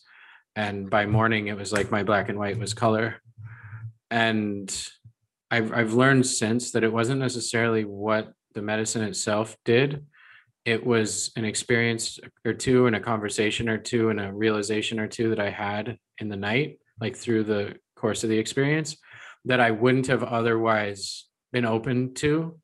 And 0.56 0.90
by 0.90 1.06
morning, 1.06 1.48
it 1.48 1.56
was 1.56 1.72
like 1.72 1.92
my 1.92 2.02
black 2.02 2.30
and 2.30 2.40
white 2.40 2.58
was 2.58 2.74
color. 2.74 3.22
And 4.10 4.68
I've, 5.52 5.72
I've 5.72 5.94
learned 5.94 6.26
since 6.26 6.72
that 6.72 6.84
it 6.84 6.92
wasn't 6.92 7.22
necessarily 7.22 7.86
what 7.86 8.34
the 8.56 8.64
medicine 8.64 9.04
itself 9.04 9.56
did. 9.64 10.08
It 10.66 10.84
was 10.84 11.32
an 11.36 11.46
experience 11.46 12.20
or 12.44 12.54
two 12.54 12.88
and 12.88 12.96
a 12.96 13.00
conversation 13.00 13.70
or 13.70 13.78
two 13.78 14.10
and 14.10 14.20
a 14.20 14.34
realization 14.34 15.00
or 15.00 15.08
two 15.08 15.30
that 15.30 15.40
I 15.40 15.52
had 15.52 16.00
in 16.20 16.30
the 16.30 16.38
night, 16.38 16.80
like 17.00 17.16
through 17.16 17.44
the 17.44 17.76
course 17.96 18.24
of 18.24 18.30
the 18.30 18.38
experience, 18.38 18.98
that 19.46 19.60
I 19.60 19.72
wouldn't 19.72 20.08
have 20.08 20.24
otherwise 20.24 21.26
been 21.52 21.66
open 21.66 22.14
to 22.16 22.60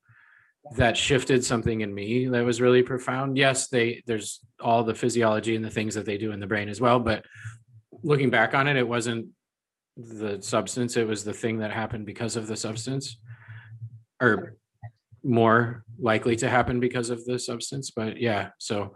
that 0.75 0.95
shifted 0.95 1.43
something 1.43 1.81
in 1.81 1.93
me 1.93 2.27
that 2.27 2.45
was 2.45 2.61
really 2.61 2.83
profound. 2.83 3.37
Yes, 3.37 3.67
they 3.67 4.01
there's 4.07 4.39
all 4.61 4.83
the 4.83 4.95
physiology 4.95 5.55
and 5.55 5.65
the 5.65 5.69
things 5.69 5.95
that 5.95 6.05
they 6.05 6.17
do 6.17 6.31
in 6.31 6.39
the 6.39 6.47
brain 6.47 6.69
as 6.69 6.79
well, 6.79 6.99
but 6.99 7.25
looking 8.03 8.29
back 8.29 8.53
on 8.53 8.67
it, 8.67 8.77
it 8.77 8.87
wasn't 8.87 9.27
the 9.97 10.41
substance, 10.41 10.97
it 10.97 11.07
was 11.07 11.23
the 11.23 11.33
thing 11.33 11.59
that 11.59 11.71
happened 11.71 12.05
because 12.05 12.35
of 12.35 12.47
the 12.47 12.55
substance 12.55 13.17
or 14.21 14.55
more 15.23 15.83
likely 15.99 16.35
to 16.37 16.49
happen 16.49 16.79
because 16.79 17.09
of 17.09 17.23
the 17.25 17.37
substance. 17.37 17.91
But 17.91 18.17
yeah, 18.17 18.49
so 18.57 18.95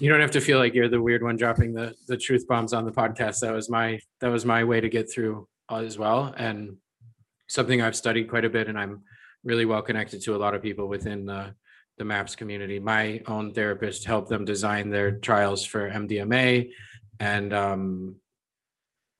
you 0.00 0.10
don't 0.10 0.20
have 0.20 0.30
to 0.32 0.40
feel 0.40 0.58
like 0.58 0.74
you're 0.74 0.88
the 0.88 1.00
weird 1.00 1.22
one 1.22 1.36
dropping 1.36 1.74
the 1.74 1.94
the 2.08 2.16
truth 2.16 2.46
bombs 2.46 2.72
on 2.72 2.84
the 2.84 2.92
podcast. 2.92 3.40
That 3.40 3.52
was 3.52 3.68
my 3.70 3.98
that 4.20 4.28
was 4.28 4.44
my 4.44 4.64
way 4.64 4.80
to 4.80 4.88
get 4.88 5.10
through 5.10 5.48
as 5.70 5.98
well. 5.98 6.34
And 6.36 6.76
something 7.48 7.80
I've 7.80 7.96
studied 7.96 8.28
quite 8.28 8.44
a 8.44 8.50
bit 8.50 8.68
and 8.68 8.78
I'm 8.78 9.02
really 9.44 9.64
well 9.64 9.82
connected 9.82 10.22
to 10.22 10.34
a 10.34 10.38
lot 10.38 10.54
of 10.54 10.62
people 10.62 10.88
within 10.88 11.26
the, 11.26 11.54
the 11.98 12.04
MAPS 12.04 12.34
community. 12.34 12.78
My 12.78 13.22
own 13.26 13.52
therapist 13.52 14.04
helped 14.04 14.28
them 14.28 14.44
design 14.44 14.90
their 14.90 15.12
trials 15.12 15.64
for 15.64 15.90
MDMA. 15.90 16.70
And 17.20 17.52
um, 17.52 18.16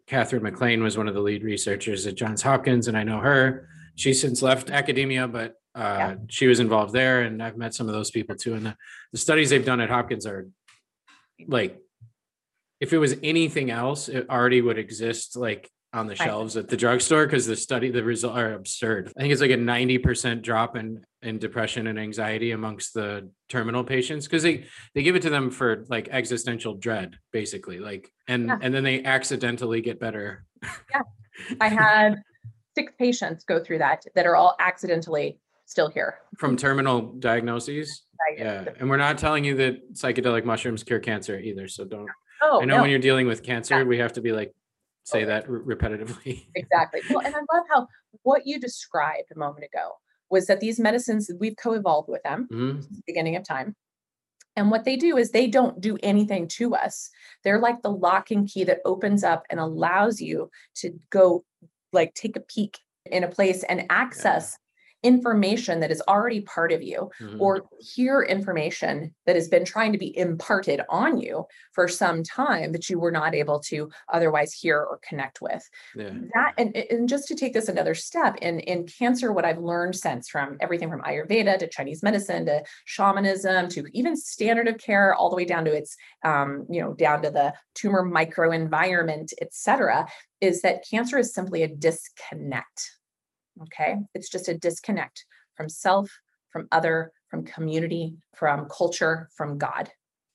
Katherine 0.07 0.43
MacLean 0.43 0.83
was 0.83 0.99
one 0.99 1.09
of 1.09 1.15
the 1.15 1.21
lead 1.21 1.45
researchers 1.45 2.07
at 2.07 2.17
Johns 2.17 2.43
Hopkins, 2.43 2.89
and 2.89 2.97
I 2.97 3.05
know 3.05 3.21
her. 3.21 3.69
She's 3.95 4.21
since 4.21 4.43
left 4.43 4.71
academia, 4.71 5.29
but 5.29 5.55
uh, 5.75 5.81
yeah. 5.81 6.15
she 6.29 6.47
was 6.47 6.61
involved 6.61 6.93
there, 6.93 7.23
and 7.23 7.43
I've 7.43 7.57
met 7.57 7.75
some 7.75 7.89
of 7.89 7.95
those 7.95 8.11
people 8.11 8.37
too. 8.37 8.55
And 8.55 8.67
the, 8.67 8.77
the 9.13 9.19
studies 9.19 9.51
they've 9.51 9.65
done 9.65 9.81
at 9.81 9.91
Hopkins 9.91 10.27
are 10.27 10.49
like, 11.47 11.81
if 12.81 12.93
it 12.93 12.99
was 12.99 13.17
anything 13.23 13.71
else, 13.71 14.09
it 14.09 14.29
already 14.29 14.61
would 14.61 14.79
exist 14.79 15.37
like 15.37 15.71
on 15.95 16.09
the 16.09 16.17
shelves 16.17 16.57
at 16.57 16.69
the 16.69 16.77
drugstore 16.77 17.25
because 17.25 17.47
the 17.47 17.55
study 17.55 17.91
the 17.91 18.03
results 18.03 18.37
are 18.37 18.53
absurd. 18.53 19.13
I 19.17 19.21
think 19.21 19.33
it's 19.33 19.41
like 19.41 19.53
a 19.53 19.57
90% 19.57 20.43
drop 20.43 20.77
in 20.77 21.05
in 21.23 21.39
depression 21.39 21.87
and 21.87 21.99
anxiety 21.99 22.51
amongst 22.51 22.93
the 22.95 23.31
terminal 23.49 23.85
patients 23.85 24.27
because 24.27 24.43
they 24.43 24.67
they 24.95 25.03
give 25.03 25.17
it 25.17 25.23
to 25.23 25.31
them 25.31 25.51
for 25.51 25.85
like 25.89 26.09
existential 26.11 26.75
dread 26.75 27.17
basically 27.33 27.79
like 27.79 28.11
and 28.29 28.47
yeah. 28.47 28.59
and 28.61 28.75
then 28.75 28.85
they 28.85 29.05
accidentally 29.05 29.81
get 29.81 30.01
better. 30.01 30.45
yeah. 30.63 31.03
I 31.61 31.69
had 31.69 32.23
six 32.77 32.93
patients 32.99 33.45
go 33.45 33.63
through 33.63 33.79
that 33.79 34.05
that 34.17 34.27
are 34.27 34.37
all 34.37 34.57
accidentally 34.59 35.39
still 35.75 35.91
here 35.91 36.19
from 36.39 36.57
terminal 36.57 37.01
diagnoses. 37.19 38.05
Yeah. 38.39 38.65
And 38.79 38.89
we're 38.89 38.97
not 38.97 39.19
telling 39.19 39.45
you 39.45 39.57
that 39.57 39.93
psychedelic 39.95 40.45
mushrooms 40.45 40.85
cure 40.85 41.01
cancer 41.01 41.37
either 41.37 41.67
so 41.67 41.85
don't 41.85 42.09
Oh, 42.43 42.61
I 42.63 42.65
know 42.65 42.77
no. 42.77 42.83
when 42.83 42.91
you're 42.91 43.01
dealing 43.01 43.27
with 43.27 43.43
cancer, 43.43 43.79
yeah. 43.79 43.85
we 43.85 43.99
have 43.99 44.13
to 44.13 44.21
be 44.21 44.31
like, 44.31 44.55
say 45.03 45.19
okay. 45.19 45.27
that 45.27 45.51
re- 45.51 45.75
repetitively. 45.75 46.47
exactly. 46.55 47.01
Well, 47.11 47.25
and 47.25 47.35
I 47.35 47.39
love 47.39 47.65
how 47.69 47.89
what 48.23 48.47
you 48.47 48.61
described 48.61 49.33
a 49.35 49.39
moment 49.39 49.65
ago 49.65 49.93
was 50.31 50.47
that 50.47 50.61
these 50.61 50.79
medicines 50.79 51.29
we've 51.41 51.57
co-evolved 51.57 52.09
with 52.09 52.23
them 52.23 52.47
mm-hmm. 52.53 52.81
the 52.81 53.03
beginning 53.05 53.35
of 53.35 53.43
time. 53.43 53.75
And 54.55 54.71
what 54.71 54.85
they 54.85 54.95
do 54.95 55.17
is 55.17 55.31
they 55.31 55.49
don't 55.49 55.81
do 55.81 55.99
anything 56.05 56.47
to 56.59 56.77
us. 56.77 57.11
They're 57.43 57.59
like 57.59 57.83
the 57.83 57.91
lock 57.91 58.31
and 58.31 58.49
key 58.49 58.63
that 58.65 58.79
opens 58.85 59.25
up 59.25 59.43
and 59.51 59.59
allows 59.59 60.21
you 60.21 60.51
to 60.77 60.93
go 61.11 61.45
like 61.93 62.15
take 62.15 62.37
a 62.37 62.41
peek 62.41 62.79
in 63.07 63.25
a 63.25 63.29
place 63.29 63.65
and 63.65 63.87
access 63.91 64.57
information 65.05 65.81
that 65.81 65.91
is 65.91 66.03
already 66.09 66.41
part 66.41 66.73
of 66.73 66.83
you 66.83 67.11
mm-hmm. 67.21 67.41
or 67.41 67.63
hear 67.79 68.23
information 68.23 69.15
that 69.27 69.37
has 69.37 69.49
been 69.49 69.65
trying 69.65 69.93
to 69.93 69.99
be 69.99 70.17
imparted 70.17 70.81
on 70.89 71.19
you 71.21 71.45
for 71.73 71.87
some 71.87 72.23
time 72.23 72.73
that 72.73 72.89
you 72.89 72.99
were 72.99 73.11
not 73.11 73.35
able 73.35 73.61
to 73.61 73.91
otherwise 74.13 74.53
hear 74.53 74.81
or 74.81 74.99
connect 75.07 75.43
with 75.43 75.63
yeah. 75.95 76.11
that 76.35 76.55
and, 76.57 76.75
and 76.75 77.09
just 77.09 77.29
to 77.29 77.35
take 77.35 77.53
this 77.53 77.69
another 77.69 77.95
step 77.95 78.37
in 78.41 78.59
in 78.61 78.87
cancer 78.87 79.31
what 79.31 79.45
i've 79.45 79.59
learned 79.59 79.95
since 79.95 80.29
from 80.29 80.57
everything 80.61 80.89
from 80.89 81.03
ayurveda 81.03 81.59
to 81.59 81.69
chinese 81.69 82.03
medicine 82.03 82.47
to 82.47 82.63
shamanism 82.87 83.69
to 83.69 83.85
even 83.93 84.17
standard 84.17 84.67
of 84.67 84.79
care 84.79 85.15
all 85.15 85.29
the 85.29 85.37
way 85.37 85.45
down 85.45 85.65
to 85.67 85.73
its 85.73 85.97
um, 86.25 86.67
you 86.71 86.81
know 86.81 86.95
down 86.95 87.21
to 87.21 87.31
the 87.31 87.53
tumor 87.75 88.03
microenvironment 88.03 89.33
et 89.43 89.53
cetera 89.53 90.07
is 90.41 90.63
that 90.63 90.85
cancer 90.89 91.19
is 91.19 91.35
simply 91.35 91.63
a 91.63 91.69
disconnect 91.69 92.97
Okay. 93.63 93.97
It's 94.15 94.29
just 94.29 94.49
a 94.49 94.59
disconnect 94.59 95.25
from 95.57 95.69
self, 95.69 96.11
from 96.51 96.69
other, 96.73 97.13
from 97.29 97.45
community, 97.45 98.17
from 98.35 98.69
culture, 98.69 99.29
from 99.37 99.59
God. 99.59 99.91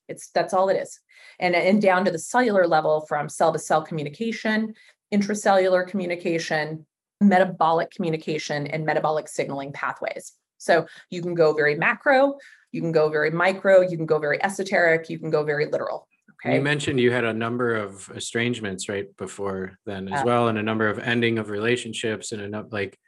It's 0.08 0.30
that's 0.34 0.52
all 0.52 0.68
it 0.68 0.76
is. 0.76 0.98
And, 1.38 1.54
and 1.54 1.80
down 1.80 2.04
to 2.04 2.10
the 2.10 2.18
cellular 2.18 2.66
level 2.66 3.06
from 3.08 3.28
cell 3.28 3.52
to 3.52 3.58
cell 3.58 3.82
communication, 3.82 4.74
intracellular 5.14 5.86
communication, 5.86 6.86
metabolic 7.20 7.90
communication, 7.90 8.66
and 8.66 8.84
metabolic 8.84 9.28
signaling 9.28 9.72
pathways. 9.72 10.32
So 10.58 10.86
you 11.10 11.22
can 11.22 11.34
go 11.34 11.52
very 11.54 11.74
macro, 11.74 12.36
you 12.72 12.80
can 12.80 12.92
go 12.92 13.08
very 13.08 13.30
micro, 13.30 13.80
you 13.80 13.96
can 13.96 14.06
go 14.06 14.18
very 14.18 14.42
esoteric, 14.42 15.08
you 15.08 15.18
can 15.18 15.30
go 15.30 15.42
very 15.42 15.66
literal. 15.66 16.06
Okay. 16.44 16.56
You 16.56 16.62
mentioned 16.62 16.98
you 17.00 17.12
had 17.12 17.24
a 17.24 17.32
number 17.32 17.76
of 17.76 18.10
estrangements 18.14 18.88
right 18.88 19.14
before 19.16 19.78
then 19.84 20.08
as 20.08 20.24
well, 20.24 20.48
and 20.48 20.58
a 20.58 20.62
number 20.62 20.88
of 20.88 20.98
ending 20.98 21.38
of 21.38 21.50
relationships 21.50 22.32
and 22.32 22.40
enough 22.40 22.66
like 22.70 22.98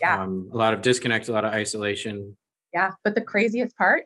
yeah. 0.00 0.22
Um, 0.22 0.50
a 0.52 0.56
lot 0.56 0.74
of 0.74 0.82
disconnect, 0.82 1.28
a 1.28 1.32
lot 1.32 1.44
of 1.44 1.52
isolation. 1.52 2.36
Yeah. 2.72 2.92
But 3.04 3.14
the 3.14 3.20
craziest 3.20 3.76
part, 3.76 4.04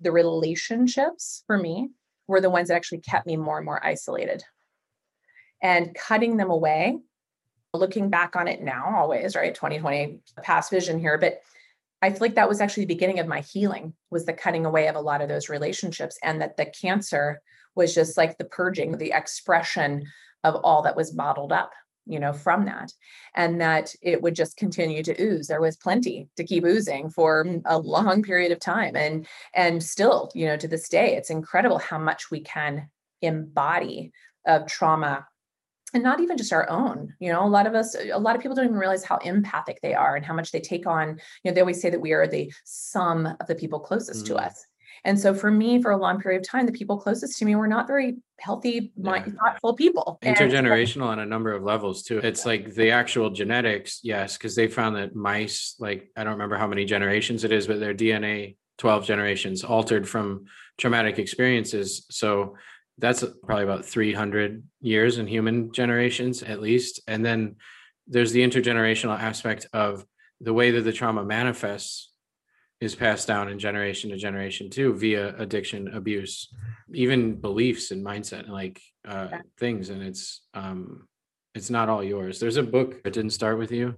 the 0.00 0.12
relationships 0.12 1.42
for 1.46 1.58
me 1.58 1.90
were 2.26 2.40
the 2.40 2.50
ones 2.50 2.68
that 2.68 2.74
actually 2.74 2.98
kept 2.98 3.26
me 3.26 3.36
more 3.36 3.58
and 3.58 3.66
more 3.66 3.84
isolated. 3.84 4.42
And 5.62 5.94
cutting 5.94 6.36
them 6.36 6.50
away, 6.50 6.98
looking 7.72 8.10
back 8.10 8.36
on 8.36 8.48
it 8.48 8.62
now, 8.62 8.94
always, 8.96 9.34
right? 9.34 9.54
2020 9.54 10.20
past 10.42 10.70
vision 10.70 10.98
here. 10.98 11.18
But 11.18 11.40
I 12.02 12.10
feel 12.10 12.20
like 12.20 12.34
that 12.34 12.48
was 12.48 12.60
actually 12.60 12.84
the 12.84 12.94
beginning 12.94 13.18
of 13.18 13.26
my 13.26 13.40
healing 13.40 13.94
was 14.10 14.26
the 14.26 14.34
cutting 14.34 14.66
away 14.66 14.88
of 14.88 14.94
a 14.94 15.00
lot 15.00 15.22
of 15.22 15.28
those 15.28 15.48
relationships 15.48 16.18
and 16.22 16.40
that 16.42 16.56
the 16.56 16.66
cancer 16.66 17.40
was 17.74 17.94
just 17.94 18.16
like 18.16 18.36
the 18.36 18.44
purging, 18.44 18.98
the 18.98 19.12
expression 19.12 20.04
of 20.44 20.56
all 20.56 20.82
that 20.82 20.96
was 20.96 21.10
bottled 21.10 21.50
up 21.50 21.72
you 22.06 22.18
know 22.18 22.32
from 22.32 22.64
that 22.66 22.92
and 23.34 23.60
that 23.60 23.94
it 24.02 24.22
would 24.22 24.34
just 24.34 24.56
continue 24.56 25.02
to 25.02 25.20
ooze. 25.20 25.46
There 25.46 25.60
was 25.60 25.76
plenty 25.76 26.28
to 26.36 26.44
keep 26.44 26.64
oozing 26.64 27.10
for 27.10 27.46
a 27.64 27.78
long 27.78 28.22
period 28.22 28.52
of 28.52 28.60
time 28.60 28.96
and 28.96 29.26
and 29.54 29.82
still 29.82 30.30
you 30.34 30.46
know 30.46 30.56
to 30.56 30.68
this 30.68 30.88
day 30.88 31.16
it's 31.16 31.30
incredible 31.30 31.78
how 31.78 31.98
much 31.98 32.30
we 32.30 32.40
can 32.40 32.88
embody 33.22 34.12
of 34.46 34.66
trauma 34.66 35.26
and 35.94 36.02
not 36.02 36.20
even 36.20 36.36
just 36.36 36.52
our 36.52 36.68
own. 36.68 37.14
You 37.20 37.32
know 37.32 37.44
a 37.44 37.48
lot 37.48 37.66
of 37.66 37.74
us 37.74 37.94
a 37.94 38.18
lot 38.18 38.36
of 38.36 38.42
people 38.42 38.56
don't 38.56 38.66
even 38.66 38.76
realize 38.76 39.04
how 39.04 39.18
empathic 39.18 39.80
they 39.82 39.94
are 39.94 40.16
and 40.16 40.24
how 40.24 40.34
much 40.34 40.52
they 40.52 40.60
take 40.60 40.86
on. 40.86 41.20
You 41.42 41.50
know 41.50 41.54
they 41.54 41.60
always 41.60 41.80
say 41.80 41.90
that 41.90 42.00
we 42.00 42.12
are 42.12 42.26
the 42.26 42.52
sum 42.64 43.26
of 43.26 43.46
the 43.46 43.54
people 43.54 43.80
closest 43.80 44.24
mm. 44.24 44.28
to 44.28 44.36
us 44.36 44.66
and 45.04 45.18
so 45.18 45.34
for 45.34 45.50
me, 45.50 45.82
for 45.82 45.90
a 45.90 45.96
long 45.96 46.20
period 46.20 46.40
of 46.40 46.48
time, 46.48 46.64
the 46.64 46.72
people 46.72 46.98
closest 46.98 47.38
to 47.38 47.44
me 47.44 47.54
were 47.56 47.68
not 47.68 47.86
very 47.86 48.16
healthy, 48.40 48.92
yeah. 48.96 49.24
thoughtful 49.42 49.74
people. 49.74 50.18
Intergenerational 50.22 51.10
and, 51.12 51.12
on 51.12 51.18
a 51.20 51.26
number 51.26 51.52
of 51.52 51.62
levels 51.62 52.02
too. 52.02 52.18
It's 52.18 52.46
like 52.46 52.74
the 52.74 52.90
actual 52.90 53.30
genetics, 53.30 54.00
yes, 54.02 54.38
because 54.38 54.56
they 54.56 54.66
found 54.66 54.96
that 54.96 55.14
mice, 55.14 55.76
like 55.78 56.10
I 56.16 56.24
don't 56.24 56.34
remember 56.34 56.56
how 56.56 56.66
many 56.66 56.86
generations 56.86 57.44
it 57.44 57.52
is, 57.52 57.66
but 57.66 57.80
their 57.80 57.94
DNA 57.94 58.56
12 58.78 59.04
generations 59.04 59.62
altered 59.62 60.08
from 60.08 60.46
traumatic 60.78 61.18
experiences. 61.18 62.06
So 62.10 62.56
that's 62.98 63.24
probably 63.44 63.64
about 63.64 63.84
300 63.84 64.62
years 64.80 65.18
in 65.18 65.26
human 65.26 65.72
generations 65.72 66.42
at 66.42 66.62
least. 66.62 67.00
And 67.06 67.24
then 67.24 67.56
there's 68.06 68.32
the 68.32 68.42
intergenerational 68.42 69.18
aspect 69.18 69.66
of 69.72 70.06
the 70.40 70.52
way 70.52 70.70
that 70.72 70.82
the 70.82 70.92
trauma 70.92 71.24
manifests 71.24 72.10
is 72.80 72.94
passed 72.94 73.26
down 73.26 73.48
in 73.48 73.58
generation 73.58 74.10
to 74.10 74.16
generation 74.16 74.68
too 74.68 74.94
via 74.94 75.34
addiction 75.38 75.88
abuse 75.88 76.52
even 76.92 77.34
beliefs 77.40 77.90
and 77.90 78.04
mindset 78.04 78.40
and 78.40 78.52
like 78.52 78.80
uh, 79.08 79.28
yeah. 79.30 79.40
things. 79.58 79.90
And 79.90 80.02
it's 80.02 80.42
um 80.52 81.08
it's 81.54 81.70
not 81.70 81.88
all 81.88 82.02
yours. 82.02 82.40
There's 82.40 82.56
a 82.56 82.62
book 82.62 83.02
that 83.04 83.12
didn't 83.12 83.30
start 83.30 83.58
with 83.58 83.72
you 83.72 83.94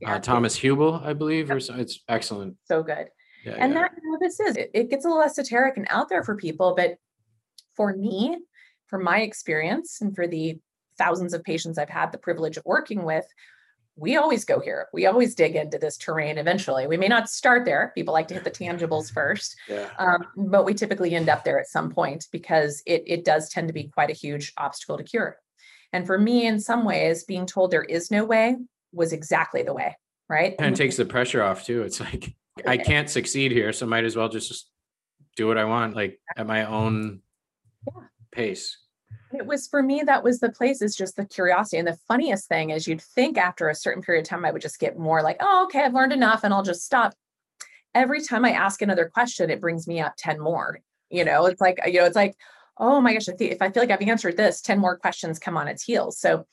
yeah, 0.00 0.14
uh, 0.14 0.18
thomas 0.18 0.58
hubel 0.58 1.02
i 1.04 1.12
believe 1.12 1.50
or 1.50 1.60
so 1.60 1.74
it's 1.74 2.00
excellent. 2.08 2.56
So 2.64 2.82
good. 2.82 3.08
Yeah, 3.44 3.56
and 3.58 3.76
that 3.76 3.92
you 4.02 4.10
know, 4.10 4.18
this 4.20 4.40
is 4.40 4.56
it, 4.56 4.70
it 4.72 4.90
gets 4.90 5.04
a 5.04 5.08
little 5.08 5.22
esoteric 5.22 5.76
and 5.76 5.86
out 5.90 6.08
there 6.08 6.22
for 6.22 6.36
people 6.36 6.74
but 6.76 6.96
for 7.76 7.94
me 7.94 8.38
for 8.86 8.98
my 8.98 9.20
experience 9.20 10.00
and 10.00 10.14
for 10.14 10.26
the 10.26 10.58
thousands 10.98 11.34
of 11.34 11.42
patients 11.42 11.78
i've 11.78 11.90
had 11.90 12.12
the 12.12 12.18
privilege 12.18 12.56
of 12.56 12.64
working 12.64 13.04
with 13.04 13.26
we 13.96 14.16
always 14.16 14.44
go 14.44 14.60
here. 14.60 14.88
We 14.92 15.06
always 15.06 15.34
dig 15.34 15.54
into 15.54 15.78
this 15.78 15.96
terrain 15.96 16.38
eventually. 16.38 16.86
We 16.86 16.96
may 16.96 17.06
not 17.08 17.28
start 17.28 17.64
there. 17.64 17.92
People 17.94 18.12
like 18.12 18.28
to 18.28 18.34
hit 18.34 18.44
the 18.44 18.50
tangibles 18.64 19.12
first, 19.12 19.56
yeah. 19.68 19.90
um, 19.98 20.24
but 20.36 20.64
we 20.64 20.74
typically 20.74 21.14
end 21.14 21.28
up 21.28 21.44
there 21.44 21.60
at 21.60 21.68
some 21.68 21.90
point 21.90 22.26
because 22.32 22.82
it, 22.86 23.04
it 23.06 23.24
does 23.24 23.48
tend 23.48 23.68
to 23.68 23.74
be 23.74 23.84
quite 23.84 24.10
a 24.10 24.14
huge 24.14 24.52
obstacle 24.56 24.98
to 24.98 25.04
cure. 25.04 25.36
And 25.92 26.06
for 26.06 26.18
me, 26.18 26.46
in 26.46 26.58
some 26.58 26.84
ways, 26.84 27.24
being 27.24 27.46
told 27.46 27.70
there 27.70 27.84
is 27.84 28.10
no 28.10 28.24
way 28.24 28.56
was 28.92 29.12
exactly 29.12 29.62
the 29.62 29.72
way, 29.72 29.96
right? 30.28 30.56
And 30.58 30.74
it 30.74 30.78
takes 30.78 30.96
the 30.96 31.04
pressure 31.04 31.42
off 31.42 31.64
too. 31.64 31.82
It's 31.82 32.00
like, 32.00 32.34
okay. 32.60 32.68
I 32.68 32.76
can't 32.76 33.08
succeed 33.08 33.52
here, 33.52 33.72
so 33.72 33.86
might 33.86 34.04
as 34.04 34.16
well 34.16 34.28
just 34.28 34.70
do 35.36 35.46
what 35.46 35.58
I 35.58 35.64
want, 35.64 35.94
like 35.94 36.20
at 36.36 36.46
my 36.46 36.66
own 36.66 37.20
yeah. 37.86 38.02
pace 38.32 38.76
it 39.32 39.46
was 39.46 39.66
for 39.66 39.82
me 39.82 40.02
that 40.04 40.22
was 40.22 40.38
the 40.40 40.50
place 40.50 40.80
is 40.80 40.94
just 40.94 41.16
the 41.16 41.24
curiosity. 41.24 41.78
And 41.78 41.88
the 41.88 41.98
funniest 42.08 42.48
thing 42.48 42.70
is 42.70 42.86
you'd 42.86 43.02
think 43.02 43.36
after 43.36 43.68
a 43.68 43.74
certain 43.74 44.02
period 44.02 44.22
of 44.22 44.28
time 44.28 44.44
i 44.44 44.50
would 44.50 44.62
just 44.62 44.78
get 44.78 44.98
more 44.98 45.22
like 45.22 45.36
oh 45.40 45.64
okay 45.64 45.82
i've 45.82 45.94
learned 45.94 46.12
enough 46.12 46.44
and 46.44 46.54
i'll 46.54 46.62
just 46.62 46.84
stop. 46.84 47.14
Every 47.94 48.22
time 48.22 48.44
i 48.44 48.50
ask 48.50 48.82
another 48.82 49.10
question 49.12 49.50
it 49.50 49.60
brings 49.60 49.86
me 49.86 50.00
up 50.00 50.14
10 50.16 50.40
more 50.40 50.78
you 51.10 51.24
know? 51.24 51.46
It's 51.46 51.60
like 51.60 51.78
you 51.86 52.00
know 52.00 52.06
it's 52.06 52.16
like 52.16 52.34
oh 52.78 53.00
my 53.00 53.12
gosh 53.12 53.28
if 53.28 53.62
i 53.62 53.70
feel 53.70 53.82
like 53.82 53.90
i've 53.90 54.08
answered 54.08 54.36
this 54.36 54.60
10 54.60 54.78
more 54.78 54.96
questions 54.96 55.38
come 55.38 55.56
on 55.56 55.68
its 55.68 55.82
heels. 55.82 56.18
So 56.18 56.46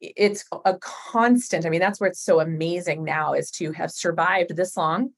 it's 0.00 0.44
a 0.64 0.78
constant 0.78 1.66
i 1.66 1.68
mean 1.68 1.80
that's 1.80 2.00
where 2.00 2.08
it's 2.08 2.22
so 2.22 2.38
amazing 2.38 3.02
now 3.02 3.32
is 3.32 3.50
to 3.50 3.72
have 3.72 3.90
survived 3.90 4.54
this 4.54 4.76
long 4.76 5.10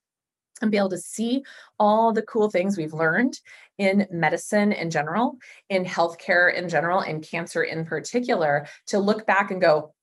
and 0.60 0.70
be 0.70 0.76
able 0.76 0.90
to 0.90 0.98
see 0.98 1.42
all 1.78 2.12
the 2.12 2.22
cool 2.22 2.50
things 2.50 2.76
we've 2.76 2.92
learned 2.92 3.38
in 3.78 4.06
medicine 4.10 4.72
in 4.72 4.90
general, 4.90 5.36
in 5.68 5.84
healthcare 5.84 6.54
in 6.54 6.68
general, 6.68 7.00
and 7.00 7.22
cancer 7.22 7.62
in 7.62 7.84
particular, 7.84 8.66
to 8.86 8.98
look 8.98 9.26
back 9.26 9.50
and 9.50 9.60
go, 9.60 9.94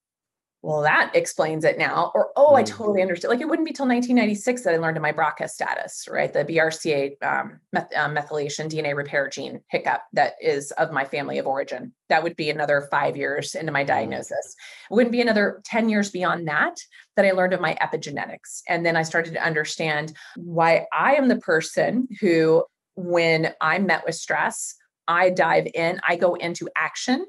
well, 0.68 0.82
that 0.82 1.11
explains 1.15 1.63
it 1.63 1.78
now. 1.78 2.11
Or, 2.13 2.32
oh, 2.36 2.55
I 2.55 2.61
mm. 2.61 2.68
totally 2.68 3.01
understand. 3.01 3.30
Like 3.30 3.39
it 3.39 3.47
wouldn't 3.47 3.65
be 3.65 3.72
till 3.72 3.88
1996 3.88 4.63
that 4.63 4.74
I 4.74 4.78
learned 4.78 4.97
of 4.97 5.01
my 5.01 5.13
BRCA 5.13 5.49
status, 5.49 6.09
right? 6.11 6.34
The 6.34 6.43
BRCA 6.43 7.24
um, 7.24 7.61
meth- 7.72 7.95
uh, 7.95 8.09
methylation 8.09 8.70
DNA 8.70 8.93
repair 8.93 9.30
gene 9.30 9.61
hiccup 9.70 10.01
that 10.11 10.34
is 10.41 10.72
of 10.72 10.91
my 10.91 11.05
family 11.05 11.38
of 11.38 11.47
origin. 11.47 11.93
That 12.09 12.22
would 12.22 12.36
be 12.36 12.49
another 12.49 12.89
five 12.91 13.15
years 13.15 13.55
into 13.55 13.72
my 13.72 13.86
mm. 13.86 13.88
diagnosis. 13.88 14.55
It 14.91 14.93
wouldn't 14.93 15.13
be 15.13 15.22
another 15.22 15.61
10 15.63 15.88
years 15.88 16.11
beyond 16.11 16.49
that 16.49 16.76
that 17.15 17.24
I 17.24 17.32
learned 17.32 17.53
of 17.53 17.61
my 17.61 17.78
epigenetics. 17.82 18.61
And 18.68 18.86
then 18.86 18.97
I 18.97 19.03
started 19.03 19.36
to 19.36 19.45
understand 19.45 20.18
why 20.36 20.86
I 20.91 21.15
am 21.15 21.30
the 21.30 21.38
person 21.38 22.09
who, 22.20 22.65
when 22.95 23.53
I'm 23.61 23.86
met 23.86 24.05
with 24.05 24.15
stress, 24.15 24.76
I 25.07 25.30
dive 25.30 25.70
in, 25.74 26.01
I 26.05 26.18
go 26.18 26.36
into 26.36 26.68
action 26.76 27.26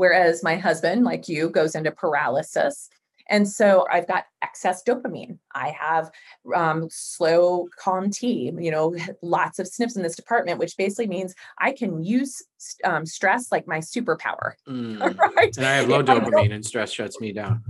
Whereas 0.00 0.42
my 0.42 0.56
husband, 0.56 1.04
like 1.04 1.28
you, 1.28 1.50
goes 1.50 1.74
into 1.74 1.90
paralysis. 1.90 2.88
And 3.28 3.46
so 3.46 3.86
I've 3.92 4.08
got 4.08 4.24
excess 4.40 4.82
dopamine. 4.82 5.36
I 5.54 5.74
have 5.78 6.10
um, 6.56 6.88
slow, 6.90 7.68
COMT, 7.78 8.22
you 8.22 8.70
know, 8.70 8.96
lots 9.22 9.58
of 9.58 9.66
SNPs 9.66 9.96
in 9.96 10.02
this 10.02 10.16
department, 10.16 10.58
which 10.58 10.74
basically 10.78 11.06
means 11.06 11.34
I 11.58 11.72
can 11.72 12.02
use 12.02 12.42
um, 12.82 13.04
stress 13.04 13.52
like 13.52 13.68
my 13.68 13.80
superpower. 13.80 14.52
Mm. 14.66 15.18
right. 15.36 15.54
And 15.58 15.66
I 15.66 15.74
have 15.74 15.88
low 15.90 16.02
dopamine 16.10 16.54
and 16.54 16.64
stress 16.64 16.90
shuts 16.90 17.20
me 17.20 17.34
down. 17.34 17.62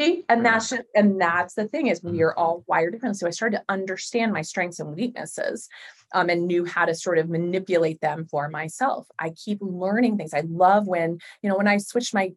See, 0.00 0.24
and 0.30 0.44
that's 0.44 0.70
just, 0.70 0.82
and 0.96 1.20
that's 1.20 1.52
the 1.52 1.68
thing 1.68 1.88
is 1.88 2.02
we 2.02 2.22
are 2.22 2.30
mm-hmm. 2.30 2.40
all 2.40 2.64
wired 2.66 2.94
differently. 2.94 3.18
So 3.18 3.26
I 3.26 3.30
started 3.30 3.58
to 3.58 3.64
understand 3.68 4.32
my 4.32 4.40
strengths 4.40 4.80
and 4.80 4.96
weaknesses, 4.96 5.68
um, 6.14 6.30
and 6.30 6.46
knew 6.46 6.64
how 6.64 6.86
to 6.86 6.94
sort 6.94 7.18
of 7.18 7.28
manipulate 7.28 8.00
them 8.00 8.24
for 8.24 8.48
myself. 8.48 9.06
I 9.18 9.30
keep 9.30 9.58
learning 9.60 10.16
things. 10.16 10.32
I 10.32 10.44
love 10.48 10.86
when 10.86 11.18
you 11.42 11.50
know 11.50 11.56
when 11.56 11.68
I 11.68 11.76
switched 11.78 12.14
my 12.14 12.32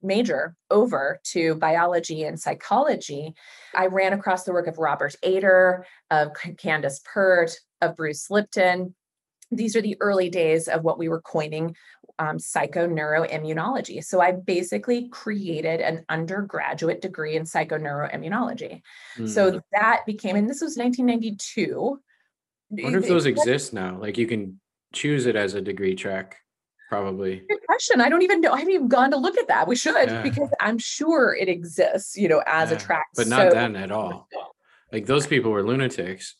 major 0.00 0.54
over 0.70 1.18
to 1.24 1.56
biology 1.56 2.22
and 2.22 2.38
psychology, 2.38 3.34
I 3.74 3.86
ran 3.86 4.12
across 4.12 4.44
the 4.44 4.52
work 4.52 4.68
of 4.68 4.78
Robert 4.78 5.16
Ader, 5.24 5.84
of 6.10 6.28
Candace 6.58 7.00
Pert, 7.04 7.58
of 7.80 7.96
Bruce 7.96 8.30
Lipton. 8.30 8.94
These 9.50 9.74
are 9.74 9.82
the 9.82 9.96
early 10.00 10.30
days 10.30 10.68
of 10.68 10.82
what 10.82 10.98
we 10.98 11.08
were 11.08 11.20
coining 11.20 11.74
um, 12.18 12.38
psychoneuroimmunology. 12.38 14.04
So 14.04 14.20
I 14.20 14.32
basically 14.32 15.08
created 15.08 15.80
an 15.80 16.04
undergraduate 16.08 17.00
degree 17.00 17.36
in 17.36 17.42
psychoneuroimmunology. 17.42 18.82
Mm. 19.18 19.28
So 19.28 19.60
that 19.72 20.02
became, 20.06 20.36
and 20.36 20.48
this 20.48 20.60
was 20.60 20.76
1992. 20.76 22.00
I 22.78 22.84
wonder 22.84 22.98
if 22.98 23.08
those 23.08 23.26
exist 23.26 23.72
now. 23.72 23.98
Like 23.98 24.16
you 24.18 24.26
can 24.26 24.60
choose 24.92 25.26
it 25.26 25.36
as 25.36 25.54
a 25.54 25.60
degree 25.60 25.94
track, 25.94 26.38
probably. 26.88 27.42
Good 27.48 27.66
question. 27.66 28.00
I 28.00 28.08
don't 28.08 28.22
even 28.22 28.40
know. 28.40 28.52
I 28.52 28.58
haven't 28.58 28.74
even 28.74 28.88
gone 28.88 29.10
to 29.10 29.16
look 29.16 29.36
at 29.36 29.48
that. 29.48 29.68
We 29.68 29.76
should 29.76 29.94
yeah. 30.08 30.22
because 30.22 30.50
I'm 30.60 30.78
sure 30.78 31.34
it 31.34 31.48
exists, 31.48 32.16
you 32.16 32.28
know, 32.28 32.42
as 32.46 32.70
yeah. 32.70 32.76
a 32.76 32.80
track. 32.80 33.06
But 33.14 33.28
not 33.28 33.50
so, 33.50 33.54
then 33.54 33.76
at 33.76 33.90
all. 33.90 34.28
Like 34.90 35.06
those 35.06 35.26
people 35.26 35.50
were 35.50 35.62
lunatics. 35.62 36.36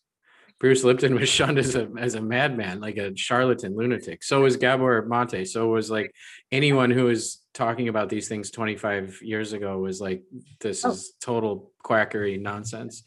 Bruce 0.59 0.85
Lipton 0.85 1.17
was 1.17 1.29
shunned 1.29 1.59
as 1.59 1.75
a 1.75 1.91
as 1.99 2.15
a 2.15 2.23
madman, 2.23 2.81
like 2.81 2.97
a 2.97 3.17
charlatan 3.17 3.77
lunatic. 3.77 4.23
So 4.23 4.43
was 4.43 4.57
Gabor 4.57 5.05
Mate. 5.07 5.49
So 5.49 5.69
was 5.69 5.91
like 5.91 6.15
anyone 6.51 6.91
who 6.91 7.05
was 7.05 7.43
talking 7.53 7.89
about 7.89 8.09
these 8.09 8.29
things 8.29 8.51
25 8.51 9.21
years 9.23 9.53
ago 9.53 9.79
was 9.79 10.01
like, 10.01 10.23
this 10.61 10.85
oh. 10.85 10.91
is 10.91 11.13
total 11.21 11.73
quackery 11.83 12.39
nonsense. 12.39 13.03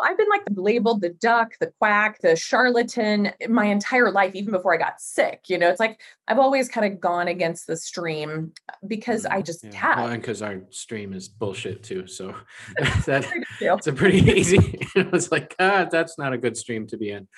I've 0.00 0.16
been 0.16 0.28
like 0.28 0.42
labeled 0.54 1.00
the 1.02 1.10
duck, 1.10 1.52
the 1.60 1.72
quack, 1.78 2.20
the 2.20 2.36
charlatan 2.36 3.32
my 3.48 3.66
entire 3.66 4.10
life, 4.10 4.34
even 4.34 4.52
before 4.52 4.74
I 4.74 4.78
got 4.78 5.00
sick. 5.00 5.44
You 5.48 5.58
know, 5.58 5.68
it's 5.68 5.80
like 5.80 6.00
I've 6.28 6.38
always 6.38 6.68
kind 6.68 6.90
of 6.90 7.00
gone 7.00 7.28
against 7.28 7.66
the 7.66 7.76
stream 7.76 8.52
because 8.86 9.26
I 9.26 9.40
mm, 9.40 9.46
just 9.46 9.64
yeah. 9.64 9.74
have. 9.74 9.96
Well, 9.98 10.08
and 10.08 10.22
because 10.22 10.42
our 10.42 10.62
stream 10.70 11.12
is 11.12 11.28
bullshit 11.28 11.82
too. 11.82 12.06
So 12.06 12.34
that, 13.06 13.26
it's 13.60 13.86
a 13.86 13.92
pretty 13.92 14.18
easy. 14.32 14.78
it's 14.94 15.30
like, 15.30 15.54
ah, 15.58 15.86
that's 15.90 16.18
not 16.18 16.32
a 16.32 16.38
good 16.38 16.56
stream 16.56 16.86
to 16.88 16.96
be 16.96 17.10
in. 17.10 17.28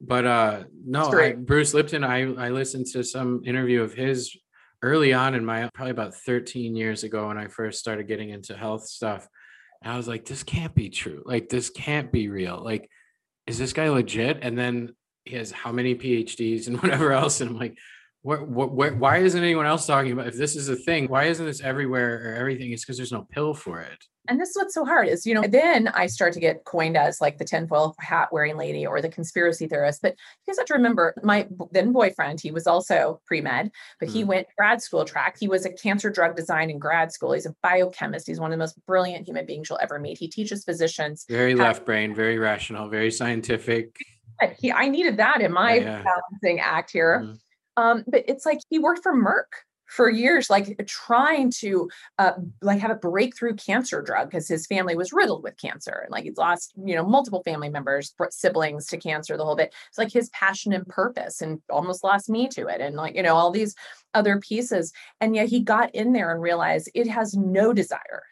But 0.00 0.26
uh 0.26 0.64
no, 0.86 1.10
I, 1.12 1.32
Bruce 1.32 1.74
Lipton, 1.74 2.04
I, 2.04 2.32
I 2.34 2.50
listened 2.50 2.86
to 2.92 3.02
some 3.02 3.42
interview 3.44 3.82
of 3.82 3.94
his 3.94 4.36
early 4.82 5.14
on 5.14 5.34
in 5.34 5.44
my 5.44 5.68
probably 5.74 5.90
about 5.90 6.14
13 6.14 6.76
years 6.76 7.04
ago 7.04 7.28
when 7.28 7.38
I 7.38 7.48
first 7.48 7.78
started 7.78 8.06
getting 8.06 8.30
into 8.30 8.54
health 8.54 8.84
stuff 8.86 9.26
and 9.84 9.92
I 9.92 9.96
was 9.98 10.08
like, 10.08 10.24
this 10.24 10.42
can't 10.42 10.74
be 10.74 10.88
true. 10.88 11.22
Like, 11.26 11.50
this 11.50 11.68
can't 11.68 12.10
be 12.10 12.28
real. 12.28 12.58
Like, 12.64 12.88
is 13.46 13.58
this 13.58 13.74
guy 13.74 13.90
legit? 13.90 14.38
And 14.40 14.58
then 14.58 14.94
he 15.26 15.36
has 15.36 15.52
how 15.52 15.72
many 15.72 15.94
PhDs 15.94 16.66
and 16.68 16.76
whatever 16.82 17.12
else. 17.12 17.42
And 17.42 17.50
I'm 17.50 17.58
like, 17.58 17.76
what, 18.22 18.48
what, 18.48 18.72
what, 18.72 18.96
why 18.96 19.18
isn't 19.18 19.42
anyone 19.42 19.66
else 19.66 19.86
talking 19.86 20.12
about 20.12 20.28
if 20.28 20.36
this 20.36 20.56
is 20.56 20.70
a 20.70 20.76
thing? 20.76 21.06
Why 21.08 21.24
isn't 21.24 21.44
this 21.44 21.60
everywhere 21.60 22.30
or 22.30 22.34
everything? 22.34 22.72
It's 22.72 22.82
because 22.82 22.96
there's 22.96 23.12
no 23.12 23.26
pill 23.30 23.52
for 23.52 23.82
it. 23.82 24.02
And 24.28 24.40
this 24.40 24.50
is 24.50 24.56
what's 24.56 24.74
so 24.74 24.84
hard 24.84 25.08
is, 25.08 25.26
you 25.26 25.34
know, 25.34 25.42
then 25.42 25.88
I 25.88 26.06
start 26.06 26.32
to 26.32 26.40
get 26.40 26.64
coined 26.64 26.96
as 26.96 27.20
like 27.20 27.36
the 27.36 27.44
tinfoil 27.44 27.94
hat 27.98 28.32
wearing 28.32 28.56
lady 28.56 28.86
or 28.86 29.02
the 29.02 29.08
conspiracy 29.08 29.66
theorist. 29.66 30.00
But 30.00 30.12
you 30.12 30.52
guys 30.52 30.58
have 30.58 30.66
to 30.66 30.74
remember 30.74 31.14
my 31.22 31.46
then 31.72 31.92
boyfriend, 31.92 32.40
he 32.40 32.50
was 32.50 32.66
also 32.66 33.20
pre 33.26 33.42
med, 33.42 33.70
but 34.00 34.08
he 34.08 34.24
mm. 34.24 34.28
went 34.28 34.46
grad 34.56 34.80
school 34.82 35.04
track. 35.04 35.36
He 35.38 35.48
was 35.48 35.66
a 35.66 35.72
cancer 35.72 36.10
drug 36.10 36.36
design 36.36 36.70
in 36.70 36.78
grad 36.78 37.12
school. 37.12 37.32
He's 37.32 37.46
a 37.46 37.54
biochemist. 37.62 38.26
He's 38.26 38.40
one 38.40 38.50
of 38.50 38.58
the 38.58 38.62
most 38.62 38.78
brilliant 38.86 39.28
human 39.28 39.44
beings 39.44 39.68
you'll 39.68 39.80
ever 39.82 39.98
meet. 39.98 40.18
He 40.18 40.28
teaches 40.28 40.64
physicians. 40.64 41.26
Very 41.28 41.54
left 41.54 41.84
brain, 41.84 42.14
very 42.14 42.38
rational, 42.38 42.88
very 42.88 43.10
scientific. 43.10 43.94
He, 44.58 44.72
I 44.72 44.88
needed 44.88 45.18
that 45.18 45.42
in 45.42 45.52
my 45.52 45.74
yeah. 45.74 46.02
balancing 46.02 46.60
act 46.60 46.90
here. 46.90 47.20
Mm. 47.24 47.38
Um, 47.76 48.04
but 48.06 48.24
it's 48.26 48.46
like 48.46 48.58
he 48.70 48.78
worked 48.78 49.02
for 49.02 49.14
Merck 49.14 49.64
for 49.86 50.10
years, 50.10 50.50
like 50.50 50.84
trying 50.86 51.50
to 51.50 51.88
uh, 52.18 52.32
like 52.62 52.80
have 52.80 52.90
a 52.90 52.96
breakthrough 52.96 53.54
cancer 53.54 54.02
drug 54.02 54.30
because 54.30 54.48
his 54.48 54.66
family 54.66 54.96
was 54.96 55.12
riddled 55.12 55.42
with 55.42 55.60
cancer 55.60 56.00
and 56.02 56.10
like 56.10 56.24
he's 56.24 56.36
lost, 56.36 56.72
you 56.84 56.94
know, 56.94 57.04
multiple 57.04 57.42
family 57.44 57.68
members, 57.68 58.14
siblings 58.30 58.86
to 58.86 58.96
cancer, 58.96 59.36
the 59.36 59.44
whole 59.44 59.56
bit. 59.56 59.74
It's 59.88 59.98
like 59.98 60.12
his 60.12 60.30
passion 60.30 60.72
and 60.72 60.86
purpose 60.86 61.40
and 61.40 61.60
almost 61.70 62.04
lost 62.04 62.28
me 62.28 62.48
to 62.48 62.66
it. 62.66 62.80
And 62.80 62.96
like, 62.96 63.14
you 63.14 63.22
know, 63.22 63.34
all 63.34 63.50
these 63.50 63.74
other 64.14 64.38
pieces. 64.40 64.92
And 65.20 65.34
yet 65.34 65.48
he 65.48 65.60
got 65.60 65.94
in 65.94 66.12
there 66.12 66.32
and 66.32 66.40
realized 66.40 66.90
it 66.94 67.08
has 67.08 67.34
no 67.34 67.72
desire 67.72 68.22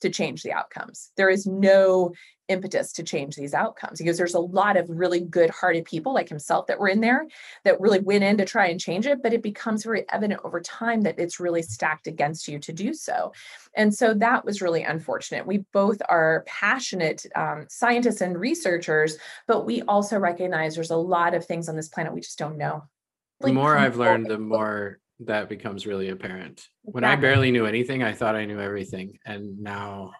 to 0.00 0.10
change 0.10 0.42
the 0.42 0.52
outcomes. 0.52 1.10
There 1.16 1.30
is 1.30 1.46
no 1.46 2.12
impetus 2.48 2.92
to 2.92 3.02
change 3.02 3.36
these 3.36 3.54
outcomes 3.54 3.98
because 3.98 4.16
there's 4.16 4.34
a 4.34 4.40
lot 4.40 4.76
of 4.76 4.88
really 4.88 5.20
good 5.20 5.50
hearted 5.50 5.84
people 5.84 6.14
like 6.14 6.28
himself 6.28 6.66
that 6.66 6.78
were 6.78 6.88
in 6.88 7.00
there 7.00 7.26
that 7.64 7.80
really 7.80 8.00
went 8.00 8.24
in 8.24 8.38
to 8.38 8.44
try 8.44 8.68
and 8.68 8.80
change 8.80 9.06
it 9.06 9.22
but 9.22 9.32
it 9.32 9.42
becomes 9.42 9.84
very 9.84 10.04
evident 10.10 10.40
over 10.44 10.60
time 10.60 11.02
that 11.02 11.18
it's 11.18 11.38
really 11.38 11.62
stacked 11.62 12.06
against 12.06 12.48
you 12.48 12.58
to 12.58 12.72
do 12.72 12.94
so. 12.94 13.32
And 13.74 13.94
so 13.94 14.14
that 14.14 14.44
was 14.44 14.62
really 14.62 14.82
unfortunate. 14.82 15.46
We 15.46 15.64
both 15.72 16.00
are 16.08 16.44
passionate 16.46 17.26
um, 17.36 17.66
scientists 17.68 18.20
and 18.20 18.38
researchers 18.38 19.16
but 19.46 19.66
we 19.66 19.82
also 19.82 20.18
recognize 20.18 20.74
there's 20.74 20.90
a 20.90 20.96
lot 20.96 21.34
of 21.34 21.44
things 21.44 21.68
on 21.68 21.76
this 21.76 21.88
planet 21.88 22.14
we 22.14 22.20
just 22.20 22.38
don't 22.38 22.58
know. 22.58 22.84
The 23.40 23.52
more 23.52 23.76
i've 23.76 23.96
learned 23.96 24.26
the 24.26 24.38
more 24.38 24.98
that 25.20 25.48
becomes 25.48 25.86
really 25.86 26.08
apparent. 26.08 26.66
When 26.82 27.04
i 27.04 27.16
barely 27.16 27.50
knew 27.50 27.66
anything 27.66 28.02
i 28.02 28.12
thought 28.12 28.34
i 28.34 28.44
knew 28.44 28.60
everything 28.60 29.18
and 29.24 29.60
now 29.60 30.12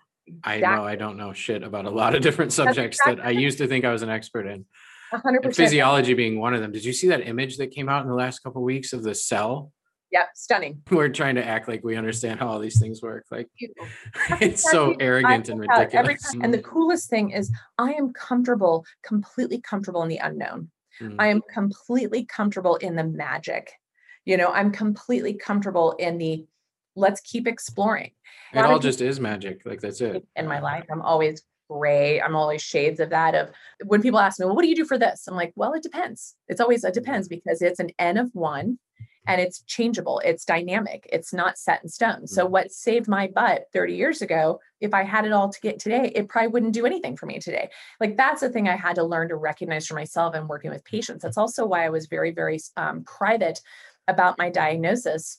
I 0.45 0.59
know 0.61 0.85
I 0.85 0.97
don't 0.97 1.17
know 1.17 1.33
shit 1.33 1.63
about 1.63 1.85
a 1.85 1.91
lot 1.91 2.15
of 2.15 2.23
different 2.23 2.53
subjects 2.53 2.99
exactly. 2.99 3.23
that 3.23 3.27
I 3.27 3.31
used 3.31 3.59
to 3.59 3.67
think 3.67 3.85
I 3.85 3.93
was 3.93 4.03
an 4.03 4.11
expert 4.11 4.47
in. 4.47 4.65
100%. 5.13 5.45
And 5.45 5.57
physiology 5.57 6.15
being 6.15 6.39
one 6.39 6.55
of 6.55 6.61
them. 6.61 6.73
Did 6.73 6.85
you 6.85 6.93
see 6.93 7.09
that 7.09 7.27
image 7.27 7.57
that 7.59 7.71
came 7.71 7.89
out 7.89 8.03
in 8.03 8.09
the 8.09 8.15
last 8.15 8.41
couple 8.41 8.63
of 8.63 8.67
weeks 8.67 8.93
of 8.93 9.03
the 9.03 9.15
cell? 9.15 9.73
Yep, 10.11 10.29
stunning. 10.35 10.83
We're 10.91 11.09
trying 11.09 11.35
to 11.35 11.45
act 11.45 11.69
like 11.69 11.85
we 11.85 11.97
understand 11.97 12.41
how 12.41 12.49
all 12.49 12.59
these 12.59 12.81
things 12.81 13.03
work. 13.03 13.27
Like 13.31 13.49
it's 14.41 14.71
so 14.71 14.95
arrogant 15.01 15.49
and 15.49 15.61
ridiculous. 15.61 16.35
and 16.41 16.53
the 16.53 16.63
coolest 16.63 17.11
thing 17.11 17.31
is 17.31 17.53
I 17.77 17.93
am 17.93 18.13
comfortable, 18.13 18.85
completely 19.03 19.61
comfortable 19.61 20.03
in 20.03 20.09
the 20.09 20.19
unknown. 20.19 20.71
Mm. 21.01 21.17
I 21.19 21.29
am 21.29 21.43
completely 21.53 22.25
comfortable 22.25 22.77
in 22.77 22.97
the 22.97 23.05
magic. 23.05 23.73
You 24.25 24.37
know, 24.37 24.49
I'm 24.49 24.73
completely 24.73 25.35
comfortable 25.35 25.93
in 25.93 26.19
the 26.19 26.45
let's 26.99 27.21
keep 27.21 27.47
exploring. 27.47 28.11
It 28.53 28.65
all 28.65 28.79
just 28.79 29.01
is 29.01 29.21
magic. 29.21 29.63
Like 29.65 29.81
that's 29.81 30.01
it. 30.01 30.27
In 30.37 30.47
my 30.47 30.61
life, 30.61 30.85
I'm 30.91 31.03
always 31.03 31.43
gray. 31.71 32.21
I'm 32.21 32.35
always 32.35 32.63
shades 32.63 33.01
of 33.01 33.11
that. 33.11 33.35
Of 33.35 33.51
when 33.85 34.03
people 34.03 34.19
ask 34.19 34.41
me, 34.41 34.47
well, 34.47 34.57
what 34.57 34.63
do 34.63 34.69
you 34.69 34.77
do 34.77 34.85
for 34.85 34.99
this? 34.99 35.27
I'm 35.29 35.37
like, 35.37 35.53
well, 35.55 35.75
it 35.75 35.83
depends. 35.83 36.35
It's 36.49 36.61
always 36.61 36.85
it 36.85 36.95
depends 36.95 37.29
because 37.29 37.63
it's 37.63 37.81
an 37.81 37.91
N 37.99 38.17
of 38.17 38.31
one 38.35 38.79
and 39.27 39.43
it's 39.43 39.63
changeable. 39.65 40.21
It's 40.25 40.47
dynamic. 40.47 41.07
It's 41.13 41.35
not 41.35 41.59
set 41.59 41.83
in 41.83 41.91
stone. 41.91 42.27
So 42.27 42.47
mm. 42.47 42.51
what 42.51 42.73
saved 42.73 43.09
my 43.09 43.29
butt 43.29 43.65
30 43.75 43.95
years 43.95 44.23
ago, 44.23 44.59
if 44.81 44.95
I 44.95 45.03
had 45.03 45.27
it 45.27 45.33
all 45.33 45.51
to 45.51 45.61
get 45.61 45.79
today, 45.79 46.11
it 46.15 46.29
probably 46.29 46.49
wouldn't 46.49 46.73
do 46.73 46.87
anything 46.87 47.17
for 47.17 47.27
me 47.27 47.39
today. 47.39 47.69
Like 48.01 48.17
that's 48.17 48.41
the 48.41 48.49
thing 48.49 48.69
I 48.69 48.77
had 48.77 48.95
to 48.95 49.05
learn 49.05 49.29
to 49.29 49.37
recognize 49.37 49.87
for 49.87 49.95
myself 49.95 50.35
and 50.35 50.49
working 50.49 50.71
with 50.71 50.85
patients. 50.85 51.23
That's 51.23 51.37
also 51.37 51.67
why 51.67 51.85
I 51.85 51.91
was 51.91 52.07
very, 52.07 52.31
very 52.31 52.59
um, 52.79 53.05
private 53.05 53.61
about 54.09 54.39
my 54.39 54.49
diagnosis 54.49 55.39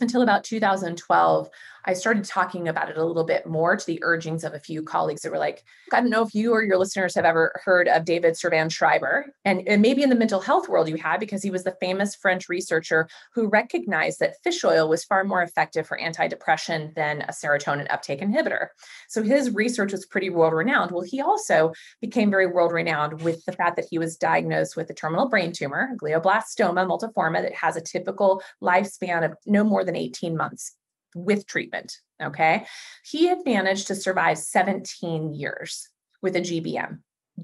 until 0.00 0.22
about 0.22 0.44
2012 0.44 1.50
I 1.86 1.92
started 1.92 2.24
talking 2.24 2.66
about 2.68 2.88
it 2.88 2.96
a 2.96 3.04
little 3.04 3.24
bit 3.24 3.46
more 3.46 3.76
to 3.76 3.86
the 3.86 3.98
urgings 4.02 4.42
of 4.42 4.54
a 4.54 4.58
few 4.58 4.82
colleagues 4.82 5.22
that 5.22 5.30
were 5.30 5.38
like, 5.38 5.64
I 5.92 6.00
don't 6.00 6.10
know 6.10 6.22
if 6.22 6.34
you 6.34 6.52
or 6.52 6.62
your 6.62 6.78
listeners 6.78 7.14
have 7.14 7.26
ever 7.26 7.60
heard 7.64 7.88
of 7.88 8.06
David 8.06 8.36
Servan-Schreiber. 8.36 9.26
And, 9.44 9.68
and 9.68 9.82
maybe 9.82 10.02
in 10.02 10.08
the 10.08 10.16
mental 10.16 10.40
health 10.40 10.68
world 10.68 10.88
you 10.88 10.96
have, 10.96 11.20
because 11.20 11.42
he 11.42 11.50
was 11.50 11.64
the 11.64 11.76
famous 11.80 12.14
French 12.14 12.48
researcher 12.48 13.08
who 13.34 13.48
recognized 13.48 14.20
that 14.20 14.36
fish 14.42 14.64
oil 14.64 14.88
was 14.88 15.04
far 15.04 15.24
more 15.24 15.42
effective 15.42 15.86
for 15.86 15.98
antidepressant 15.98 16.94
than 16.94 17.22
a 17.22 17.32
serotonin 17.32 17.92
uptake 17.92 18.20
inhibitor. 18.20 18.68
So 19.08 19.22
his 19.22 19.50
research 19.50 19.92
was 19.92 20.06
pretty 20.06 20.30
world 20.30 20.54
renowned. 20.54 20.90
Well, 20.90 21.04
he 21.04 21.20
also 21.20 21.72
became 22.00 22.30
very 22.30 22.46
world 22.46 22.72
renowned 22.72 23.20
with 23.20 23.44
the 23.44 23.52
fact 23.52 23.76
that 23.76 23.86
he 23.90 23.98
was 23.98 24.16
diagnosed 24.16 24.74
with 24.76 24.88
a 24.88 24.94
terminal 24.94 25.28
brain 25.28 25.52
tumor, 25.52 25.90
glioblastoma 26.00 26.86
multiforme, 26.86 27.42
that 27.42 27.54
has 27.54 27.76
a 27.76 27.80
typical 27.82 28.42
lifespan 28.62 29.24
of 29.24 29.34
no 29.44 29.64
more 29.64 29.83
than 29.84 29.96
18 29.96 30.36
months 30.36 30.76
with 31.14 31.46
treatment. 31.46 31.96
Okay. 32.22 32.66
He 33.04 33.26
had 33.26 33.38
managed 33.44 33.88
to 33.88 33.94
survive 33.94 34.38
17 34.38 35.34
years 35.34 35.88
with 36.22 36.36
a 36.36 36.40
GBM 36.40 36.98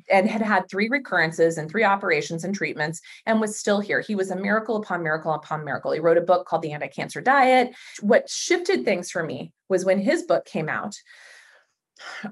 and 0.09 0.29
had 0.29 0.43
had 0.43 0.69
three 0.69 0.89
recurrences 0.89 1.59
and 1.59 1.69
three 1.69 1.85
operations 1.85 2.45
and 2.45 2.55
treatments 2.55 3.01
and 3.27 3.41
was 3.41 3.59
still 3.59 3.81
here. 3.81 4.01
He 4.01 4.15
was 4.15 4.31
a 4.31 4.37
miracle 4.37 4.77
upon 4.77 5.03
miracle 5.03 5.33
upon 5.33 5.65
miracle. 5.65 5.93
He 5.93 6.01
wrote 6.01 6.19
a 6.19 6.23
book 6.23 6.47
called 6.47 6.63
The 6.63 6.73
Anti 6.73 6.89
Cancer 6.89 7.21
Diet. 7.21 7.75
What 8.01 8.29
shifted 8.29 8.85
things 8.85 9.11
for 9.11 9.23
me 9.23 9.53
was 9.69 9.85
when 9.85 9.99
his 9.99 10.23
book 10.23 10.45
came 10.45 10.69
out. 10.69 10.95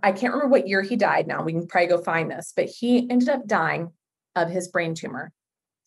I 0.02 0.12
can't 0.12 0.32
remember 0.32 0.50
what 0.50 0.68
year 0.68 0.82
he 0.82 0.96
died 0.96 1.26
now. 1.26 1.42
We 1.42 1.52
can 1.52 1.66
probably 1.66 1.88
go 1.88 1.98
find 1.98 2.30
this, 2.30 2.52
but 2.56 2.66
he 2.66 3.10
ended 3.10 3.28
up 3.28 3.46
dying 3.46 3.92
of 4.34 4.48
his 4.48 4.68
brain 4.68 4.94
tumor 4.94 5.32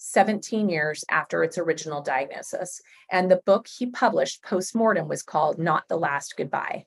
17 0.04 0.68
years 0.68 1.06
after 1.12 1.44
its 1.44 1.60
original 1.60 2.02
diagnosis. 2.02 2.82
And 3.12 3.30
the 3.30 3.42
book 3.46 3.68
he 3.68 3.86
published 3.86 4.42
post 4.42 4.74
mortem 4.74 5.08
was 5.08 5.22
called 5.22 5.60
Not 5.60 5.88
the 5.88 5.98
Last 5.98 6.36
Goodbye. 6.36 6.86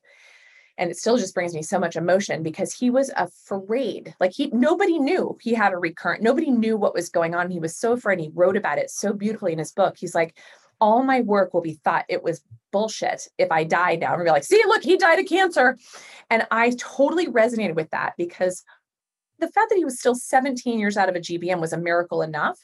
And 0.77 0.91
it 0.91 0.97
still 0.97 1.17
just 1.17 1.33
brings 1.33 1.53
me 1.53 1.61
so 1.61 1.79
much 1.79 1.95
emotion 1.95 2.43
because 2.43 2.73
he 2.73 2.89
was 2.89 3.09
afraid. 3.15 4.13
Like 4.19 4.33
he 4.33 4.47
nobody 4.47 4.99
knew 4.99 5.37
he 5.41 5.53
had 5.53 5.71
a 5.71 5.77
recurrent, 5.77 6.23
nobody 6.23 6.51
knew 6.51 6.75
what 6.75 6.93
was 6.93 7.07
going 7.07 7.33
on. 7.33 7.49
He 7.49 7.59
was 7.59 7.77
so 7.77 7.93
afraid. 7.93 8.19
He 8.19 8.31
wrote 8.33 8.57
about 8.57 8.79
it 8.79 8.91
so 8.91 9.13
beautifully 9.13 9.53
in 9.53 9.59
his 9.59 9.71
book. 9.71 9.95
He's 9.97 10.13
like, 10.13 10.37
all 10.81 11.01
my 11.01 11.21
work 11.21 11.53
will 11.53 11.61
be 11.61 11.75
thought 11.75 12.03
it 12.09 12.21
was 12.21 12.43
bullshit 12.73 13.29
if 13.37 13.49
I 13.49 13.63
died 13.63 14.01
now. 14.01 14.13
And 14.13 14.25
be 14.25 14.29
like, 14.29 14.43
see, 14.43 14.61
look, 14.67 14.83
he 14.83 14.97
died 14.97 15.19
of 15.19 15.25
cancer. 15.25 15.77
And 16.29 16.45
I 16.51 16.71
totally 16.71 17.27
resonated 17.27 17.75
with 17.75 17.91
that 17.91 18.15
because 18.17 18.65
the 19.39 19.47
fact 19.47 19.69
that 19.69 19.77
he 19.77 19.85
was 19.85 19.99
still 19.99 20.15
17 20.15 20.77
years 20.77 20.97
out 20.97 21.07
of 21.07 21.15
a 21.15 21.21
GBM 21.21 21.61
was 21.61 21.71
a 21.71 21.77
miracle 21.77 22.21
enough. 22.21 22.59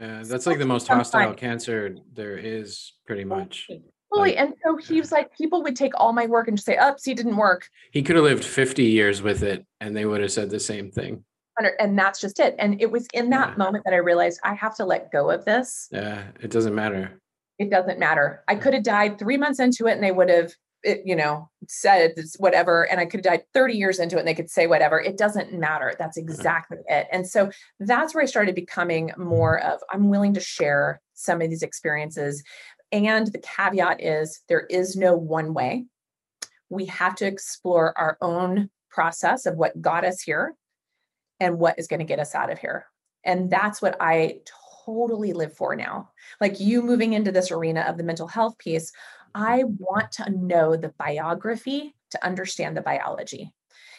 Yeah, 0.00 0.22
that's 0.24 0.46
like 0.46 0.58
the 0.58 0.66
most 0.66 0.88
hostile 0.88 1.34
cancer 1.34 1.96
there 2.12 2.36
is, 2.36 2.92
pretty 3.06 3.24
much. 3.24 3.66
Fully. 3.66 4.30
Like, 4.30 4.36
and 4.36 4.54
so 4.64 4.76
he 4.76 5.00
was 5.00 5.10
like, 5.10 5.36
people 5.36 5.62
would 5.62 5.74
take 5.74 5.92
all 5.96 6.12
my 6.12 6.26
work 6.26 6.48
and 6.48 6.56
just 6.56 6.66
say, 6.66 6.76
"Up, 6.76 6.98
he 7.02 7.14
didn't 7.14 7.36
work." 7.36 7.68
He 7.90 8.02
could 8.02 8.16
have 8.16 8.24
lived 8.24 8.44
50 8.44 8.84
years 8.84 9.22
with 9.22 9.42
it 9.42 9.66
and 9.80 9.96
they 9.96 10.04
would 10.04 10.20
have 10.20 10.32
said 10.32 10.50
the 10.50 10.60
same 10.60 10.90
thing. 10.90 11.24
And 11.78 11.98
that's 11.98 12.20
just 12.20 12.38
it. 12.38 12.54
And 12.58 12.80
it 12.82 12.90
was 12.90 13.08
in 13.14 13.30
that 13.30 13.50
yeah. 13.50 13.56
moment 13.56 13.84
that 13.86 13.94
I 13.94 13.98
realized 13.98 14.40
I 14.44 14.54
have 14.54 14.76
to 14.76 14.84
let 14.84 15.10
go 15.10 15.30
of 15.30 15.46
this. 15.46 15.88
Yeah, 15.90 16.24
it 16.42 16.50
doesn't 16.50 16.74
matter. 16.74 17.18
It 17.58 17.70
doesn't 17.70 17.98
matter. 17.98 18.44
I 18.46 18.56
could 18.56 18.74
have 18.74 18.82
died 18.82 19.18
three 19.18 19.38
months 19.38 19.58
into 19.58 19.86
it 19.86 19.92
and 19.92 20.02
they 20.02 20.12
would 20.12 20.28
have 20.28 20.52
it, 20.86 21.02
you 21.04 21.16
know, 21.16 21.50
said 21.68 22.14
whatever, 22.38 22.84
and 22.84 23.00
I 23.00 23.06
could 23.06 23.18
have 23.18 23.24
died 23.24 23.42
30 23.52 23.74
years 23.74 23.98
into 23.98 24.16
it 24.16 24.20
and 24.20 24.28
they 24.28 24.34
could 24.34 24.50
say 24.50 24.66
whatever. 24.66 25.00
It 25.00 25.18
doesn't 25.18 25.52
matter. 25.52 25.94
That's 25.98 26.16
mm. 26.16 26.22
exactly 26.22 26.78
it. 26.86 27.08
And 27.10 27.26
so 27.26 27.50
that's 27.80 28.14
where 28.14 28.22
I 28.22 28.26
started 28.26 28.54
becoming 28.54 29.10
more 29.16 29.58
of 29.58 29.80
I'm 29.92 30.08
willing 30.08 30.34
to 30.34 30.40
share 30.40 31.00
some 31.14 31.42
of 31.42 31.50
these 31.50 31.62
experiences. 31.62 32.42
And 32.92 33.26
the 33.26 33.40
caveat 33.40 34.02
is 34.02 34.40
there 34.48 34.66
is 34.70 34.96
no 34.96 35.16
one 35.16 35.52
way. 35.52 35.86
We 36.68 36.86
have 36.86 37.16
to 37.16 37.26
explore 37.26 37.96
our 37.98 38.16
own 38.20 38.70
process 38.90 39.44
of 39.44 39.56
what 39.56 39.80
got 39.82 40.04
us 40.04 40.22
here 40.22 40.54
and 41.40 41.58
what 41.58 41.78
is 41.78 41.88
going 41.88 42.00
to 42.00 42.06
get 42.06 42.20
us 42.20 42.34
out 42.34 42.50
of 42.50 42.58
here. 42.58 42.86
And 43.24 43.50
that's 43.50 43.82
what 43.82 43.96
I 44.00 44.38
totally 44.86 45.32
live 45.32 45.54
for 45.54 45.74
now. 45.74 46.10
Like 46.40 46.60
you 46.60 46.80
moving 46.80 47.12
into 47.12 47.32
this 47.32 47.50
arena 47.50 47.80
of 47.80 47.98
the 47.98 48.04
mental 48.04 48.28
health 48.28 48.56
piece, 48.58 48.92
I 49.36 49.64
want 49.64 50.10
to 50.12 50.30
know 50.30 50.76
the 50.76 50.94
biography 50.98 51.94
to 52.10 52.26
understand 52.26 52.74
the 52.74 52.80
biology. 52.80 53.52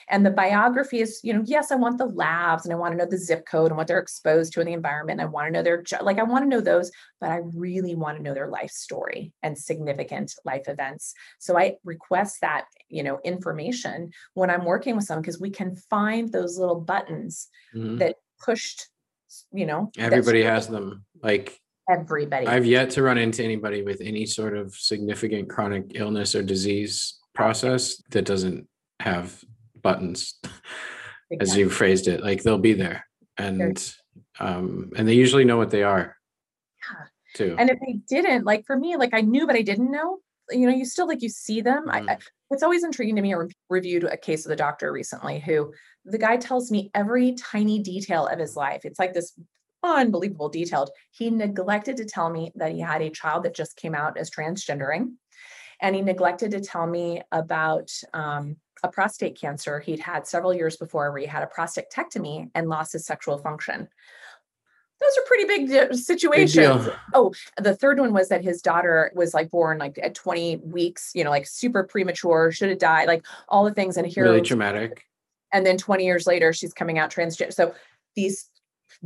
And 0.10 0.26
the 0.26 0.32
biography 0.32 1.02
is, 1.02 1.20
you 1.22 1.34
know, 1.34 1.44
yes, 1.46 1.72
I 1.72 1.76
want 1.76 1.98
the 1.98 2.06
labs 2.06 2.66
and 2.66 2.74
I 2.74 2.78
want 2.78 2.94
to 2.94 2.98
know 2.98 3.10
the 3.10 3.18
zip 3.18 3.46
code 3.46 3.72
and 3.72 3.78
what 3.78 3.88
they're 3.88 4.00
exposed 4.00 4.54
to 4.54 4.62
in 4.62 4.66
the 4.66 4.74
environment. 4.74 5.20
I 5.20 5.26
want 5.26 5.48
to 5.48 5.52
know 5.52 5.62
their, 5.62 5.84
like, 6.02 6.18
I 6.18 6.24
want 6.24 6.46
to 6.46 6.50
know 6.50 6.62
those, 6.62 6.90
but 7.20 7.30
I 7.30 7.42
really 7.54 7.94
want 7.94 8.18
to 8.18 8.24
know 8.24 8.34
their 8.34 8.48
life 8.48 8.72
story 8.72 9.34
and 9.44 9.58
significant 9.58 10.34
life 10.46 10.68
events. 10.68 11.14
So 11.40 11.58
I 11.58 11.76
request 11.84 12.38
that, 12.42 12.66
you 12.88 13.04
know, 13.04 13.20
information 13.24 14.12
when 14.34 14.50
I'm 14.50 14.66
working 14.66 14.96
with 14.96 15.06
someone 15.06 15.22
because 15.22 15.42
we 15.42 15.50
can 15.52 15.76
find 15.76 16.32
those 16.32 16.58
little 16.58 16.80
buttons 16.80 17.50
mm-hmm. 17.76 17.98
that 17.98 18.16
pushed, 18.44 18.88
you 19.52 19.66
know. 19.66 19.92
Everybody 19.98 20.42
has 20.42 20.68
them. 20.68 21.04
Like 21.22 21.60
everybody. 21.90 22.48
I've 22.48 22.66
yet 22.66 22.90
to 22.92 23.04
run 23.04 23.18
into 23.18 23.44
anybody 23.44 23.82
with 23.82 24.02
any 24.02 24.26
sort 24.26 24.56
of 24.56 24.76
significant 24.76 25.50
chronic 25.50 25.92
illness 25.96 26.36
or 26.36 26.44
disease 26.44 27.20
process 27.34 28.02
that 28.12 28.26
doesn't 28.26 28.68
have 29.00 29.44
buttons, 29.82 30.40
exactly. 31.30 31.38
as 31.40 31.58
you 31.58 31.70
phrased 31.70 32.08
it. 32.08 32.24
Like 32.24 32.44
they'll 32.44 32.58
be 32.58 32.74
there, 32.74 33.06
and 33.38 33.94
um, 34.40 34.92
and 34.96 35.08
they 35.08 35.14
usually 35.14 35.46
know 35.46 35.58
what 35.58 35.72
they 35.72 35.84
are. 35.84 36.16
Yeah. 36.90 37.06
Too. 37.36 37.56
And 37.60 37.70
if 37.70 37.78
they 37.80 38.00
didn't, 38.08 38.46
like 38.46 38.66
for 38.66 38.78
me, 38.78 38.96
like 38.96 39.14
I 39.14 39.22
knew, 39.22 39.46
but 39.46 39.56
I 39.56 39.62
didn't 39.62 39.92
know. 39.92 40.20
You 40.50 40.68
know, 40.68 40.74
you 40.74 40.86
still 40.86 41.08
like 41.08 41.22
you 41.22 41.30
see 41.30 41.62
them. 41.62 41.88
Mm-hmm. 41.88 42.10
I, 42.10 42.14
I, 42.14 42.18
it's 42.52 42.64
always 42.64 42.84
intriguing 42.84 43.16
to 43.18 43.22
me. 43.22 43.36
I 43.36 43.40
reviewed 43.70 44.06
a 44.06 44.18
case 44.18 44.46
of 44.46 44.50
the 44.50 44.56
doctor 44.56 44.92
recently 44.92 45.40
who 45.40 45.74
the 46.06 46.18
guy 46.18 46.38
tells 46.38 46.72
me 46.72 46.90
every 46.96 47.34
tiny 47.34 47.80
detail 47.80 48.26
of 48.28 48.40
his 48.40 48.56
life. 48.56 48.86
It's 48.86 48.98
like 48.98 49.14
this 49.14 49.34
unbelievable 49.84 50.50
detailed. 50.50 50.90
He 51.12 51.30
neglected 51.30 51.98
to 51.98 52.06
tell 52.06 52.30
me 52.30 52.52
that 52.56 52.72
he 52.72 52.80
had 52.80 53.02
a 53.02 53.10
child 53.10 53.44
that 53.44 53.56
just 53.56 53.76
came 53.76 53.96
out 53.96 54.18
as 54.18 54.30
transgendering. 54.30 55.14
And 55.80 55.96
he 55.96 56.02
neglected 56.02 56.52
to 56.52 56.60
tell 56.60 56.88
me 56.88 57.22
about 57.32 57.92
um, 58.14 58.58
a 58.84 58.88
prostate 58.88 59.40
cancer 59.40 59.80
he'd 59.80 60.00
had 60.00 60.26
several 60.28 60.54
years 60.54 60.78
before, 60.78 61.12
where 61.12 61.22
he 61.22 61.28
had 61.28 61.44
a 61.44 61.48
prostatectomy 61.48 62.50
and 62.56 62.68
lost 62.68 62.94
his 62.94 63.06
sexual 63.06 63.38
function. 63.38 63.88
Those 65.00 65.18
are 65.18 65.28
pretty 65.28 65.46
big 65.46 65.94
situations. 65.94 66.86
Big 66.86 66.94
oh, 67.14 67.32
the 67.58 67.76
third 67.76 68.00
one 68.00 68.14
was 68.14 68.30
that 68.30 68.44
his 68.44 68.64
daughter 68.64 69.12
was 69.14 69.34
like 69.34 69.52
born 69.52 69.78
like 69.78 70.00
at 70.02 70.16
20 70.16 70.58
weeks, 70.58 71.12
you 71.14 71.24
know, 71.24 71.30
like 71.30 71.46
super 71.46 71.84
premature, 71.84 72.52
should 72.52 72.70
have 72.70 72.80
died, 72.80 73.08
like 73.08 73.24
all 73.48 73.64
the 73.64 73.74
things. 73.74 73.98
And 73.98 74.08
here, 74.08 74.24
really 74.24 74.42
traumatic. 74.42 75.06
And 75.54 75.66
then 75.66 75.78
20 75.78 76.04
years 76.04 76.26
later, 76.26 76.52
she's 76.52 76.74
coming 76.74 76.98
out 76.98 77.12
transgender. 77.12 77.54
So 77.54 77.76
these 78.16 78.50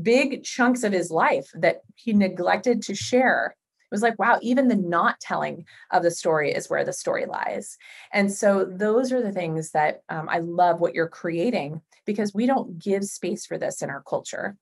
big 0.02 0.44
chunks 0.44 0.84
of 0.84 0.94
his 0.94 1.12
life 1.12 1.50
that 1.56 1.82
he 1.96 2.14
neglected 2.14 2.82
to 2.84 2.96
share. 2.96 3.56
It 3.80 3.94
was 3.94 4.02
like 4.02 4.18
wow 4.20 4.40
even 4.42 4.68
the 4.68 4.76
not 4.76 5.20
telling 5.20 5.66
of 5.92 6.04
the 6.04 6.12
story 6.12 6.54
is 6.54 6.70
where 6.70 6.86
the 6.86 6.94
story 6.94 7.26
lies. 7.26 7.78
And 8.14 8.32
so 8.32 8.64
those 8.66 9.12
are 9.12 9.22
the 9.22 9.34
things 9.34 9.72
that 9.72 10.02
um, 10.10 10.30
i 10.30 10.40
love 10.40 10.80
what 10.80 10.94
you're 10.94 11.08
creating 11.08 11.82
because 12.06 12.34
we 12.34 12.46
don't 12.46 12.80
give 12.80 13.04
space 13.04 13.46
for 13.46 13.58
this 13.58 13.82
in 13.82 13.90
our 13.90 14.02
culture 14.02 14.58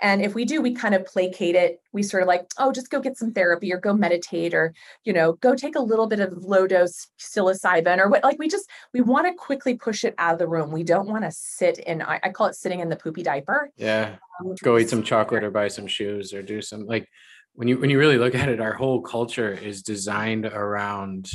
and 0.00 0.22
if 0.22 0.34
we 0.34 0.44
do, 0.44 0.62
we 0.62 0.74
kind 0.74 0.94
of 0.94 1.04
placate 1.04 1.54
it. 1.54 1.80
We 1.92 2.02
sort 2.02 2.22
of 2.22 2.28
like, 2.28 2.50
oh, 2.58 2.72
just 2.72 2.90
go 2.90 3.00
get 3.00 3.16
some 3.16 3.32
therapy 3.32 3.72
or 3.72 3.78
go 3.78 3.92
meditate 3.92 4.54
or, 4.54 4.74
you 5.04 5.12
know, 5.12 5.34
go 5.34 5.54
take 5.54 5.76
a 5.76 5.80
little 5.80 6.06
bit 6.06 6.20
of 6.20 6.44
low 6.44 6.66
dose 6.66 7.08
psilocybin 7.18 7.98
or 7.98 8.08
what. 8.08 8.24
Like 8.24 8.38
we 8.38 8.48
just, 8.48 8.68
we 8.92 9.00
want 9.00 9.26
to 9.26 9.34
quickly 9.34 9.74
push 9.74 10.04
it 10.04 10.14
out 10.18 10.34
of 10.34 10.38
the 10.38 10.48
room. 10.48 10.70
We 10.70 10.84
don't 10.84 11.08
want 11.08 11.24
to 11.24 11.30
sit 11.30 11.78
in, 11.78 12.02
I, 12.02 12.20
I, 12.22 12.30
call 12.30 12.46
it 12.46 12.54
sitting 12.54 12.80
in 12.80 12.88
the 12.88 12.96
poopy 12.96 13.22
diaper. 13.22 13.70
Yeah. 13.76 14.16
Um, 14.40 14.54
go 14.62 14.78
eat 14.78 14.88
some 14.88 15.02
chocolate 15.02 15.44
or 15.44 15.50
buy 15.50 15.68
some 15.68 15.86
shoes 15.86 16.32
or 16.32 16.42
do 16.42 16.62
some 16.62 16.86
like, 16.86 17.08
when 17.54 17.66
you 17.66 17.78
when 17.78 17.90
you 17.90 17.98
really 17.98 18.16
look 18.16 18.36
at 18.36 18.48
it 18.48 18.60
our 18.60 18.72
whole 18.72 19.02
culture 19.02 19.52
is 19.52 19.82
designed 19.82 20.46
around 20.46 21.28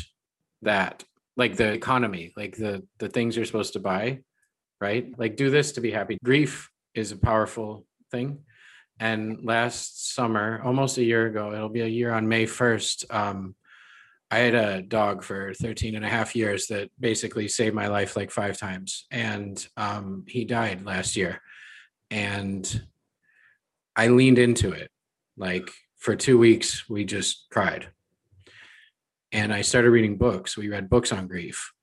that 0.61 1.03
like 1.35 1.57
the 1.57 1.73
economy 1.73 2.31
like 2.37 2.55
the 2.55 2.87
the 2.99 3.09
things 3.09 3.35
you're 3.35 3.45
supposed 3.45 3.73
to 3.73 3.81
buy 3.81 4.21
right 4.81 5.17
like 5.17 5.35
do 5.35 5.49
this 5.49 5.73
to 5.73 5.81
be 5.81 5.91
happy 5.91 6.17
grief 6.23 6.69
is 6.95 7.11
a 7.11 7.17
powerful 7.17 7.85
thing. 8.09 8.39
And 8.99 9.43
last 9.43 10.13
summer, 10.15 10.61
almost 10.63 10.97
a 10.97 11.03
year 11.03 11.27
ago, 11.27 11.53
it'll 11.53 11.69
be 11.69 11.81
a 11.81 11.87
year 11.87 12.13
on 12.13 12.29
May 12.29 12.45
1st. 12.45 13.13
Um, 13.13 13.55
I 14.31 14.37
had 14.39 14.55
a 14.55 14.81
dog 14.81 15.23
for 15.23 15.53
13 15.53 15.95
and 15.95 16.05
a 16.05 16.09
half 16.09 16.35
years 16.35 16.67
that 16.67 16.89
basically 16.99 17.47
saved 17.47 17.75
my 17.75 17.87
life 17.87 18.15
like 18.15 18.31
five 18.31 18.57
times. 18.57 19.05
And 19.11 19.65
um, 19.75 20.23
he 20.27 20.45
died 20.45 20.85
last 20.85 21.15
year. 21.15 21.41
And 22.09 22.87
I 23.95 24.07
leaned 24.07 24.39
into 24.39 24.71
it. 24.71 24.89
Like 25.37 25.69
for 25.97 26.15
two 26.15 26.37
weeks, 26.37 26.89
we 26.89 27.03
just 27.03 27.47
cried. 27.51 27.89
And 29.33 29.53
I 29.53 29.61
started 29.61 29.91
reading 29.91 30.17
books. 30.17 30.55
We 30.55 30.69
read 30.69 30.89
books 30.89 31.11
on 31.11 31.27
grief 31.27 31.73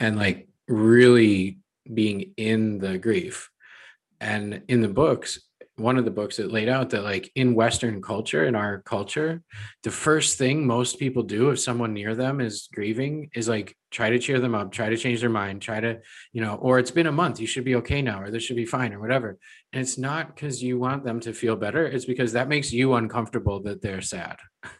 and 0.00 0.16
like 0.16 0.48
really 0.66 1.58
being 1.94 2.32
in 2.36 2.78
the 2.78 2.98
grief 2.98 3.50
and 4.20 4.62
in 4.68 4.80
the 4.80 4.88
books 4.88 5.40
one 5.76 5.96
of 5.96 6.04
the 6.04 6.10
books 6.10 6.36
that 6.36 6.52
laid 6.52 6.68
out 6.68 6.90
that 6.90 7.02
like 7.02 7.30
in 7.34 7.54
western 7.54 8.02
culture 8.02 8.44
in 8.44 8.54
our 8.54 8.82
culture 8.82 9.42
the 9.82 9.90
first 9.90 10.36
thing 10.36 10.66
most 10.66 10.98
people 10.98 11.22
do 11.22 11.50
if 11.50 11.58
someone 11.58 11.94
near 11.94 12.14
them 12.14 12.40
is 12.40 12.68
grieving 12.72 13.30
is 13.34 13.48
like 13.48 13.74
try 13.90 14.10
to 14.10 14.18
cheer 14.18 14.38
them 14.38 14.54
up 14.54 14.70
try 14.70 14.90
to 14.90 14.96
change 14.96 15.20
their 15.20 15.30
mind 15.30 15.62
try 15.62 15.80
to 15.80 15.98
you 16.32 16.42
know 16.42 16.54
or 16.56 16.78
it's 16.78 16.90
been 16.90 17.06
a 17.06 17.12
month 17.12 17.40
you 17.40 17.46
should 17.46 17.64
be 17.64 17.76
okay 17.76 18.02
now 18.02 18.20
or 18.20 18.30
this 18.30 18.42
should 18.42 18.56
be 18.56 18.66
fine 18.66 18.92
or 18.92 19.00
whatever 19.00 19.38
and 19.72 19.80
it's 19.80 19.96
not 19.96 20.34
because 20.34 20.62
you 20.62 20.78
want 20.78 21.02
them 21.02 21.18
to 21.18 21.32
feel 21.32 21.56
better 21.56 21.86
it's 21.86 22.04
because 22.04 22.32
that 22.32 22.48
makes 22.48 22.72
you 22.72 22.94
uncomfortable 22.94 23.62
that 23.62 23.80
they're 23.80 24.02
sad. 24.02 24.36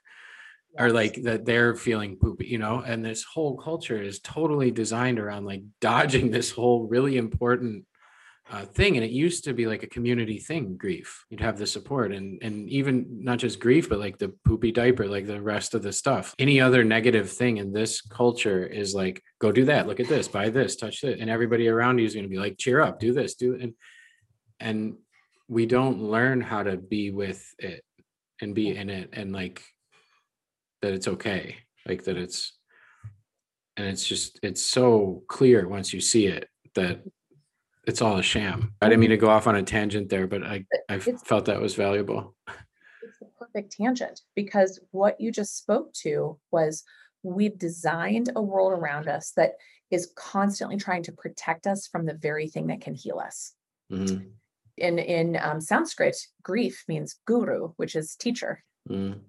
or 0.78 0.90
like 0.90 1.22
that 1.22 1.44
they're 1.44 1.74
feeling 1.74 2.16
poopy 2.16 2.46
you 2.46 2.58
know 2.58 2.80
and 2.80 3.04
this 3.04 3.24
whole 3.24 3.56
culture 3.56 4.00
is 4.00 4.20
totally 4.20 4.70
designed 4.70 5.18
around 5.18 5.44
like 5.44 5.62
dodging 5.80 6.30
this 6.30 6.50
whole 6.50 6.86
really 6.86 7.16
important 7.16 7.84
uh, 8.52 8.64
thing 8.64 8.96
and 8.96 9.04
it 9.04 9.12
used 9.12 9.44
to 9.44 9.52
be 9.52 9.66
like 9.66 9.82
a 9.82 9.88
community 9.88 10.38
thing 10.38 10.76
grief. 10.76 11.24
You'd 11.30 11.40
have 11.40 11.56
the 11.56 11.66
support 11.66 12.12
and 12.12 12.42
and 12.42 12.68
even 12.68 13.06
not 13.22 13.38
just 13.38 13.60
grief 13.60 13.88
but 13.88 14.00
like 14.00 14.18
the 14.18 14.34
poopy 14.44 14.72
diaper 14.72 15.06
like 15.06 15.26
the 15.26 15.40
rest 15.40 15.74
of 15.74 15.82
the 15.82 15.92
stuff. 15.92 16.34
Any 16.38 16.60
other 16.60 16.82
negative 16.82 17.30
thing 17.30 17.58
in 17.58 17.72
this 17.72 18.00
culture 18.00 18.66
is 18.66 18.94
like 18.94 19.22
go 19.40 19.52
do 19.52 19.66
that 19.66 19.86
look 19.86 20.00
at 20.00 20.08
this 20.08 20.26
buy 20.26 20.50
this 20.50 20.74
touch 20.76 21.04
it 21.04 21.20
and 21.20 21.30
everybody 21.30 21.68
around 21.68 21.98
you 21.98 22.06
is 22.06 22.14
going 22.14 22.24
to 22.24 22.30
be 22.30 22.38
like 22.38 22.58
cheer 22.58 22.80
up 22.80 22.98
do 22.98 23.12
this 23.12 23.34
do 23.34 23.54
it 23.54 23.62
and 23.62 23.74
and 24.58 24.94
we 25.48 25.66
don't 25.66 26.02
learn 26.02 26.40
how 26.40 26.62
to 26.62 26.76
be 26.76 27.10
with 27.10 27.54
it 27.58 27.84
and 28.40 28.54
be 28.54 28.74
in 28.74 28.90
it 28.90 29.10
and 29.12 29.32
like 29.32 29.62
that 30.82 30.92
it's 30.92 31.08
okay 31.08 31.56
like 31.86 32.04
that 32.04 32.16
it's 32.16 32.52
and 33.76 33.88
it's 33.88 34.06
just 34.06 34.38
it's 34.42 34.62
so 34.62 35.22
clear 35.28 35.68
once 35.68 35.92
you 35.92 36.00
see 36.00 36.26
it 36.26 36.48
that 36.74 37.02
it's 37.86 38.02
all 38.02 38.18
a 38.18 38.22
sham. 38.22 38.74
I 38.80 38.88
didn't 38.88 39.00
mean 39.00 39.10
to 39.10 39.16
go 39.16 39.30
off 39.30 39.46
on 39.46 39.56
a 39.56 39.62
tangent 39.62 40.10
there, 40.10 40.26
but 40.26 40.44
I, 40.44 40.64
I 40.88 40.98
felt 40.98 41.46
that 41.46 41.60
was 41.60 41.74
valuable. 41.74 42.36
It's 43.02 43.18
the 43.18 43.26
perfect 43.38 43.72
tangent 43.72 44.20
because 44.36 44.78
what 44.90 45.20
you 45.20 45.32
just 45.32 45.56
spoke 45.56 45.92
to 45.94 46.38
was 46.50 46.84
we've 47.22 47.58
designed 47.58 48.30
a 48.36 48.42
world 48.42 48.72
around 48.72 49.08
us 49.08 49.32
that 49.36 49.54
is 49.90 50.12
constantly 50.14 50.76
trying 50.76 51.02
to 51.04 51.12
protect 51.12 51.66
us 51.66 51.86
from 51.86 52.06
the 52.06 52.14
very 52.14 52.48
thing 52.48 52.68
that 52.68 52.80
can 52.80 52.94
heal 52.94 53.18
us. 53.18 53.54
Mm-hmm. 53.90 54.26
In 54.76 54.98
in 54.98 55.38
um, 55.42 55.60
Sanskrit, 55.60 56.16
grief 56.42 56.84
means 56.86 57.16
guru, 57.26 57.72
which 57.76 57.96
is 57.96 58.14
teacher. 58.14 58.62
Mm. 58.88 59.20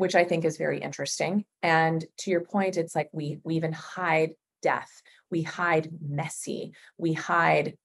Which 0.00 0.14
I 0.14 0.24
think 0.24 0.46
is 0.46 0.56
very 0.56 0.78
interesting. 0.78 1.44
And 1.62 2.02
to 2.20 2.30
your 2.30 2.40
point, 2.40 2.78
it's 2.78 2.94
like 2.94 3.10
we 3.12 3.38
we 3.44 3.56
even 3.56 3.74
hide 3.74 4.30
death, 4.62 5.02
we 5.30 5.42
hide 5.42 5.90
messy, 6.00 6.72
we 6.96 7.12
hide 7.12 7.76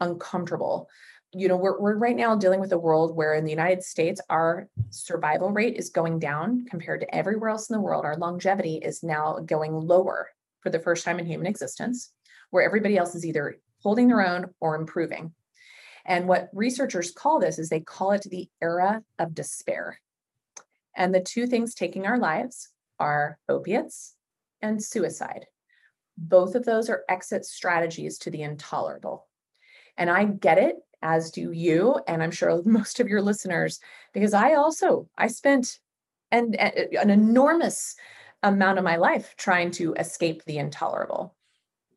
uncomfortable. 0.00 0.88
You 1.34 1.48
know 1.48 1.58
we're, 1.58 1.78
we're 1.78 1.98
right 1.98 2.16
now 2.16 2.34
dealing 2.34 2.60
with 2.60 2.72
a 2.72 2.78
world 2.78 3.14
where 3.14 3.34
in 3.34 3.44
the 3.44 3.50
united 3.50 3.84
states 3.84 4.22
our 4.30 4.68
survival 4.88 5.50
rate 5.50 5.76
is 5.76 5.90
going 5.90 6.18
down 6.18 6.64
compared 6.64 7.02
to 7.02 7.14
everywhere 7.14 7.50
else 7.50 7.68
in 7.68 7.74
the 7.74 7.82
world. 7.82 8.06
Our 8.06 8.16
longevity 8.16 8.76
is 8.76 9.02
now 9.02 9.40
going 9.44 9.74
lower 9.74 10.30
for 10.60 10.70
the 10.70 10.80
first 10.80 11.04
time 11.04 11.18
in 11.18 11.26
human 11.26 11.46
existence 11.46 12.10
where 12.48 12.64
everybody 12.64 12.96
else 12.96 13.14
is 13.14 13.26
either 13.26 13.58
holding 13.82 14.08
their 14.08 14.26
own 14.26 14.46
or 14.60 14.76
improving. 14.76 15.34
And 16.06 16.26
what 16.26 16.48
researchers 16.54 17.12
call 17.12 17.38
this 17.38 17.58
is 17.58 17.68
they 17.68 17.80
call 17.80 18.12
it 18.12 18.22
the 18.22 18.48
era 18.62 19.02
of 19.18 19.34
despair 19.34 20.00
and 21.00 21.12
the 21.12 21.20
two 21.20 21.48
things 21.48 21.74
taking 21.74 22.06
our 22.06 22.18
lives 22.18 22.68
are 23.00 23.38
opiates 23.48 24.14
and 24.62 24.82
suicide 24.82 25.46
both 26.16 26.54
of 26.54 26.64
those 26.64 26.90
are 26.90 27.04
exit 27.08 27.44
strategies 27.44 28.18
to 28.18 28.30
the 28.30 28.42
intolerable 28.42 29.26
and 30.00 30.08
I 30.10 30.24
get 30.24 30.58
it, 30.58 30.76
as 31.02 31.30
do 31.30 31.52
you, 31.52 32.00
and 32.08 32.22
I'm 32.22 32.30
sure 32.30 32.62
most 32.64 32.98
of 32.98 33.08
your 33.08 33.22
listeners, 33.22 33.78
because 34.12 34.34
I 34.34 34.54
also 34.54 35.08
I 35.16 35.28
spent 35.28 35.78
an, 36.32 36.54
an 36.54 37.10
enormous 37.10 37.94
amount 38.42 38.78
of 38.78 38.84
my 38.84 38.96
life 38.96 39.34
trying 39.36 39.70
to 39.72 39.92
escape 39.94 40.44
the 40.44 40.58
intolerable. 40.58 41.36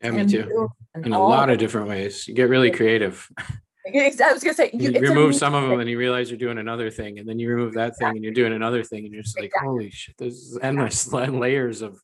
Yeah, 0.04 0.12
me 0.12 0.26
too. 0.26 0.70
In 0.96 1.14
a 1.14 1.24
lot 1.24 1.50
of 1.50 1.58
different 1.60 1.88
ways. 1.88 2.28
You 2.28 2.34
get 2.34 2.50
really 2.50 2.72
creative. 2.72 3.30
I 3.86 4.34
was 4.34 4.44
gonna 4.44 4.54
say 4.54 4.70
you, 4.74 4.92
you 4.92 5.00
remove 5.00 5.36
some 5.36 5.54
of 5.54 5.70
them 5.70 5.80
and 5.80 5.90
you 5.90 5.98
realize 5.98 6.30
you're 6.30 6.38
doing 6.38 6.58
another 6.58 6.90
thing, 6.90 7.20
and 7.20 7.28
then 7.28 7.40
you 7.40 7.50
remove 7.50 7.74
that 7.74 7.98
thing 7.98 8.10
and 8.10 8.24
you're 8.24 8.34
doing 8.34 8.54
another 8.54 8.84
thing, 8.84 9.06
and 9.06 9.14
you're 9.14 9.24
just 9.24 9.38
like, 9.38 9.46
exactly. 9.46 9.68
holy 9.68 9.90
shit, 9.92 10.16
there's 10.18 10.58
endless 10.62 11.12
layers 11.14 11.82
of 11.82 12.00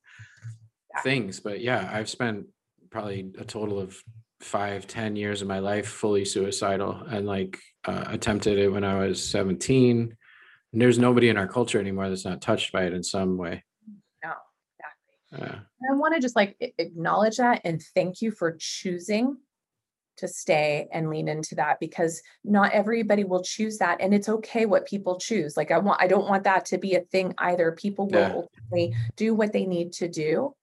things. 1.03 1.39
But 1.39 1.61
yeah, 1.61 1.89
I've 1.91 2.09
spent 2.09 2.47
probably 2.89 3.31
a 3.37 3.45
total 3.45 3.79
of 3.79 3.95
five 4.41 4.87
ten 4.87 5.15
years 5.15 5.41
of 5.41 5.47
my 5.47 5.59
life 5.59 5.87
fully 5.87 6.25
suicidal 6.25 7.03
and 7.09 7.25
like 7.25 7.59
uh, 7.85 8.05
attempted 8.07 8.57
it 8.57 8.69
when 8.69 8.83
i 8.83 8.97
was 8.97 9.21
17 9.27 10.15
and 10.71 10.81
there's 10.81 10.97
nobody 10.97 11.29
in 11.29 11.37
our 11.37 11.47
culture 11.47 11.79
anymore 11.79 12.07
that's 12.07 12.25
not 12.25 12.41
touched 12.41 12.71
by 12.71 12.83
it 12.83 12.93
in 12.93 13.03
some 13.03 13.37
way. 13.37 13.63
No 14.23 14.31
exactly. 15.31 15.55
Uh, 15.55 15.59
i 15.91 15.95
want 15.95 16.15
to 16.15 16.21
just 16.21 16.35
like 16.35 16.55
acknowledge 16.77 17.37
that 17.37 17.61
and 17.65 17.81
thank 17.93 18.21
you 18.21 18.31
for 18.31 18.55
choosing 18.57 19.37
to 20.19 20.27
stay 20.27 20.87
and 20.91 21.09
lean 21.09 21.27
into 21.27 21.55
that 21.55 21.79
because 21.79 22.21
not 22.43 22.71
everybody 22.71 23.23
will 23.23 23.43
choose 23.43 23.77
that 23.77 23.99
and 23.99 24.13
it's 24.13 24.29
okay 24.29 24.65
what 24.65 24.87
people 24.87 25.17
choose 25.17 25.57
like 25.57 25.71
i 25.71 25.77
want 25.77 26.01
i 26.01 26.07
don't 26.07 26.27
want 26.27 26.43
that 26.43 26.65
to 26.65 26.77
be 26.77 26.95
a 26.95 27.01
thing 27.01 27.33
either 27.39 27.71
people 27.71 28.07
will 28.07 28.19
yeah. 28.19 28.33
ultimately 28.33 28.93
do 29.15 29.33
what 29.33 29.51
they 29.51 29.65
need 29.65 29.91
to 29.91 30.07
do 30.07 30.53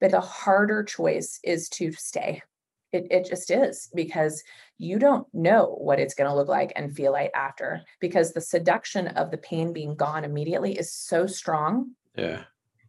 but 0.00 0.10
the 0.10 0.20
harder 0.20 0.82
choice 0.82 1.40
is 1.42 1.68
to 1.70 1.92
stay. 1.92 2.42
It, 2.90 3.08
it 3.10 3.28
just 3.28 3.50
is 3.50 3.90
because 3.94 4.42
you 4.78 4.98
don't 4.98 5.26
know 5.34 5.76
what 5.78 6.00
it's 6.00 6.14
going 6.14 6.30
to 6.30 6.34
look 6.34 6.48
like 6.48 6.72
and 6.74 6.94
feel 6.94 7.12
like 7.12 7.30
after 7.34 7.82
because 8.00 8.32
the 8.32 8.40
seduction 8.40 9.08
of 9.08 9.30
the 9.30 9.36
pain 9.36 9.74
being 9.74 9.94
gone 9.94 10.24
immediately 10.24 10.78
is 10.78 10.90
so 10.90 11.26
strong. 11.26 11.90
Yeah. 12.16 12.44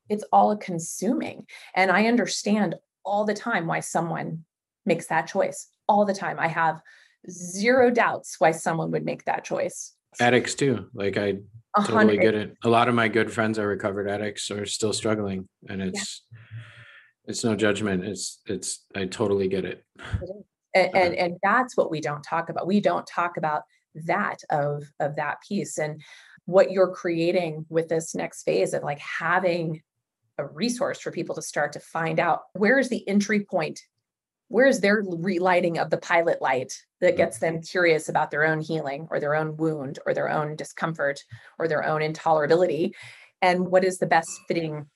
It's 0.07 0.23
all 0.31 0.57
consuming 0.57 1.45
and 1.75 1.91
i 1.91 2.07
understand 2.07 2.75
all 3.05 3.25
the 3.25 3.33
time 3.35 3.67
why 3.67 3.79
someone 3.79 4.43
makes 4.89 5.07
that 5.07 5.27
choice 5.27 5.69
all 5.87 6.03
the 6.03 6.13
time. 6.13 6.37
I 6.37 6.47
have 6.47 6.81
zero 7.29 7.89
doubts 7.89 8.35
why 8.39 8.51
someone 8.51 8.91
would 8.91 9.05
make 9.05 9.23
that 9.25 9.45
choice. 9.45 9.93
Addicts 10.19 10.55
too. 10.55 10.87
Like 10.93 11.17
I 11.17 11.35
totally 11.85 12.17
get 12.17 12.35
it. 12.35 12.57
A 12.63 12.69
lot 12.69 12.89
of 12.89 12.95
my 12.95 13.07
good 13.07 13.31
friends 13.31 13.57
are 13.57 13.67
recovered 13.67 14.09
addicts 14.09 14.51
or 14.51 14.65
still 14.65 14.91
struggling. 14.91 15.47
And 15.69 15.81
it's 15.81 16.23
yeah. 16.31 16.37
it's 17.27 17.43
no 17.45 17.55
judgment. 17.55 18.03
It's 18.03 18.41
it's 18.47 18.85
I 18.95 19.05
totally 19.05 19.47
get 19.47 19.63
it. 19.63 19.85
it 20.21 20.45
and, 20.73 20.89
and 20.95 21.15
and 21.15 21.37
that's 21.43 21.77
what 21.77 21.91
we 21.91 22.01
don't 22.01 22.23
talk 22.23 22.49
about. 22.49 22.67
We 22.67 22.81
don't 22.81 23.07
talk 23.07 23.37
about 23.37 23.63
that 23.95 24.39
of 24.49 24.83
of 24.99 25.15
that 25.15 25.37
piece 25.47 25.77
and 25.77 26.01
what 26.45 26.71
you're 26.71 26.91
creating 26.91 27.65
with 27.69 27.89
this 27.89 28.15
next 28.15 28.43
phase 28.43 28.73
of 28.73 28.81
like 28.81 28.99
having 28.99 29.83
a 30.39 30.45
resource 30.45 30.99
for 30.99 31.11
people 31.11 31.35
to 31.35 31.41
start 31.41 31.73
to 31.73 31.79
find 31.79 32.19
out 32.19 32.41
where 32.53 32.79
is 32.79 32.89
the 32.89 33.07
entry 33.07 33.41
point 33.41 33.81
where's 34.49 34.81
their 34.81 35.03
relighting 35.05 35.77
of 35.77 35.89
the 35.89 35.97
pilot 35.97 36.41
light 36.41 36.73
that 36.99 37.11
mm-hmm. 37.11 37.17
gets 37.17 37.39
them 37.39 37.61
curious 37.61 38.09
about 38.09 38.31
their 38.31 38.45
own 38.45 38.59
healing 38.59 39.07
or 39.09 39.19
their 39.19 39.35
own 39.35 39.55
wound 39.55 39.99
or 40.05 40.13
their 40.13 40.29
own 40.29 40.55
discomfort 40.55 41.23
or 41.57 41.67
their 41.67 41.85
own 41.85 42.01
intolerability? 42.01 42.91
And 43.41 43.67
what 43.67 43.85
is 43.85 43.99
the 43.99 44.07
best 44.07 44.29
fitting 44.47 44.87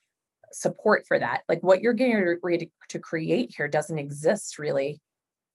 support 0.52 1.06
for 1.08 1.18
that? 1.18 1.44
Like 1.48 1.64
what 1.64 1.82
you're 1.82 1.94
getting 1.94 2.38
ready 2.44 2.72
to 2.90 3.00
create 3.00 3.54
here 3.56 3.68
doesn't 3.68 4.00
exist 4.00 4.60
really 4.60 5.00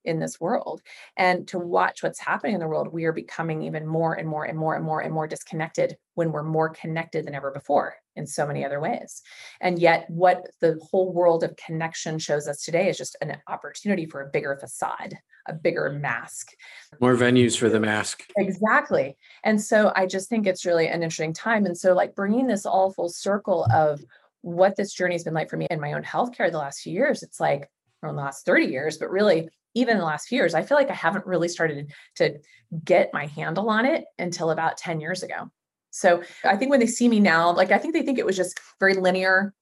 in 0.09 0.19
this 0.19 0.41
world 0.41 0.81
and 1.17 1.47
to 1.47 1.59
watch 1.59 2.03
what's 2.03 2.19
happening 2.19 2.55
in 2.55 2.61
the 2.61 2.67
world 2.67 2.93
we 2.93 3.05
are 3.05 3.13
becoming 3.13 3.63
even 3.63 3.87
more 3.87 4.15
and 4.15 4.27
more 4.27 4.45
and 4.45 4.59
more 4.59 4.75
and 4.75 4.85
more 4.85 5.01
and 5.01 5.13
more 5.13 5.27
disconnected 5.27 5.97
when 6.15 6.33
we're 6.33 6.43
more 6.43 6.71
connected 6.71 7.27
than 7.27 7.35
ever 7.35 7.51
before 7.51 7.95
in 8.17 8.27
so 8.27 8.47
many 8.47 8.65
other 8.65 8.81
ways. 8.81 9.23
And 9.61 9.79
yet 9.79 10.07
what 10.09 10.43
the 10.61 10.81
whole 10.91 11.13
world 11.13 11.45
of 11.45 11.55
connection 11.57 12.19
shows 12.19 12.49
us 12.49 12.63
today 12.63 12.89
is 12.89 12.97
just 12.97 13.17
an 13.21 13.37
opportunity 13.47 14.07
for 14.07 14.23
a 14.23 14.31
bigger 14.31 14.57
facade 14.57 15.19
a 15.47 15.53
bigger 15.55 15.89
mask. 15.89 16.51
More 17.01 17.17
venues 17.17 17.57
for 17.57 17.71
the 17.71 17.81
mask. 17.81 18.23
Exactly. 18.37 19.17
And 19.45 19.59
so 19.59 19.93
i 19.97 20.05
just 20.05 20.29
think 20.29 20.47
it's 20.47 20.67
really 20.67 20.89
an 20.89 21.03
interesting 21.03 21.33
time. 21.33 21.65
And 21.65 21.77
so 21.77 21.95
like 21.95 22.15
bringing 22.15 22.47
this 22.47 22.67
all 22.67 22.93
full 22.93 23.09
circle 23.09 23.67
of 23.73 24.05
what 24.43 24.77
this 24.77 24.93
journey 24.93 25.15
has 25.15 25.25
been 25.25 25.33
like 25.33 25.49
for 25.49 25.57
me 25.57 25.67
in 25.71 25.81
my 25.81 25.95
own 25.95 26.03
healthcare 26.03 26.51
the 26.51 26.59
last 26.59 26.81
few 26.81 26.93
years 26.93 27.23
it's 27.23 27.41
like 27.41 27.71
or 28.03 28.11
in 28.11 28.17
the 28.17 28.23
last 28.23 28.45
30 28.47 28.67
years, 28.67 28.99
but 28.99 29.11
really 29.11 29.49
even 29.79 29.93
in 29.93 29.99
the 29.99 30.05
last 30.05 30.29
few 30.29 30.37
years, 30.37 30.55
I 30.55 30.63
feel 30.63 30.77
like 30.77 30.91
I 30.91 30.95
haven't 30.95 31.27
really 31.27 31.49
started 31.49 31.93
to 32.17 32.39
get 32.85 33.13
my 33.13 33.27
handle 33.27 33.71
on 33.71 33.87
it 33.87 34.05
until 34.19 34.51
about 34.51 34.77
10 34.77 35.01
years 35.01 35.23
ago. 35.23 35.51
So 35.91 36.23
I 36.45 36.57
think 36.57 36.71
when 36.71 36.81
they 36.81 36.87
see 36.87 37.09
me 37.09 37.21
now, 37.21 37.53
like 37.53 37.71
I 37.71 37.79
think 37.79 37.95
they 37.95 38.03
think 38.03 38.19
it 38.19 38.27
was 38.27 38.37
just 38.37 38.61
very 38.81 38.95
linear 38.95 39.55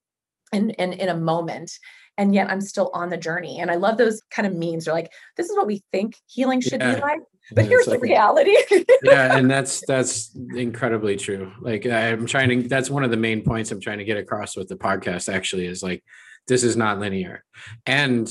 and, 0.52 0.74
and 0.78 0.94
in 0.94 1.08
a 1.08 1.16
moment. 1.16 1.72
And 2.18 2.34
yet 2.34 2.50
I'm 2.50 2.62
still 2.62 2.90
on 2.94 3.10
the 3.10 3.16
journey. 3.16 3.60
And 3.60 3.70
I 3.70 3.74
love 3.74 3.98
those 3.98 4.22
kind 4.30 4.46
of 4.46 4.54
memes. 4.54 4.86
They're 4.86 4.94
like, 4.94 5.12
this 5.36 5.50
is 5.50 5.56
what 5.56 5.66
we 5.66 5.84
think 5.92 6.16
healing 6.26 6.62
should 6.62 6.80
yeah. 6.80 6.94
be 6.94 7.00
like. 7.00 7.20
But 7.52 7.64
yeah, 7.64 7.68
here's 7.68 7.86
like, 7.86 8.00
the 8.00 8.02
reality. 8.02 8.56
yeah, 9.02 9.36
and 9.36 9.48
that's 9.48 9.84
that's 9.86 10.34
incredibly 10.56 11.16
true. 11.16 11.52
Like 11.60 11.86
I'm 11.86 12.26
trying 12.26 12.62
to 12.62 12.68
that's 12.68 12.90
one 12.90 13.04
of 13.04 13.12
the 13.12 13.16
main 13.16 13.42
points 13.44 13.70
I'm 13.70 13.80
trying 13.80 13.98
to 13.98 14.04
get 14.04 14.16
across 14.16 14.56
with 14.56 14.66
the 14.66 14.74
podcast 14.76 15.32
actually 15.32 15.66
is 15.66 15.80
like 15.80 16.02
this 16.48 16.64
is 16.64 16.76
not 16.76 16.98
linear. 16.98 17.44
And 17.86 18.28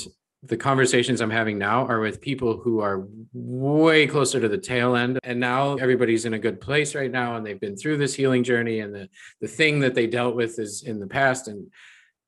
the 0.48 0.58
conversations 0.58 1.22
I'm 1.22 1.32
having 1.32 1.58
now 1.58 1.86
are 1.88 2.00
with 2.00 2.22
people 2.22 2.58
who 2.58 2.80
are 2.80 3.08
way 3.34 4.08
closer 4.08 4.40
to 4.40 4.48
the 4.48 4.58
tail 4.58 4.96
end. 4.96 5.20
And 5.24 5.40
now 5.40 5.76
everybody's 5.76 6.26
in 6.26 6.34
a 6.34 6.40
good 6.40 6.62
place 6.62 6.94
right 6.94 7.12
now 7.12 7.36
and 7.36 7.46
they've 7.46 7.60
been 7.60 7.78
through 7.78 7.98
this 7.98 8.14
healing 8.14 8.44
journey 8.44 8.80
and 8.80 8.94
the, 8.94 9.10
the 9.42 9.48
thing 9.48 9.80
that 9.80 9.96
they 9.96 10.08
dealt 10.08 10.36
with 10.36 10.60
is 10.60 10.84
in 10.84 11.00
the 11.00 11.08
past. 11.08 11.48
And 11.48 11.72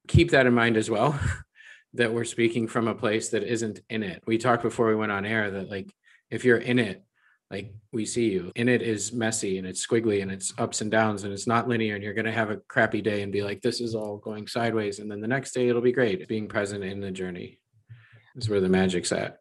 keep 0.07 0.31
that 0.31 0.47
in 0.47 0.53
mind 0.53 0.77
as 0.77 0.89
well, 0.89 1.19
that 1.93 2.13
we're 2.13 2.25
speaking 2.25 2.67
from 2.67 2.87
a 2.87 2.95
place 2.95 3.29
that 3.29 3.43
isn't 3.43 3.81
in 3.89 4.03
it. 4.03 4.23
We 4.25 4.37
talked 4.37 4.63
before 4.63 4.87
we 4.87 4.95
went 4.95 5.11
on 5.11 5.25
air 5.25 5.51
that 5.51 5.69
like 5.69 5.93
if 6.29 6.43
you're 6.43 6.57
in 6.57 6.79
it, 6.79 7.03
like 7.49 7.73
we 7.93 8.05
see 8.05 8.29
you 8.29 8.51
in 8.55 8.67
it 8.67 8.81
is 8.81 9.13
messy 9.13 9.57
and 9.57 9.65
it's 9.65 9.85
squiggly 9.85 10.21
and 10.21 10.29
it's 10.29 10.53
ups 10.57 10.81
and 10.81 10.91
downs 10.91 11.23
and 11.23 11.31
it's 11.31 11.47
not 11.47 11.67
linear 11.67 11.95
and 11.95 12.03
you're 12.03 12.13
going 12.13 12.25
to 12.25 12.31
have 12.31 12.49
a 12.49 12.57
crappy 12.67 13.01
day 13.01 13.21
and 13.21 13.31
be 13.31 13.41
like 13.41 13.61
this 13.61 13.79
is 13.79 13.95
all 13.95 14.17
going 14.17 14.45
sideways 14.47 14.99
and 14.99 15.09
then 15.09 15.21
the 15.21 15.27
next 15.29 15.53
day 15.53 15.69
it'll 15.69 15.81
be 15.81 15.93
great 15.93 16.27
being 16.27 16.49
present 16.49 16.83
in 16.83 16.99
the 16.99 17.09
journey 17.09 17.57
is 18.37 18.49
where 18.49 18.61
the 18.61 18.69
magic's 18.69 19.11
at. 19.11 19.39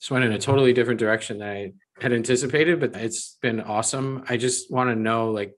Just 0.00 0.10
went 0.10 0.24
in 0.24 0.32
a 0.32 0.38
totally 0.38 0.72
different 0.72 0.98
direction 0.98 1.38
than 1.38 1.48
I 1.48 1.72
had 2.00 2.12
anticipated, 2.12 2.80
but 2.80 2.96
it's 2.96 3.38
been 3.40 3.60
awesome. 3.60 4.24
I 4.28 4.36
just 4.36 4.70
want 4.70 4.90
to 4.90 4.96
know, 4.96 5.30
like, 5.30 5.54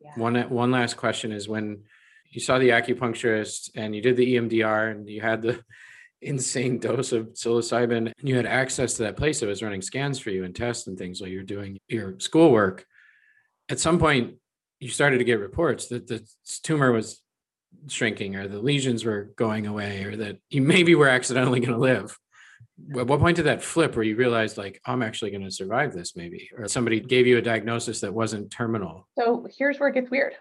yeah. 0.00 0.10
one 0.16 0.34
one 0.50 0.70
last 0.70 0.96
question 0.96 1.32
is 1.32 1.48
when 1.48 1.84
you 2.30 2.40
saw 2.40 2.58
the 2.58 2.70
acupuncturist 2.70 3.70
and 3.74 3.94
you 3.94 4.02
did 4.02 4.16
the 4.16 4.36
EMDR 4.36 4.90
and 4.90 5.08
you 5.08 5.22
had 5.22 5.40
the 5.40 5.62
insane 6.20 6.78
dose 6.78 7.12
of 7.12 7.28
psilocybin 7.34 7.98
and 7.98 8.14
you 8.22 8.36
had 8.36 8.46
access 8.46 8.94
to 8.94 9.04
that 9.04 9.16
place 9.16 9.40
that 9.40 9.46
was 9.46 9.62
running 9.62 9.82
scans 9.82 10.18
for 10.18 10.30
you 10.30 10.44
and 10.44 10.54
tests 10.56 10.86
and 10.86 10.98
things 10.98 11.20
while 11.20 11.30
you're 11.30 11.42
doing 11.42 11.78
your 11.88 12.18
schoolwork. 12.18 12.84
At 13.68 13.80
some 13.80 13.98
point, 13.98 14.34
you 14.80 14.88
started 14.88 15.18
to 15.18 15.24
get 15.24 15.40
reports 15.40 15.86
that 15.88 16.06
the 16.06 16.26
tumor 16.62 16.92
was 16.92 17.22
shrinking 17.88 18.36
or 18.36 18.48
the 18.48 18.58
lesions 18.58 19.04
were 19.04 19.30
going 19.36 19.66
away 19.66 20.04
or 20.04 20.16
that 20.16 20.38
you 20.50 20.62
maybe 20.74 20.94
were 20.94 21.08
accidentally 21.08 21.60
going 21.60 21.72
to 21.72 21.78
live. 21.78 22.18
At 22.98 23.06
what 23.06 23.20
point 23.20 23.36
did 23.36 23.46
that 23.46 23.62
flip 23.62 23.96
where 23.96 24.04
you 24.04 24.16
realized 24.16 24.58
like 24.58 24.82
i'm 24.84 25.02
actually 25.02 25.30
going 25.30 25.44
to 25.44 25.50
survive 25.50 25.94
this 25.94 26.14
maybe? 26.14 26.50
Or 26.56 26.68
somebody 26.68 27.00
gave 27.00 27.26
you 27.26 27.38
a 27.38 27.42
diagnosis 27.42 28.00
that 28.00 28.12
wasn't 28.12 28.50
terminal? 28.50 29.08
So 29.18 29.46
here's 29.56 29.78
where 29.78 29.88
it 29.88 29.94
gets 29.94 30.10
weird. 30.10 30.34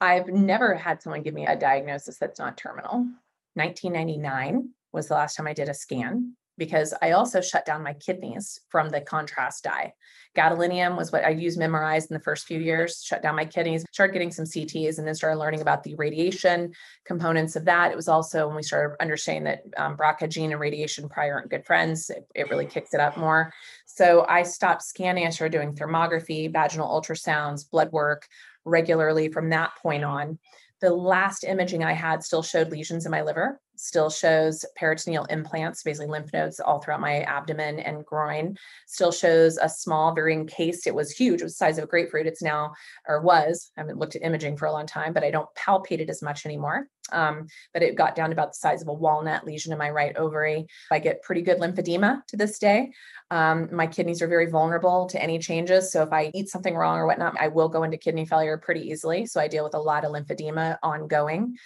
I've 0.00 0.28
never 0.28 0.74
had 0.74 1.00
someone 1.00 1.22
give 1.22 1.32
me 1.32 1.46
a 1.46 1.56
diagnosis 1.56 2.18
that's 2.18 2.38
not 2.38 2.58
terminal. 2.58 3.06
1999 3.54 4.70
was 4.92 5.08
the 5.08 5.14
last 5.14 5.34
time 5.34 5.46
i 5.46 5.54
did 5.54 5.68
a 5.68 5.74
scan 5.74 6.36
because 6.58 6.94
I 7.02 7.12
also 7.12 7.40
shut 7.40 7.66
down 7.66 7.82
my 7.82 7.94
kidneys 7.94 8.60
from 8.68 8.90
the 8.90 9.00
contrast 9.00 9.64
dye. 9.64 9.92
Gadolinium 10.36 10.96
was 10.96 11.10
what 11.10 11.24
I 11.24 11.30
used 11.30 11.58
memorized 11.58 12.10
in 12.10 12.14
the 12.14 12.22
first 12.22 12.46
few 12.46 12.60
years, 12.60 13.02
shut 13.02 13.22
down 13.22 13.36
my 13.36 13.46
kidneys, 13.46 13.84
started 13.90 14.12
getting 14.12 14.30
some 14.30 14.44
CTs, 14.44 14.98
and 14.98 15.06
then 15.06 15.14
started 15.14 15.38
learning 15.38 15.62
about 15.62 15.82
the 15.82 15.94
radiation 15.94 16.72
components 17.04 17.56
of 17.56 17.64
that. 17.64 17.90
It 17.90 17.96
was 17.96 18.08
also 18.08 18.46
when 18.46 18.56
we 18.56 18.62
started 18.62 18.96
understanding 19.00 19.44
that 19.44 19.62
um, 19.82 19.96
BRCA 19.96 20.28
gene 20.28 20.52
and 20.52 20.60
radiation 20.60 21.08
probably 21.08 21.30
aren't 21.30 21.50
good 21.50 21.64
friends, 21.64 22.10
it, 22.10 22.26
it 22.34 22.50
really 22.50 22.66
kicks 22.66 22.92
it 22.92 23.00
up 23.00 23.16
more. 23.16 23.52
So 23.86 24.26
I 24.28 24.42
stopped 24.42 24.82
scanning, 24.82 25.26
I 25.26 25.30
started 25.30 25.56
doing 25.56 25.74
thermography, 25.74 26.52
vaginal 26.52 26.88
ultrasounds, 26.88 27.68
blood 27.70 27.90
work 27.92 28.26
regularly 28.64 29.28
from 29.28 29.50
that 29.50 29.72
point 29.80 30.04
on. 30.04 30.38
The 30.82 30.92
last 30.92 31.44
imaging 31.44 31.82
I 31.82 31.94
had 31.94 32.22
still 32.22 32.42
showed 32.42 32.70
lesions 32.70 33.06
in 33.06 33.10
my 33.10 33.22
liver, 33.22 33.58
still 33.76 34.10
shows 34.10 34.64
peritoneal 34.76 35.24
implants, 35.24 35.82
basically 35.82 36.08
lymph 36.08 36.32
nodes 36.32 36.60
all 36.60 36.80
throughout 36.80 37.00
my 37.00 37.20
abdomen 37.22 37.78
and 37.78 38.04
groin, 38.04 38.56
still 38.86 39.12
shows 39.12 39.58
a 39.58 39.68
small, 39.68 40.14
very 40.14 40.32
encased, 40.32 40.86
it 40.86 40.94
was 40.94 41.10
huge, 41.10 41.40
it 41.40 41.44
was 41.44 41.54
the 41.54 41.58
size 41.58 41.78
of 41.78 41.84
a 41.84 41.86
grapefruit. 41.86 42.26
It's 42.26 42.42
now, 42.42 42.74
or 43.08 43.20
was, 43.20 43.70
I 43.76 43.80
haven't 43.80 43.98
looked 43.98 44.16
at 44.16 44.22
imaging 44.22 44.56
for 44.56 44.66
a 44.66 44.72
long 44.72 44.86
time, 44.86 45.12
but 45.12 45.24
I 45.24 45.30
don't 45.30 45.48
palpate 45.54 46.00
it 46.00 46.10
as 46.10 46.22
much 46.22 46.46
anymore. 46.46 46.88
Um, 47.12 47.46
but 47.72 47.82
it 47.82 47.94
got 47.94 48.16
down 48.16 48.30
to 48.30 48.32
about 48.32 48.50
the 48.50 48.58
size 48.58 48.82
of 48.82 48.88
a 48.88 48.92
walnut 48.92 49.46
lesion 49.46 49.72
in 49.72 49.78
my 49.78 49.90
right 49.90 50.16
ovary. 50.16 50.66
I 50.90 50.98
get 50.98 51.22
pretty 51.22 51.42
good 51.42 51.58
lymphedema 51.58 52.26
to 52.26 52.36
this 52.36 52.58
day. 52.58 52.90
Um, 53.30 53.68
my 53.72 53.86
kidneys 53.86 54.22
are 54.22 54.28
very 54.28 54.50
vulnerable 54.50 55.06
to 55.06 55.22
any 55.22 55.38
changes. 55.38 55.92
So 55.92 56.02
if 56.02 56.12
I 56.12 56.30
eat 56.34 56.48
something 56.48 56.74
wrong 56.74 56.98
or 56.98 57.06
whatnot, 57.06 57.40
I 57.40 57.48
will 57.48 57.68
go 57.68 57.84
into 57.84 57.96
kidney 57.96 58.26
failure 58.26 58.58
pretty 58.58 58.88
easily. 58.88 59.26
So 59.26 59.40
I 59.40 59.48
deal 59.48 59.64
with 59.64 59.74
a 59.74 59.80
lot 59.80 60.04
of 60.04 60.12
lymphedema 60.12 60.78
ongoing. 60.82 61.56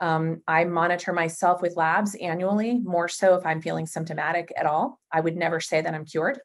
Um, 0.00 0.40
I 0.48 0.64
monitor 0.64 1.12
myself 1.12 1.60
with 1.60 1.76
labs 1.76 2.14
annually, 2.14 2.78
more 2.78 3.08
so 3.08 3.34
if 3.34 3.44
I'm 3.44 3.60
feeling 3.60 3.86
symptomatic 3.86 4.50
at 4.56 4.66
all. 4.66 4.98
I 5.12 5.20
would 5.20 5.36
never 5.36 5.60
say 5.60 5.82
that 5.82 5.94
I'm 5.94 6.06
cured. 6.06 6.38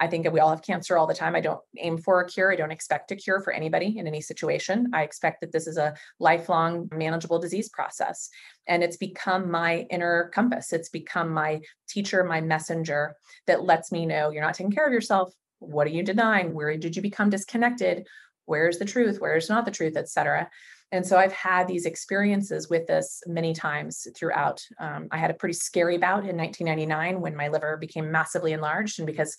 I 0.00 0.06
think 0.06 0.24
that 0.24 0.32
we 0.32 0.40
all 0.40 0.50
have 0.50 0.62
cancer 0.62 0.96
all 0.96 1.06
the 1.06 1.14
time. 1.14 1.34
I 1.34 1.40
don't 1.40 1.60
aim 1.78 1.98
for 1.98 2.20
a 2.20 2.26
cure. 2.26 2.52
I 2.52 2.56
don't 2.56 2.70
expect 2.70 3.10
a 3.10 3.16
cure 3.16 3.40
for 3.40 3.52
anybody 3.52 3.98
in 3.98 4.06
any 4.06 4.20
situation. 4.20 4.90
I 4.92 5.02
expect 5.02 5.40
that 5.40 5.52
this 5.52 5.66
is 5.66 5.76
a 5.76 5.94
lifelong 6.20 6.88
manageable 6.92 7.38
disease 7.38 7.68
process. 7.68 8.28
And 8.66 8.82
it's 8.82 8.96
become 8.96 9.50
my 9.50 9.86
inner 9.90 10.30
compass. 10.34 10.72
It's 10.72 10.88
become 10.88 11.30
my 11.30 11.60
teacher, 11.88 12.24
my 12.24 12.40
messenger 12.40 13.16
that 13.46 13.64
lets 13.64 13.90
me 13.90 14.06
know 14.06 14.30
you're 14.30 14.42
not 14.42 14.54
taking 14.54 14.72
care 14.72 14.86
of 14.86 14.92
yourself. 14.92 15.32
What 15.58 15.86
are 15.86 15.90
you 15.90 16.02
denying? 16.02 16.54
Where 16.54 16.76
did 16.76 16.94
you 16.94 17.02
become 17.02 17.30
disconnected? 17.30 18.06
Where's 18.44 18.78
the 18.78 18.84
truth? 18.84 19.20
Where's 19.20 19.50
not 19.50 19.64
the 19.64 19.70
truth, 19.70 19.96
et 19.96 20.08
cetera. 20.08 20.48
And 20.90 21.06
so 21.06 21.18
I've 21.18 21.32
had 21.32 21.68
these 21.68 21.84
experiences 21.84 22.70
with 22.70 22.86
this 22.86 23.22
many 23.26 23.52
times 23.52 24.06
throughout. 24.16 24.66
Um, 24.80 25.08
I 25.10 25.18
had 25.18 25.30
a 25.30 25.34
pretty 25.34 25.52
scary 25.52 25.98
bout 25.98 26.26
in 26.26 26.36
1999 26.36 27.20
when 27.20 27.36
my 27.36 27.48
liver 27.48 27.76
became 27.76 28.10
massively 28.10 28.52
enlarged. 28.52 28.98
And 28.98 29.06
because 29.06 29.36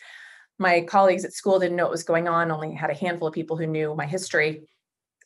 my 0.60 0.82
colleagues 0.82 1.26
at 1.26 1.34
school 1.34 1.58
didn't 1.58 1.78
know 1.78 1.86
what 1.86 1.92
was 1.92 2.04
going 2.04 2.28
on, 2.28 2.52
only 2.52 2.74
had 2.74 2.92
a 2.92 2.96
handful 2.96 3.28
of 3.28 3.34
people 3.34 3.58
who 3.58 3.66
knew 3.66 3.96
my 3.96 4.06
history, 4.06 4.68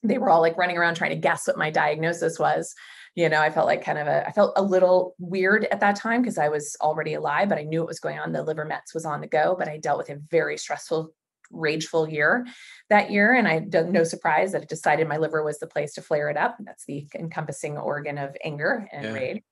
they 0.01 0.17
were 0.17 0.29
all 0.29 0.41
like 0.41 0.57
running 0.57 0.77
around 0.77 0.95
trying 0.95 1.11
to 1.11 1.17
guess 1.17 1.47
what 1.47 1.57
my 1.57 1.69
diagnosis 1.69 2.39
was. 2.39 2.73
You 3.15 3.29
know, 3.29 3.41
I 3.41 3.49
felt 3.49 3.67
like 3.67 3.83
kind 3.83 3.97
of 3.97 4.07
a, 4.07 4.27
I 4.27 4.31
felt 4.31 4.53
a 4.55 4.63
little 4.63 5.15
weird 5.19 5.65
at 5.65 5.81
that 5.81 5.97
time 5.97 6.21
because 6.21 6.37
I 6.37 6.49
was 6.49 6.75
already 6.81 7.13
alive, 7.13 7.49
but 7.49 7.57
I 7.57 7.63
knew 7.63 7.79
what 7.79 7.87
was 7.87 7.99
going 7.99 8.17
on. 8.17 8.31
The 8.31 8.43
liver 8.43 8.65
mets 8.65 8.93
was 8.93 9.05
on 9.05 9.21
the 9.21 9.27
go, 9.27 9.55
but 9.57 9.67
I 9.67 9.77
dealt 9.77 9.97
with 9.97 10.09
a 10.09 10.21
very 10.29 10.57
stressful 10.57 11.13
rageful 11.53 12.09
year 12.09 12.45
that 12.89 13.11
year. 13.11 13.33
And 13.33 13.47
I 13.47 13.59
no 13.59 14.03
surprise 14.03 14.51
that 14.51 14.63
I 14.63 14.65
decided 14.65 15.07
my 15.07 15.17
liver 15.17 15.43
was 15.43 15.59
the 15.59 15.67
place 15.67 15.93
to 15.93 16.01
flare 16.01 16.29
it 16.29 16.37
up. 16.37 16.57
That's 16.59 16.85
the 16.85 17.07
encompassing 17.15 17.77
organ 17.77 18.17
of 18.17 18.35
anger 18.43 18.87
and 18.91 19.05
yeah. 19.05 19.13
rage. 19.13 19.43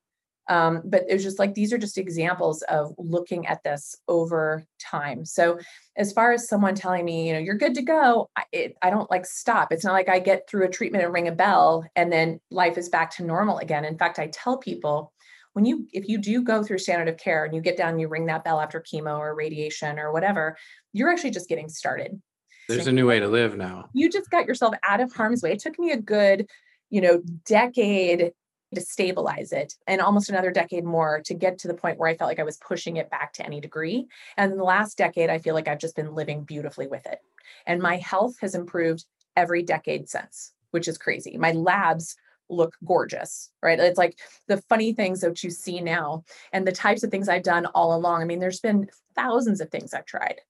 Um, 0.50 0.82
but 0.84 1.06
it 1.08 1.14
was 1.14 1.24
just 1.24 1.40
like 1.40 1.54
these 1.54 1.72
are 1.72 1.78
just 1.78 1.98
examples 1.98 2.62
of 2.64 2.94
looking 2.98 3.48
at 3.48 3.64
this 3.64 3.96
over 4.08 4.66
time. 4.80 5.24
So 5.24 5.60
as 5.96 6.12
far 6.12 6.34
as 6.34 6.50
someone 6.50 6.76
telling 6.76 7.06
me, 7.06 7.28
you 7.28 7.34
know, 7.34 7.40
you're 7.40 7.56
good 7.56 7.76
to 7.76 7.82
go, 7.82 8.30
I, 8.36 8.44
it, 8.52 8.76
I 8.82 8.90
don't 8.90 9.10
like 9.10 9.26
stop. 9.26 9.72
It's 9.72 9.86
not 9.86 9.94
like 9.94 10.10
I 10.10 10.20
get 10.20 10.50
through 10.50 10.66
a 10.66 10.70
treatment 10.70 11.06
and 11.06 11.14
ring 11.14 11.28
a 11.28 11.32
bell 11.32 11.86
and 11.96 12.12
then 12.12 12.42
life 12.50 12.78
is 12.78 12.90
back 12.90 13.12
to 13.12 13.24
normal 13.24 13.60
again. 13.60 13.86
In 13.86 13.98
fact, 13.98 14.20
I 14.20 14.28
tell 14.28 14.58
people 14.58 15.14
when 15.54 15.66
you 15.66 15.88
if 15.92 16.08
you 16.08 16.18
do 16.18 16.44
go 16.44 16.64
through 16.64 16.78
standard 16.78 17.08
of 17.08 17.18
care 17.18 17.46
and 17.46 17.54
you 17.54 17.62
get 17.62 17.78
down 17.78 17.90
and 17.90 18.02
you 18.02 18.08
ring 18.08 18.26
that 18.26 18.44
bell 18.44 18.60
after 18.60 18.82
chemo 18.82 19.18
or 19.18 19.36
radiation 19.36 20.00
or 20.00 20.12
whatever 20.12 20.58
you're 20.94 21.12
actually 21.12 21.32
just 21.32 21.50
getting 21.50 21.70
started 21.70 22.22
there's 22.68 22.86
so 22.86 22.90
a 22.90 22.94
new 22.94 23.08
way 23.08 23.20
to 23.20 23.28
live 23.28 23.58
now 23.58 23.90
you 23.94 24.10
just 24.10 24.30
got 24.30 24.46
yourself 24.46 24.74
out 24.88 25.02
of 25.02 25.12
harm's 25.14 25.42
way 25.42 25.52
it 25.52 25.60
took 25.60 25.78
me 25.80 25.92
a 25.92 25.98
good 25.98 26.48
you 26.90 27.02
know 27.02 27.22
decade 27.46 28.32
to 28.74 28.82
stabilize 28.82 29.52
it 29.52 29.74
and 29.88 30.02
almost 30.02 30.30
another 30.30 30.52
decade 30.52 30.86
more 30.86 31.22
to 31.26 31.34
get 31.34 31.58
to 31.60 31.68
the 31.68 31.74
point 31.74 31.98
where 31.98 32.10
I 32.10 32.16
felt 32.16 32.30
like 32.30 32.40
I 32.40 32.44
was 32.44 32.58
pushing 32.58 32.98
it 32.98 33.10
back 33.10 33.34
to 33.34 33.46
any 33.46 33.60
degree. 33.60 34.08
And 34.38 34.52
in 34.52 34.58
the 34.58 34.64
last 34.64 34.98
decade, 34.98 35.30
I 35.30 35.40
feel 35.40 35.54
like 35.54 35.68
I've 35.68 35.80
just 35.80 35.96
been 35.96 36.16
living 36.16 36.44
beautifully 36.44 36.88
with 36.88 37.06
it. 37.06 37.20
And 37.66 37.82
my 37.82 37.98
health 37.98 38.36
has 38.40 38.56
improved 38.56 39.06
every 39.36 39.64
decade 39.64 40.08
since, 40.08 40.54
which 40.72 40.88
is 40.88 40.98
crazy. 40.98 41.38
My 41.38 41.52
labs 41.52 42.16
look 42.52 42.76
gorgeous, 42.86 43.50
right? 43.64 43.80
It's 43.80 43.98
like 43.98 44.20
the 44.48 44.62
funny 44.70 44.94
things 44.94 45.22
that 45.22 45.44
you 45.44 45.50
see 45.50 45.82
now 45.82 46.24
and 46.54 46.68
the 46.68 46.72
types 46.72 47.04
of 47.04 47.10
things 47.10 47.30
I've 47.30 47.44
done 47.44 47.66
all 47.68 47.96
along. 47.96 48.22
I 48.22 48.26
mean, 48.26 48.40
there's 48.40 48.60
been 48.60 48.90
thousands 49.16 49.62
of 49.62 49.70
things 49.70 49.94
I've 49.94 50.06
tried, 50.06 50.42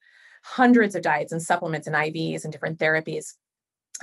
hundreds 0.44 0.96
of 0.96 1.04
diets 1.04 1.32
and 1.32 1.42
supplements 1.42 1.88
and 1.88 1.96
IVs 1.96 2.44
and 2.44 2.52
different 2.52 2.80
therapies. 2.80 3.36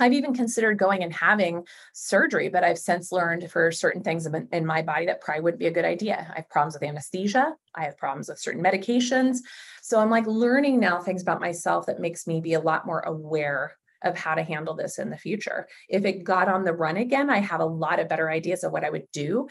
I've 0.01 0.13
even 0.13 0.33
considered 0.33 0.77
going 0.77 1.03
and 1.03 1.11
having 1.13 1.67
surgery, 1.93 2.47
but 2.47 2.63
I've 2.63 2.77
since 2.79 3.11
learned 3.11 3.51
for 3.51 3.69
certain 3.69 4.01
things 4.01 4.25
in 4.25 4.65
my 4.65 4.81
body 4.81 5.07
that 5.07 5.19
probably 5.19 5.41
wouldn't 5.41 5.59
be 5.59 5.67
a 5.67 5.71
good 5.71 5.83
idea. 5.83 6.25
I 6.31 6.37
have 6.37 6.49
problems 6.49 6.75
with 6.75 6.83
anesthesia. 6.83 7.53
I 7.75 7.83
have 7.83 7.97
problems 7.97 8.29
with 8.29 8.39
certain 8.39 8.63
medications. 8.63 9.39
So 9.81 9.99
I'm 9.99 10.09
like 10.09 10.25
learning 10.25 10.79
now 10.79 11.01
things 11.01 11.21
about 11.21 11.41
myself 11.41 11.87
that 11.87 11.99
makes 11.99 12.27
me 12.27 12.39
be 12.39 12.53
a 12.53 12.61
lot 12.61 12.85
more 12.85 13.01
aware 13.01 13.73
of 14.03 14.17
how 14.17 14.35
to 14.35 14.43
handle 14.43 14.75
this 14.75 14.99
in 14.99 15.09
the 15.09 15.17
future. 15.17 15.67
If 15.89 16.05
it 16.05 16.23
got 16.23 16.47
on 16.47 16.63
the 16.63 16.73
run 16.73 16.97
again, 16.97 17.29
I 17.29 17.39
have 17.39 17.59
a 17.59 17.65
lot 17.65 17.99
of 17.99 18.09
better 18.09 18.29
ideas 18.29 18.63
of 18.63 18.71
what 18.71 18.83
I 18.83 18.89
would 18.89 19.07
do 19.11 19.47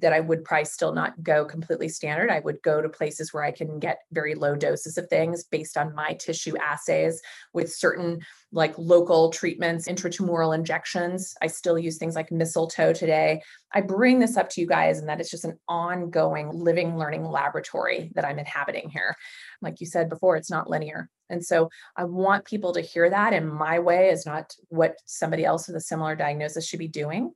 that 0.00 0.12
I 0.12 0.20
would 0.20 0.44
probably 0.44 0.64
still 0.64 0.92
not 0.92 1.22
go 1.22 1.44
completely 1.44 1.88
standard. 1.88 2.30
I 2.30 2.40
would 2.40 2.62
go 2.62 2.80
to 2.80 2.88
places 2.88 3.32
where 3.32 3.44
I 3.44 3.50
can 3.50 3.78
get 3.78 4.00
very 4.12 4.34
low 4.34 4.56
doses 4.56 4.98
of 4.98 5.08
things 5.08 5.44
based 5.44 5.76
on 5.76 5.94
my 5.94 6.14
tissue 6.14 6.56
assays 6.58 7.20
with 7.52 7.72
certain 7.72 8.20
like 8.52 8.76
local 8.78 9.30
treatments, 9.30 9.86
intratumoral 9.86 10.54
injections. 10.54 11.34
I 11.40 11.46
still 11.46 11.78
use 11.78 11.98
things 11.98 12.16
like 12.16 12.32
mistletoe 12.32 12.92
today. 12.92 13.42
I 13.72 13.80
bring 13.80 14.18
this 14.18 14.36
up 14.36 14.50
to 14.50 14.60
you 14.60 14.66
guys, 14.66 14.98
and 14.98 15.08
that 15.08 15.20
it's 15.20 15.30
just 15.30 15.44
an 15.44 15.56
ongoing 15.68 16.50
living, 16.52 16.98
learning 16.98 17.24
laboratory 17.24 18.10
that 18.16 18.24
I'm 18.24 18.40
inhabiting 18.40 18.90
here. 18.90 19.14
Like 19.62 19.80
you 19.80 19.86
said 19.86 20.08
before, 20.08 20.36
it's 20.36 20.50
not 20.50 20.70
linear. 20.70 21.08
And 21.28 21.44
so 21.44 21.70
I 21.96 22.04
want 22.04 22.44
people 22.44 22.72
to 22.72 22.80
hear 22.80 23.08
that. 23.08 23.32
And 23.32 23.48
my 23.48 23.78
way 23.78 24.10
is 24.10 24.26
not 24.26 24.54
what 24.68 24.96
somebody 25.04 25.44
else 25.44 25.66
with 25.66 25.76
a 25.76 25.80
similar 25.80 26.16
diagnosis 26.16 26.66
should 26.66 26.78
be 26.78 26.88
doing. 26.88 27.32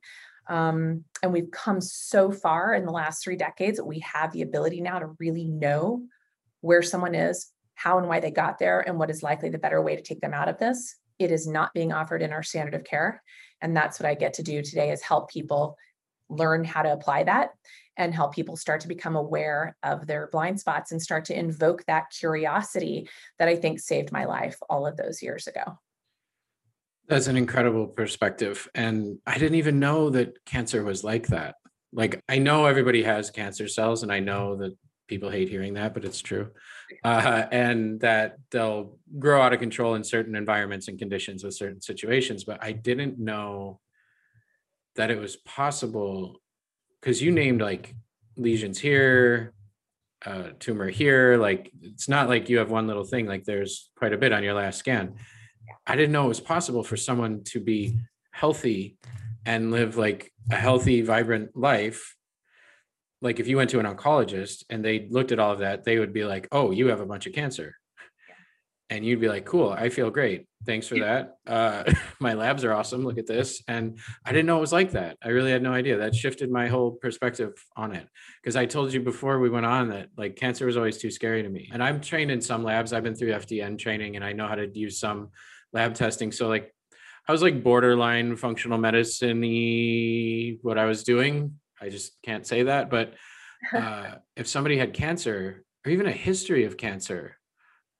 Um, 0.47 1.05
and 1.23 1.31
we've 1.31 1.51
come 1.51 1.81
so 1.81 2.31
far 2.31 2.73
in 2.73 2.85
the 2.85 2.91
last 2.91 3.23
three 3.23 3.35
decades 3.35 3.77
that 3.77 3.85
we 3.85 3.99
have 3.99 4.31
the 4.31 4.41
ability 4.41 4.81
now 4.81 4.99
to 4.99 5.15
really 5.19 5.45
know 5.45 6.03
where 6.61 6.81
someone 6.81 7.15
is, 7.15 7.51
how 7.73 7.97
and 7.97 8.07
why 8.07 8.19
they 8.19 8.31
got 8.31 8.59
there, 8.59 8.81
and 8.81 8.99
what 8.99 9.09
is 9.09 9.23
likely 9.23 9.49
the 9.49 9.57
better 9.57 9.81
way 9.81 9.95
to 9.95 10.01
take 10.01 10.21
them 10.21 10.33
out 10.33 10.49
of 10.49 10.59
this 10.59 10.95
it 11.19 11.31
is 11.31 11.47
not 11.47 11.73
being 11.73 11.93
offered 11.93 12.21
in 12.21 12.33
our 12.33 12.43
standard 12.43 12.73
of 12.73 12.83
care 12.83 13.21
and 13.61 13.75
that's 13.75 13.99
what 13.99 14.07
i 14.07 14.13
get 14.13 14.33
to 14.33 14.43
do 14.43 14.61
today 14.61 14.91
is 14.91 15.01
help 15.01 15.29
people 15.29 15.77
learn 16.29 16.63
how 16.63 16.81
to 16.81 16.91
apply 16.91 17.23
that 17.23 17.51
and 17.97 18.13
help 18.13 18.33
people 18.33 18.55
start 18.55 18.81
to 18.81 18.87
become 18.87 19.15
aware 19.15 19.75
of 19.83 20.07
their 20.07 20.27
blind 20.31 20.59
spots 20.59 20.91
and 20.91 21.01
start 21.01 21.25
to 21.25 21.37
invoke 21.37 21.83
that 21.85 22.09
curiosity 22.09 23.07
that 23.39 23.47
i 23.47 23.55
think 23.55 23.79
saved 23.79 24.11
my 24.11 24.25
life 24.25 24.57
all 24.69 24.85
of 24.85 24.97
those 24.97 25.21
years 25.21 25.47
ago 25.47 25.77
that's 27.07 27.27
an 27.27 27.37
incredible 27.37 27.87
perspective 27.87 28.67
and 28.75 29.19
i 29.25 29.37
didn't 29.37 29.55
even 29.55 29.79
know 29.79 30.09
that 30.09 30.43
cancer 30.45 30.83
was 30.83 31.03
like 31.03 31.27
that 31.27 31.55
like 31.93 32.21
i 32.29 32.37
know 32.37 32.65
everybody 32.65 33.03
has 33.03 33.29
cancer 33.29 33.67
cells 33.67 34.03
and 34.03 34.11
i 34.11 34.19
know 34.19 34.55
that 34.55 34.75
people 35.07 35.29
hate 35.29 35.49
hearing 35.49 35.73
that, 35.75 35.93
but 35.93 36.05
it's 36.05 36.21
true. 36.21 36.51
Uh, 37.03 37.47
and 37.51 37.99
that 38.01 38.37
they'll 38.51 38.99
grow 39.17 39.41
out 39.41 39.53
of 39.53 39.59
control 39.59 39.95
in 39.95 40.03
certain 40.03 40.35
environments 40.35 40.87
and 40.87 40.99
conditions 40.99 41.43
with 41.43 41.55
certain 41.55 41.81
situations. 41.81 42.43
But 42.43 42.63
I 42.63 42.73
didn't 42.73 43.17
know 43.17 43.79
that 44.95 45.09
it 45.09 45.19
was 45.19 45.35
possible 45.35 46.39
because 47.05 47.21
you 47.21 47.31
named 47.31 47.61
like 47.61 47.93
lesions 48.35 48.79
here, 48.79 49.53
uh, 50.25 50.49
tumor 50.59 50.89
here. 50.89 51.37
Like 51.37 51.71
it's 51.83 52.09
not 52.09 52.27
like 52.27 52.49
you 52.49 52.57
have 52.57 52.71
one 52.71 52.87
little 52.87 53.03
thing, 53.03 53.27
like 53.27 53.45
there's 53.45 53.91
quite 53.95 54.11
a 54.11 54.17
bit 54.17 54.33
on 54.33 54.43
your 54.43 54.55
last 54.55 54.79
scan. 54.79 55.13
I 55.85 55.95
didn't 55.95 56.13
know 56.13 56.25
it 56.25 56.29
was 56.29 56.39
possible 56.39 56.83
for 56.83 56.97
someone 56.97 57.43
to 57.45 57.59
be 57.59 57.99
healthy 58.31 58.97
and 59.45 59.69
live 59.69 59.97
like 59.97 60.33
a 60.49 60.55
healthy, 60.55 61.03
vibrant 61.03 61.55
life 61.55 62.15
like 63.21 63.39
if 63.39 63.47
you 63.47 63.57
went 63.57 63.69
to 63.71 63.79
an 63.79 63.85
oncologist 63.85 64.65
and 64.69 64.83
they 64.83 65.07
looked 65.09 65.31
at 65.31 65.39
all 65.39 65.51
of 65.51 65.59
that, 65.59 65.83
they 65.83 65.97
would 65.97 66.13
be 66.13 66.25
like, 66.25 66.47
"Oh, 66.51 66.69
you 66.71 66.87
have 66.87 66.99
a 66.99 67.05
bunch 67.05 67.25
of 67.25 67.33
cancer," 67.33 67.75
and 68.89 69.05
you'd 69.05 69.19
be 69.19 69.27
like, 69.27 69.45
"Cool, 69.45 69.69
I 69.69 69.89
feel 69.89 70.09
great. 70.09 70.47
Thanks 70.65 70.87
for 70.87 70.99
that. 70.99 71.37
Uh, 71.45 71.83
my 72.19 72.33
labs 72.33 72.63
are 72.63 72.73
awesome. 72.73 73.03
Look 73.03 73.17
at 73.17 73.27
this." 73.27 73.63
And 73.67 73.99
I 74.25 74.31
didn't 74.31 74.45
know 74.45 74.57
it 74.57 74.61
was 74.61 74.73
like 74.73 74.91
that. 74.91 75.17
I 75.23 75.29
really 75.29 75.51
had 75.51 75.63
no 75.63 75.73
idea. 75.73 75.97
That 75.97 76.15
shifted 76.15 76.51
my 76.51 76.67
whole 76.67 76.91
perspective 76.91 77.53
on 77.75 77.93
it 77.93 78.07
because 78.41 78.55
I 78.55 78.65
told 78.65 78.93
you 78.93 79.01
before 79.01 79.39
we 79.39 79.49
went 79.49 79.65
on 79.65 79.89
that 79.89 80.09
like 80.17 80.35
cancer 80.35 80.65
was 80.65 80.77
always 80.77 80.97
too 80.97 81.11
scary 81.11 81.43
to 81.43 81.49
me. 81.49 81.69
And 81.73 81.83
I'm 81.83 82.01
trained 82.01 82.31
in 82.31 82.41
some 82.41 82.63
labs. 82.63 82.93
I've 82.93 83.03
been 83.03 83.15
through 83.15 83.31
FDN 83.31 83.77
training, 83.77 84.15
and 84.15 84.25
I 84.25 84.33
know 84.33 84.47
how 84.47 84.55
to 84.55 84.67
use 84.77 84.99
some 84.99 85.29
lab 85.73 85.93
testing. 85.93 86.31
So 86.31 86.47
like 86.47 86.73
I 87.27 87.31
was 87.31 87.41
like 87.41 87.63
borderline 87.63 88.35
functional 88.35 88.77
medicine 88.77 89.41
what 90.61 90.77
I 90.77 90.85
was 90.85 91.03
doing 91.03 91.55
I 91.81 91.89
just 91.89 92.21
can't 92.23 92.45
say 92.45 92.63
that. 92.63 92.89
But 92.89 93.13
uh, 93.73 94.15
if 94.35 94.47
somebody 94.47 94.77
had 94.77 94.93
cancer 94.93 95.63
or 95.85 95.91
even 95.91 96.07
a 96.07 96.11
history 96.11 96.65
of 96.65 96.77
cancer, 96.77 97.34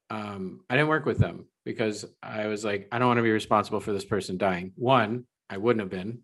um, 0.09 0.61
I 0.69 0.75
didn't 0.75 0.89
work 0.89 1.05
with 1.05 1.17
them 1.17 1.45
because 1.63 2.05
I 2.21 2.47
was 2.47 2.63
like, 2.63 2.87
I 2.91 2.99
don't 2.99 3.07
want 3.07 3.17
to 3.17 3.23
be 3.23 3.31
responsible 3.31 3.79
for 3.79 3.91
this 3.91 4.05
person 4.05 4.37
dying. 4.37 4.71
One, 4.75 5.25
I 5.49 5.57
wouldn't 5.57 5.81
have 5.81 5.89
been. 5.89 6.19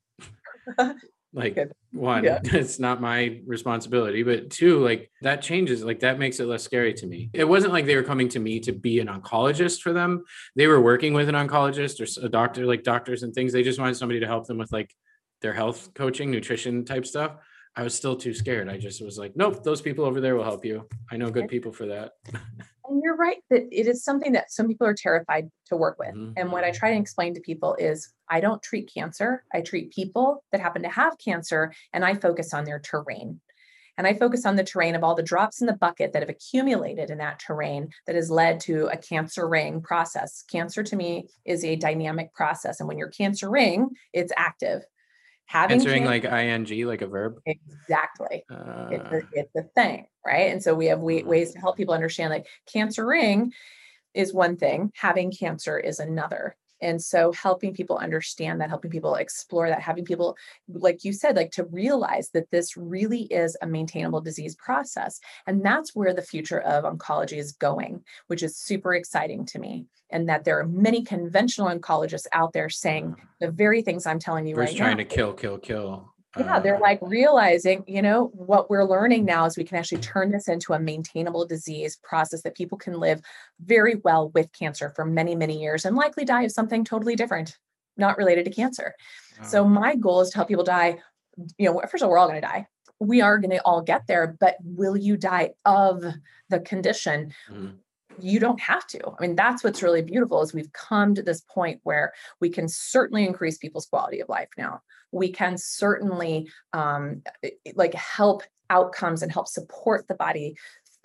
like 1.34 1.56
Good. 1.56 1.72
one, 1.92 2.24
yeah. 2.24 2.40
it's 2.44 2.80
not 2.80 3.02
my 3.02 3.42
responsibility. 3.46 4.24
But 4.24 4.50
two, 4.50 4.80
like 4.80 5.10
that 5.22 5.42
changes, 5.42 5.84
like 5.84 6.02
that 6.02 6.20
makes 6.20 6.40
it 6.40 6.46
less 6.46 6.64
scary 6.64 6.94
to 6.96 7.08
me. 7.08 7.30
It 7.34 7.46
wasn't 7.46 7.74
like 7.74 7.86
they 7.86 7.96
were 7.96 8.04
coming 8.04 8.30
to 8.30 8.40
me 8.40 8.60
to 8.62 8.72
be 8.72 9.00
an 9.00 9.08
oncologist 9.08 9.82
for 9.82 9.94
them. 9.94 10.24
They 10.56 10.68
were 10.68 10.82
working 10.82 11.14
with 11.14 11.30
an 11.30 11.36
oncologist 11.36 12.00
or 12.00 12.26
a 12.26 12.30
doctor, 12.30 12.66
like 12.66 12.84
doctors 12.84 13.24
and 13.24 13.34
things. 13.34 13.52
They 13.54 13.64
just 13.64 13.80
wanted 13.80 13.98
somebody 13.98 14.20
to 14.20 14.28
help 14.28 14.48
them 14.48 14.58
with 14.58 14.72
like 14.72 14.94
their 15.42 15.54
health 15.54 15.94
coaching, 15.96 16.30
nutrition 16.30 16.86
type 16.86 17.06
stuff. 17.06 17.36
I 17.76 17.84
was 17.84 17.96
still 17.96 18.18
too 18.18 18.34
scared. 18.34 18.68
I 18.68 18.78
just 18.78 19.02
was 19.02 19.18
like, 19.18 19.36
nope, 19.36 19.64
those 19.64 19.82
people 19.82 20.04
over 20.04 20.20
there 20.20 20.36
will 20.36 20.44
help 20.44 20.66
you. 20.66 20.88
I 21.10 21.18
know 21.18 21.30
good 21.30 21.48
people 21.48 21.72
for 21.72 21.88
that. 21.88 22.12
and 22.92 23.02
you're 23.04 23.16
right 23.16 23.38
that 23.50 23.64
it 23.72 23.88
is 23.88 24.04
something 24.04 24.34
that 24.34 24.52
some 24.52 24.68
people 24.68 24.88
are 24.88 24.94
terrified 24.94 25.50
to 25.68 25.76
work 25.76 25.98
with. 26.00 26.10
Mm-hmm. 26.10 26.34
And 26.38 26.52
what 26.52 26.64
I 26.64 26.72
try 26.72 26.94
to 26.94 27.00
explain 27.00 27.34
to 27.34 27.42
people 27.42 27.76
is 27.80 28.12
I 28.30 28.40
don't 28.40 28.62
treat 28.62 28.92
cancer. 28.94 29.44
I 29.54 29.62
treat 29.62 29.92
people 29.92 30.44
that 30.52 30.62
happen 30.62 30.84
to 30.84 30.90
have 30.90 31.18
cancer 31.18 31.74
and 31.94 32.06
I 32.06 32.16
focus 32.16 32.54
on 32.54 32.66
their 32.66 32.80
terrain. 32.80 33.40
And 33.98 34.08
I 34.08 34.14
focus 34.14 34.46
on 34.46 34.56
the 34.56 34.64
terrain 34.64 34.96
of 34.96 35.04
all 35.04 35.16
the 35.16 35.22
drops 35.22 35.62
in 35.62 35.68
the 35.68 35.74
bucket 35.74 36.14
that 36.14 36.22
have 36.22 36.30
accumulated 36.30 37.10
in 37.10 37.18
that 37.20 37.40
terrain 37.40 37.90
that 38.08 38.16
has 38.16 38.32
led 38.32 38.60
to 38.62 38.88
a 38.88 38.98
cancering 38.98 39.82
process. 39.82 40.44
Cancer 40.50 40.82
to 40.84 40.96
me 40.96 41.28
is 41.46 41.64
a 41.64 41.76
dynamic 41.76 42.34
process. 42.34 42.80
And 42.80 42.88
when 42.88 42.98
you're 42.98 43.10
cancering, 43.10 43.90
it's 44.14 44.32
active 44.38 44.84
having 45.52 45.76
answering 45.76 46.06
like 46.06 46.24
ing 46.24 46.88
like 46.88 47.02
a 47.02 47.08
verb? 47.08 47.40
Exactly. 47.46 48.44
Uh, 48.50 48.88
it's, 48.92 49.12
a, 49.12 49.22
it's 49.34 49.56
a 49.56 49.64
thing 49.76 50.08
right? 50.26 50.52
And 50.52 50.62
so 50.62 50.74
we 50.74 50.88
have 50.88 51.00
we, 51.00 51.24
ways 51.24 51.54
to 51.54 51.60
help 51.60 51.78
people 51.78 51.94
understand 51.94 52.32
like 52.32 52.48
cancering 52.72 53.54
is 54.14 54.34
one 54.34 54.58
thing 54.58 54.92
having 54.96 55.32
cancer 55.32 55.80
is 55.80 56.00
another 56.00 56.56
And 56.82 57.02
so 57.02 57.32
helping 57.32 57.74
people 57.74 57.98
understand 57.98 58.60
that, 58.62 58.70
helping 58.70 58.92
people 58.92 59.16
explore 59.16 59.70
that, 59.70 59.82
having 59.82 60.06
people, 60.06 60.36
like 60.68 61.04
you 61.04 61.14
said, 61.14 61.36
like 61.36 61.52
to 61.52 61.66
realize 61.66 62.30
that 62.32 62.50
this 62.52 62.76
really 62.76 63.24
is 63.24 63.56
a 63.62 63.68
maintainable 63.68 64.22
disease 64.22 64.56
process. 64.56 65.20
And 65.48 65.64
that's 65.64 65.96
where 65.96 66.14
the 66.14 66.22
future 66.22 66.60
of 66.62 66.84
oncology 66.84 67.38
is 67.38 67.52
going, 67.52 68.04
which 68.28 68.44
is 68.44 68.58
super 68.58 68.94
exciting 68.94 69.46
to 69.48 69.60
me. 69.60 69.86
And 70.10 70.28
that 70.28 70.44
there 70.44 70.60
are 70.60 70.68
many 70.68 71.04
conventional 71.04 71.70
oncologists 71.70 72.28
out 72.34 72.52
there 72.54 72.70
saying 72.70 73.16
the 73.40 73.50
very 73.50 73.82
things 73.82 74.06
I'm 74.06 74.20
telling 74.20 74.46
you 74.46 74.56
right 74.56 74.76
trying 74.76 74.98
now. 74.98 75.04
to 75.04 75.06
kill, 75.06 75.34
kill, 75.34 75.58
kill. 75.58 76.14
Yeah, 76.38 76.60
they're 76.60 76.78
Uh, 76.78 76.80
like 76.80 77.00
realizing, 77.02 77.84
you 77.88 78.02
know, 78.02 78.28
what 78.34 78.70
we're 78.70 78.86
learning 78.86 79.26
now 79.26 79.46
is 79.46 79.58
we 79.58 79.64
can 79.66 79.78
actually 79.78 80.02
turn 80.02 80.32
this 80.32 80.48
into 80.48 80.74
a 80.74 80.80
maintainable 80.80 81.46
disease 81.46 81.98
process 81.98 82.42
that 82.44 82.56
people 82.56 82.78
can 82.78 82.94
live 83.00 83.22
very 83.60 83.96
well 83.96 84.30
with 84.30 84.52
cancer 84.54 84.90
for 84.96 85.04
many, 85.04 85.36
many 85.36 85.62
years 85.62 85.84
and 85.86 85.96
likely 85.96 86.24
die 86.24 86.44
of 86.44 86.52
something 86.52 86.86
totally 86.86 87.16
different, 87.16 87.58
not 87.98 88.18
related 88.18 88.46
to 88.46 88.52
cancer. 88.52 88.96
So 89.44 89.66
my 89.66 89.96
goal 89.96 90.22
is 90.22 90.30
to 90.30 90.38
help 90.38 90.48
people 90.48 90.64
die. 90.64 91.00
You 91.58 91.66
know, 91.74 91.82
first 91.82 91.96
of 91.96 92.04
all, 92.04 92.12
we're 92.12 92.18
all 92.18 92.28
going 92.28 92.42
to 92.42 92.48
die. 92.48 92.68
We 93.00 93.22
are 93.22 93.38
going 93.38 93.52
to 93.52 93.62
all 93.66 93.82
get 93.82 94.08
there, 94.08 94.38
but 94.40 94.56
will 94.62 94.96
you 94.96 95.18
die 95.18 95.52
of 95.66 96.06
the 96.50 96.60
condition? 96.60 97.34
Mhm. 97.50 97.78
You 98.20 98.40
don't 98.40 98.60
have 98.60 98.86
to. 98.88 99.00
I 99.08 99.22
mean, 99.22 99.36
that's 99.36 99.64
what's 99.64 99.84
really 99.84 100.02
beautiful 100.02 100.42
is 100.42 100.54
we've 100.54 100.74
come 100.74 101.16
to 101.16 101.24
this 101.24 101.42
point 101.42 101.80
where 101.84 102.14
we 102.40 102.50
can 102.50 102.68
certainly 102.68 103.26
increase 103.26 103.58
people's 103.58 103.86
quality 103.86 104.20
of 104.20 104.30
life 104.30 104.50
now. 104.58 104.82
We 105.12 105.32
can 105.32 105.58
certainly 105.58 106.50
um, 106.74 107.24
like 107.76 107.94
help 107.94 108.44
outcomes 108.70 109.22
and 109.22 109.32
help 109.32 109.48
support 109.48 110.08
the 110.08 110.16
body 110.16 110.56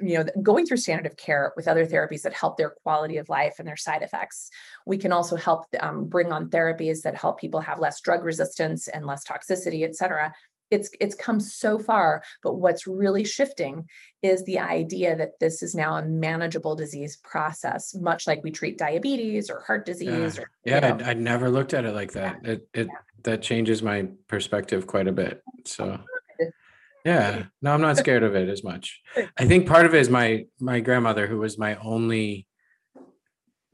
you 0.01 0.19
know 0.19 0.25
going 0.43 0.67
through 0.67 0.77
standard 0.77 1.07
of 1.07 1.17
care 1.17 1.53
with 1.57 1.67
other 1.67 1.87
therapies 1.87 2.23
that 2.23 2.35
help 2.35 2.57
their 2.57 2.71
quality 2.83 3.17
of 3.17 3.29
life 3.29 3.55
and 3.59 3.67
their 3.67 3.77
side 3.77 4.03
effects 4.03 4.51
we 4.87 4.99
can 4.99 5.13
also 5.13 5.37
help 5.37 5.65
um, 5.81 6.05
bring 6.05 6.33
on 6.33 6.51
therapies 6.51 7.03
that 7.03 7.17
help 7.17 7.41
people 7.41 7.61
have 7.61 7.81
less 7.81 8.01
drug 8.01 8.23
resistance 8.23 8.89
and 8.89 9.07
less 9.07 9.25
toxicity 9.25 9.85
et 9.85 9.97
cetera 9.97 10.33
it's 10.71 10.91
it's 11.01 11.15
come 11.15 11.39
so 11.39 11.79
far 11.79 12.23
but 12.43 12.55
what's 12.55 12.87
really 12.87 13.25
shifting 13.25 13.89
is 14.23 14.45
the 14.45 14.59
idea 14.59 15.15
that 15.17 15.39
this 15.39 15.63
is 15.63 15.75
now 15.75 15.97
a 15.97 16.05
manageable 16.05 16.75
disease 16.75 17.17
process 17.19 17.95
much 17.95 18.27
like 18.27 18.43
we 18.43 18.51
treat 18.51 18.79
diabetes 18.79 19.49
or 19.49 19.61
heart 19.61 19.87
disease 19.87 20.37
Yeah, 20.37 20.43
or 20.43 20.51
yeah. 20.65 20.95
I'd, 20.95 21.03
I'd 21.03 21.21
never 21.21 21.51
looked 21.51 21.75
at 21.75 21.85
it 21.85 21.95
like 21.95 22.13
that. 22.13 22.45
It 22.45 22.69
it 22.75 22.89
that 23.27 23.43
changes 23.43 23.83
my 23.83 24.09
perspective 24.29 24.87
quite 24.87 25.09
a 25.09 25.13
bit. 25.13 25.43
So 25.65 25.99
oh, 26.01 26.47
yeah, 27.05 27.45
no, 27.63 27.73
I'm 27.73 27.81
not 27.81 27.99
scared 27.99 28.23
of 28.23 28.35
it 28.35 28.49
as 28.49 28.65
much. 28.65 29.01
I 29.37 29.47
think 29.47 29.69
part 29.69 29.87
of 29.87 29.95
it 29.95 30.01
is 30.01 30.11
my 30.11 30.47
my 30.59 30.81
grandmother, 30.81 31.27
who 31.27 31.39
was 31.39 31.59
my 31.59 31.77
only 31.77 32.47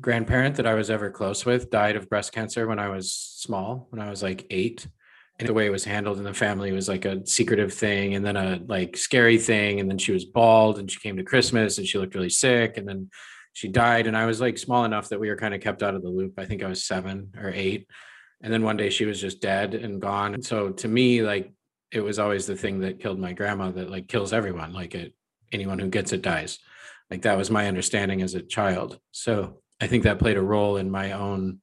grandparent 0.01 0.57
that 0.57 0.67
I 0.67 0.75
was 0.75 0.91
ever 0.91 1.11
close 1.11 1.47
with, 1.47 1.71
died 1.71 1.97
of 1.97 2.11
breast 2.11 2.33
cancer 2.33 2.67
when 2.67 2.79
I 2.79 2.89
was 2.89 3.13
small, 3.13 3.87
when 3.91 4.03
I 4.03 4.11
was 4.11 4.23
like 4.23 4.47
eight. 4.51 4.87
And 5.39 5.49
the 5.49 5.55
way 5.55 5.67
it 5.67 5.73
was 5.73 5.85
handled 5.85 6.19
in 6.19 6.25
the 6.25 6.35
family 6.35 6.73
was 6.73 6.89
like 6.89 7.05
a 7.05 7.27
secretive 7.27 7.73
thing 7.73 8.15
and 8.15 8.25
then 8.25 8.37
a 8.37 8.61
like 8.67 8.97
scary 8.97 9.39
thing. 9.39 9.81
And 9.81 9.91
then 9.91 9.99
she 9.99 10.13
was 10.13 10.25
bald 10.25 10.79
and 10.79 10.91
she 10.91 11.01
came 11.01 11.17
to 11.17 11.25
Christmas 11.25 11.79
and 11.79 11.87
she 11.87 11.99
looked 11.99 12.15
really 12.15 12.29
sick. 12.29 12.77
And 12.77 12.87
then 12.87 13.11
she 13.53 13.69
died. 13.69 14.07
And 14.07 14.17
I 14.17 14.27
was 14.27 14.41
like 14.41 14.59
small 14.59 14.85
enough 14.85 15.09
that 15.09 15.21
we 15.21 15.29
were 15.29 15.37
kind 15.37 15.55
of 15.55 15.61
kept 15.61 15.83
out 15.83 15.95
of 15.95 16.03
the 16.03 16.09
loop. 16.09 16.35
I 16.39 16.45
think 16.45 16.63
I 16.63 16.69
was 16.69 16.85
seven 16.85 17.33
or 17.39 17.51
eight. 17.55 17.89
And 18.43 18.53
then 18.53 18.63
one 18.63 18.77
day 18.77 18.91
she 18.91 19.05
was 19.05 19.21
just 19.21 19.41
dead 19.41 19.75
and 19.75 20.01
gone. 20.01 20.35
And 20.35 20.45
so 20.45 20.71
to 20.71 20.89
me, 20.89 21.23
like 21.23 21.53
it 21.91 22.01
was 22.01 22.19
always 22.19 22.47
the 22.47 22.57
thing 22.57 22.81
that 22.81 23.01
killed 23.01 23.19
my 23.19 23.33
grandma 23.33 23.71
that 23.71 23.91
like 23.91 24.09
kills 24.09 24.33
everyone. 24.33 24.73
Like 24.73 24.95
it 24.95 25.15
anyone 25.53 25.79
who 25.79 25.89
gets 25.89 26.13
it 26.13 26.23
dies. 26.23 26.59
Like 27.11 27.23
that 27.23 27.37
was 27.37 27.51
my 27.51 27.69
understanding 27.69 28.23
as 28.23 28.35
a 28.35 28.43
child. 28.43 28.99
So 29.13 29.59
I 29.81 29.87
think 29.87 30.05
that 30.05 30.19
played 30.19 30.39
a 30.39 30.43
role 30.43 30.77
in 30.77 30.91
my 30.91 31.13
own 31.13 31.61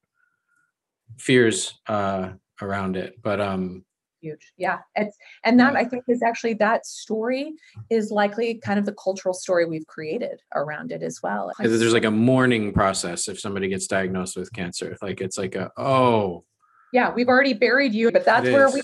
fears 1.18 1.74
uh 1.88 2.30
around 2.62 2.98
it. 2.98 3.22
But 3.22 3.40
um 3.42 3.86
huge 4.22 4.52
yeah 4.58 4.80
it's 4.96 5.16
and 5.46 5.58
that 5.58 5.72
Yeah. 5.72 5.80
i 5.80 5.86
think 5.86 6.04
is 6.10 6.22
actually 6.22 6.54
that 6.56 6.86
story 6.86 7.54
is 7.90 8.12
likely 8.12 8.56
kind 8.56 8.78
of 8.78 8.86
the 8.86 8.92
cultural 8.94 9.34
story 9.34 9.66
we've 9.66 9.88
created 9.88 10.42
around 10.54 10.92
it 10.92 11.02
as 11.04 11.22
well 11.24 11.54
there's 11.58 11.94
like 11.94 12.04
a 12.04 12.12
mourning 12.12 12.74
process 12.74 13.30
if 13.30 13.40
somebody 13.40 13.70
gets 13.70 13.88
diagnosed 13.88 14.36
with 14.36 14.52
cancer. 14.52 14.98
Like 15.02 15.22
it's 15.22 15.38
like 15.38 15.56
a 15.56 15.72
oh 15.78 16.44
yeah 16.92 17.14
we've 17.14 17.30
already 17.30 17.54
buried 17.54 17.94
you 17.94 18.12
but 18.12 18.26
that's 18.26 18.44
where 18.46 18.70
we 18.70 18.82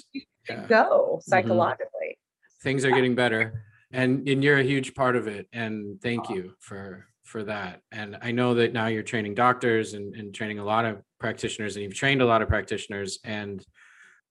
yeah. 0.50 0.66
go 0.68 1.18
Mhm. 1.20 1.24
psychologically 1.24 2.18
things 2.62 2.86
are 2.86 2.92
getting 2.92 3.14
better 3.14 3.66
and 3.92 4.26
and 4.30 4.42
you're 4.42 4.60
a 4.60 4.64
huge 4.64 4.94
part 4.96 5.18
of 5.18 5.28
it 5.28 5.48
and 5.52 6.00
thank 6.02 6.30
you 6.30 6.54
for 6.62 7.08
for 7.26 7.44
that. 7.44 7.82
And 7.92 8.18
i 8.22 8.32
know 8.32 8.54
that 8.54 8.72
now 8.72 8.88
you're 8.88 9.04
training 9.04 9.36
doctors 9.36 9.94
and, 9.94 10.16
and 10.16 10.34
training 10.34 10.60
a 10.60 10.64
lot 10.64 10.86
of 10.86 11.02
practitioners 11.20 11.76
and 11.76 11.84
you've 11.84 11.96
trained 11.96 12.22
a 12.22 12.26
lot 12.26 12.42
of 12.42 12.48
practitioners. 12.48 13.20
And 13.24 13.66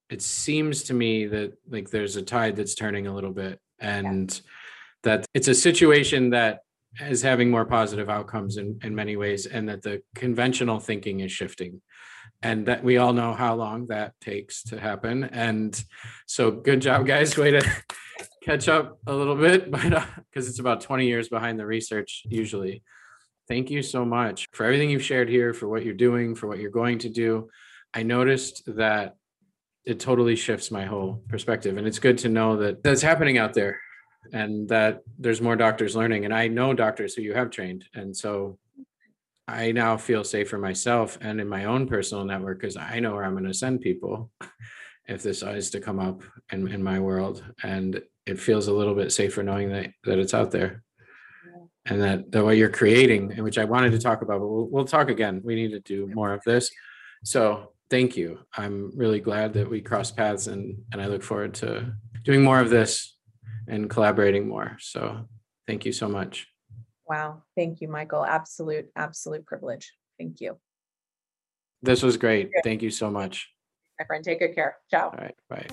it 0.08 0.22
seems 0.22 0.84
to 0.84 0.94
me 0.94 1.26
that 1.26 1.52
like 1.68 1.90
there's 1.90 2.16
a 2.16 2.22
tide 2.22 2.56
that's 2.56 2.74
turning 2.74 3.06
a 3.06 3.14
little 3.14 3.32
bit 3.32 3.58
and 3.80 4.40
that 5.02 5.26
it's 5.34 5.48
a 5.48 5.54
situation 5.54 6.30
that 6.30 6.60
is 7.00 7.22
having 7.22 7.50
more 7.50 7.64
positive 7.64 8.08
outcomes 8.08 8.56
in, 8.56 8.78
in 8.84 8.94
many 8.94 9.16
ways 9.16 9.46
and 9.46 9.68
that 9.68 9.82
the 9.82 10.02
conventional 10.14 10.78
thinking 10.78 11.20
is 11.20 11.32
shifting. 11.32 11.82
And 12.42 12.66
that 12.66 12.84
we 12.84 12.98
all 12.98 13.14
know 13.14 13.32
how 13.32 13.54
long 13.54 13.86
that 13.86 14.12
takes 14.20 14.62
to 14.64 14.78
happen. 14.78 15.24
And 15.24 15.82
so 16.26 16.50
good 16.50 16.80
job 16.80 17.06
guys. 17.06 17.36
Way 17.38 17.52
to 17.52 17.62
catch 18.44 18.68
up 18.68 18.98
a 19.06 19.14
little 19.14 19.36
bit 19.36 19.70
but 19.70 19.92
uh, 19.92 20.04
because 20.30 20.48
it's 20.48 20.58
about 20.58 20.80
20 20.80 21.06
years 21.06 21.28
behind 21.28 21.58
the 21.58 21.66
research 21.66 22.22
usually. 22.26 22.82
Thank 23.48 23.70
you 23.70 23.82
so 23.82 24.04
much 24.04 24.46
for 24.52 24.64
everything 24.64 24.90
you've 24.90 25.02
shared 25.02 25.28
here 25.28 25.52
for 25.52 25.68
what 25.68 25.84
you're 25.84 25.94
doing 25.94 26.34
for 26.34 26.46
what 26.46 26.58
you're 26.58 26.70
going 26.70 26.98
to 27.00 27.10
do. 27.10 27.48
I 27.92 28.02
noticed 28.02 28.62
that 28.76 29.16
it 29.84 30.00
totally 30.00 30.34
shifts 30.34 30.70
my 30.70 30.84
whole 30.84 31.22
perspective 31.28 31.76
and 31.76 31.86
it's 31.86 31.98
good 31.98 32.18
to 32.18 32.28
know 32.28 32.56
that 32.56 32.82
that's 32.82 33.02
happening 33.02 33.38
out 33.38 33.54
there 33.54 33.78
and 34.32 34.68
that 34.68 35.00
there's 35.18 35.42
more 35.42 35.56
doctors 35.56 35.94
learning 35.94 36.24
and 36.24 36.32
i 36.32 36.48
know 36.48 36.72
doctors 36.72 37.14
who 37.14 37.22
you 37.22 37.34
have 37.34 37.50
trained 37.50 37.84
and 37.94 38.16
so 38.16 38.58
i 39.46 39.70
now 39.72 39.96
feel 39.96 40.24
safer 40.24 40.56
myself 40.56 41.18
and 41.20 41.40
in 41.40 41.46
my 41.48 41.64
own 41.64 41.86
personal 41.86 42.24
network 42.24 42.58
because 42.58 42.76
i 42.76 42.98
know 42.98 43.12
where 43.12 43.24
i'm 43.24 43.34
going 43.34 43.44
to 43.44 43.52
send 43.52 43.80
people 43.80 44.30
if 45.06 45.22
this 45.22 45.42
is 45.42 45.70
to 45.70 45.80
come 45.80 45.98
up 45.98 46.22
in, 46.50 46.68
in 46.68 46.82
my 46.82 46.98
world 46.98 47.44
and 47.62 48.02
it 48.26 48.38
feels 48.38 48.68
a 48.68 48.72
little 48.72 48.94
bit 48.94 49.12
safer 49.12 49.42
knowing 49.42 49.70
that 49.70 49.90
that 50.04 50.18
it's 50.18 50.34
out 50.34 50.50
there. 50.50 50.82
And 51.86 52.00
that, 52.00 52.32
that 52.32 52.42
what 52.42 52.56
you're 52.56 52.70
creating 52.70 53.32
and 53.32 53.44
which 53.44 53.58
i 53.58 53.64
wanted 53.64 53.90
to 53.90 53.98
talk 53.98 54.22
about 54.22 54.40
but 54.40 54.48
we'll, 54.48 54.68
we'll 54.70 54.84
talk 54.86 55.10
again. 55.10 55.42
We 55.44 55.54
need 55.54 55.72
to 55.72 55.80
do 55.80 56.06
more 56.14 56.32
of 56.32 56.42
this. 56.46 56.70
So 57.24 57.72
thank 57.90 58.16
you. 58.16 58.38
I'm 58.56 58.90
really 58.96 59.20
glad 59.20 59.52
that 59.52 59.68
we 59.68 59.82
crossed 59.82 60.16
paths 60.16 60.46
and 60.46 60.78
and 60.92 61.02
i 61.02 61.06
look 61.06 61.22
forward 61.22 61.52
to 61.54 61.92
doing 62.22 62.42
more 62.42 62.60
of 62.60 62.70
this 62.70 63.16
and 63.68 63.90
collaborating 63.90 64.48
more. 64.48 64.78
So 64.80 65.28
thank 65.66 65.84
you 65.84 65.92
so 65.92 66.08
much. 66.08 66.48
Wow. 67.06 67.42
Thank 67.54 67.82
you 67.82 67.88
michael. 67.88 68.24
Absolute 68.24 68.86
absolute 68.96 69.44
privilege. 69.44 69.92
Thank 70.18 70.40
you. 70.40 70.56
This 71.82 72.02
was 72.02 72.16
great. 72.16 72.50
Thank 72.64 72.80
you 72.80 72.88
so 72.88 73.10
much 73.10 73.53
my 73.98 74.04
friend 74.04 74.24
take 74.24 74.38
good 74.38 74.54
care 74.54 74.76
ciao 74.90 75.08
all 75.08 75.18
right 75.18 75.36
bye 75.48 75.66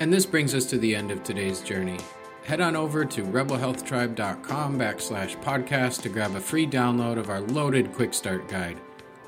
and 0.00 0.12
this 0.12 0.26
brings 0.26 0.54
us 0.54 0.64
to 0.66 0.78
the 0.78 0.94
end 0.94 1.10
of 1.10 1.22
today's 1.22 1.60
journey 1.60 1.98
head 2.44 2.60
on 2.60 2.76
over 2.76 3.04
to 3.04 3.22
rebelhealthtribe.com 3.22 4.78
backslash 4.78 5.42
podcast 5.42 6.02
to 6.02 6.08
grab 6.08 6.34
a 6.34 6.40
free 6.40 6.66
download 6.66 7.18
of 7.18 7.30
our 7.30 7.40
loaded 7.40 7.92
quick 7.92 8.12
start 8.12 8.48
guide 8.48 8.78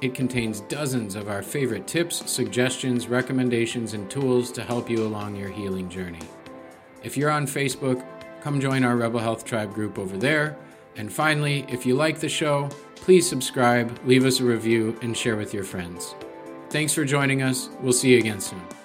it 0.03 0.15
contains 0.15 0.61
dozens 0.61 1.15
of 1.15 1.29
our 1.29 1.43
favorite 1.43 1.87
tips, 1.87 2.31
suggestions, 2.31 3.09
recommendations, 3.09 3.95
and 3.95 4.11
tools 4.11 4.53
to 4.53 4.63
help 4.63 4.91
you 4.91 5.07
along 5.07 5.37
your 5.37 5.49
healing 5.49 5.89
journey. 5.89 6.21
If 7.03 7.17
you're 7.17 7.31
on 7.31 7.47
Facebook, 7.47 8.05
come 8.43 8.61
join 8.61 8.85
our 8.85 8.97
Rebel 8.97 9.21
Health 9.21 9.45
Tribe 9.45 9.73
group 9.73 9.99
over 9.99 10.19
there. 10.19 10.59
And 10.97 11.11
finally, 11.11 11.65
if 11.69 11.87
you 11.87 11.95
like 11.95 12.21
the 12.21 12.29
show, 12.29 12.69
please 12.97 13.27
subscribe, 13.27 13.99
leave 14.05 14.25
us 14.27 14.41
a 14.41 14.45
review, 14.45 14.99
and 15.01 15.17
share 15.17 15.37
with 15.37 15.55
your 15.55 15.65
friends. 15.65 16.15
Thanks 16.71 16.93
for 16.93 17.05
joining 17.05 17.43
us. 17.43 17.69
We'll 17.81 17.93
see 17.93 18.11
you 18.13 18.19
again 18.19 18.41
soon. 18.41 18.76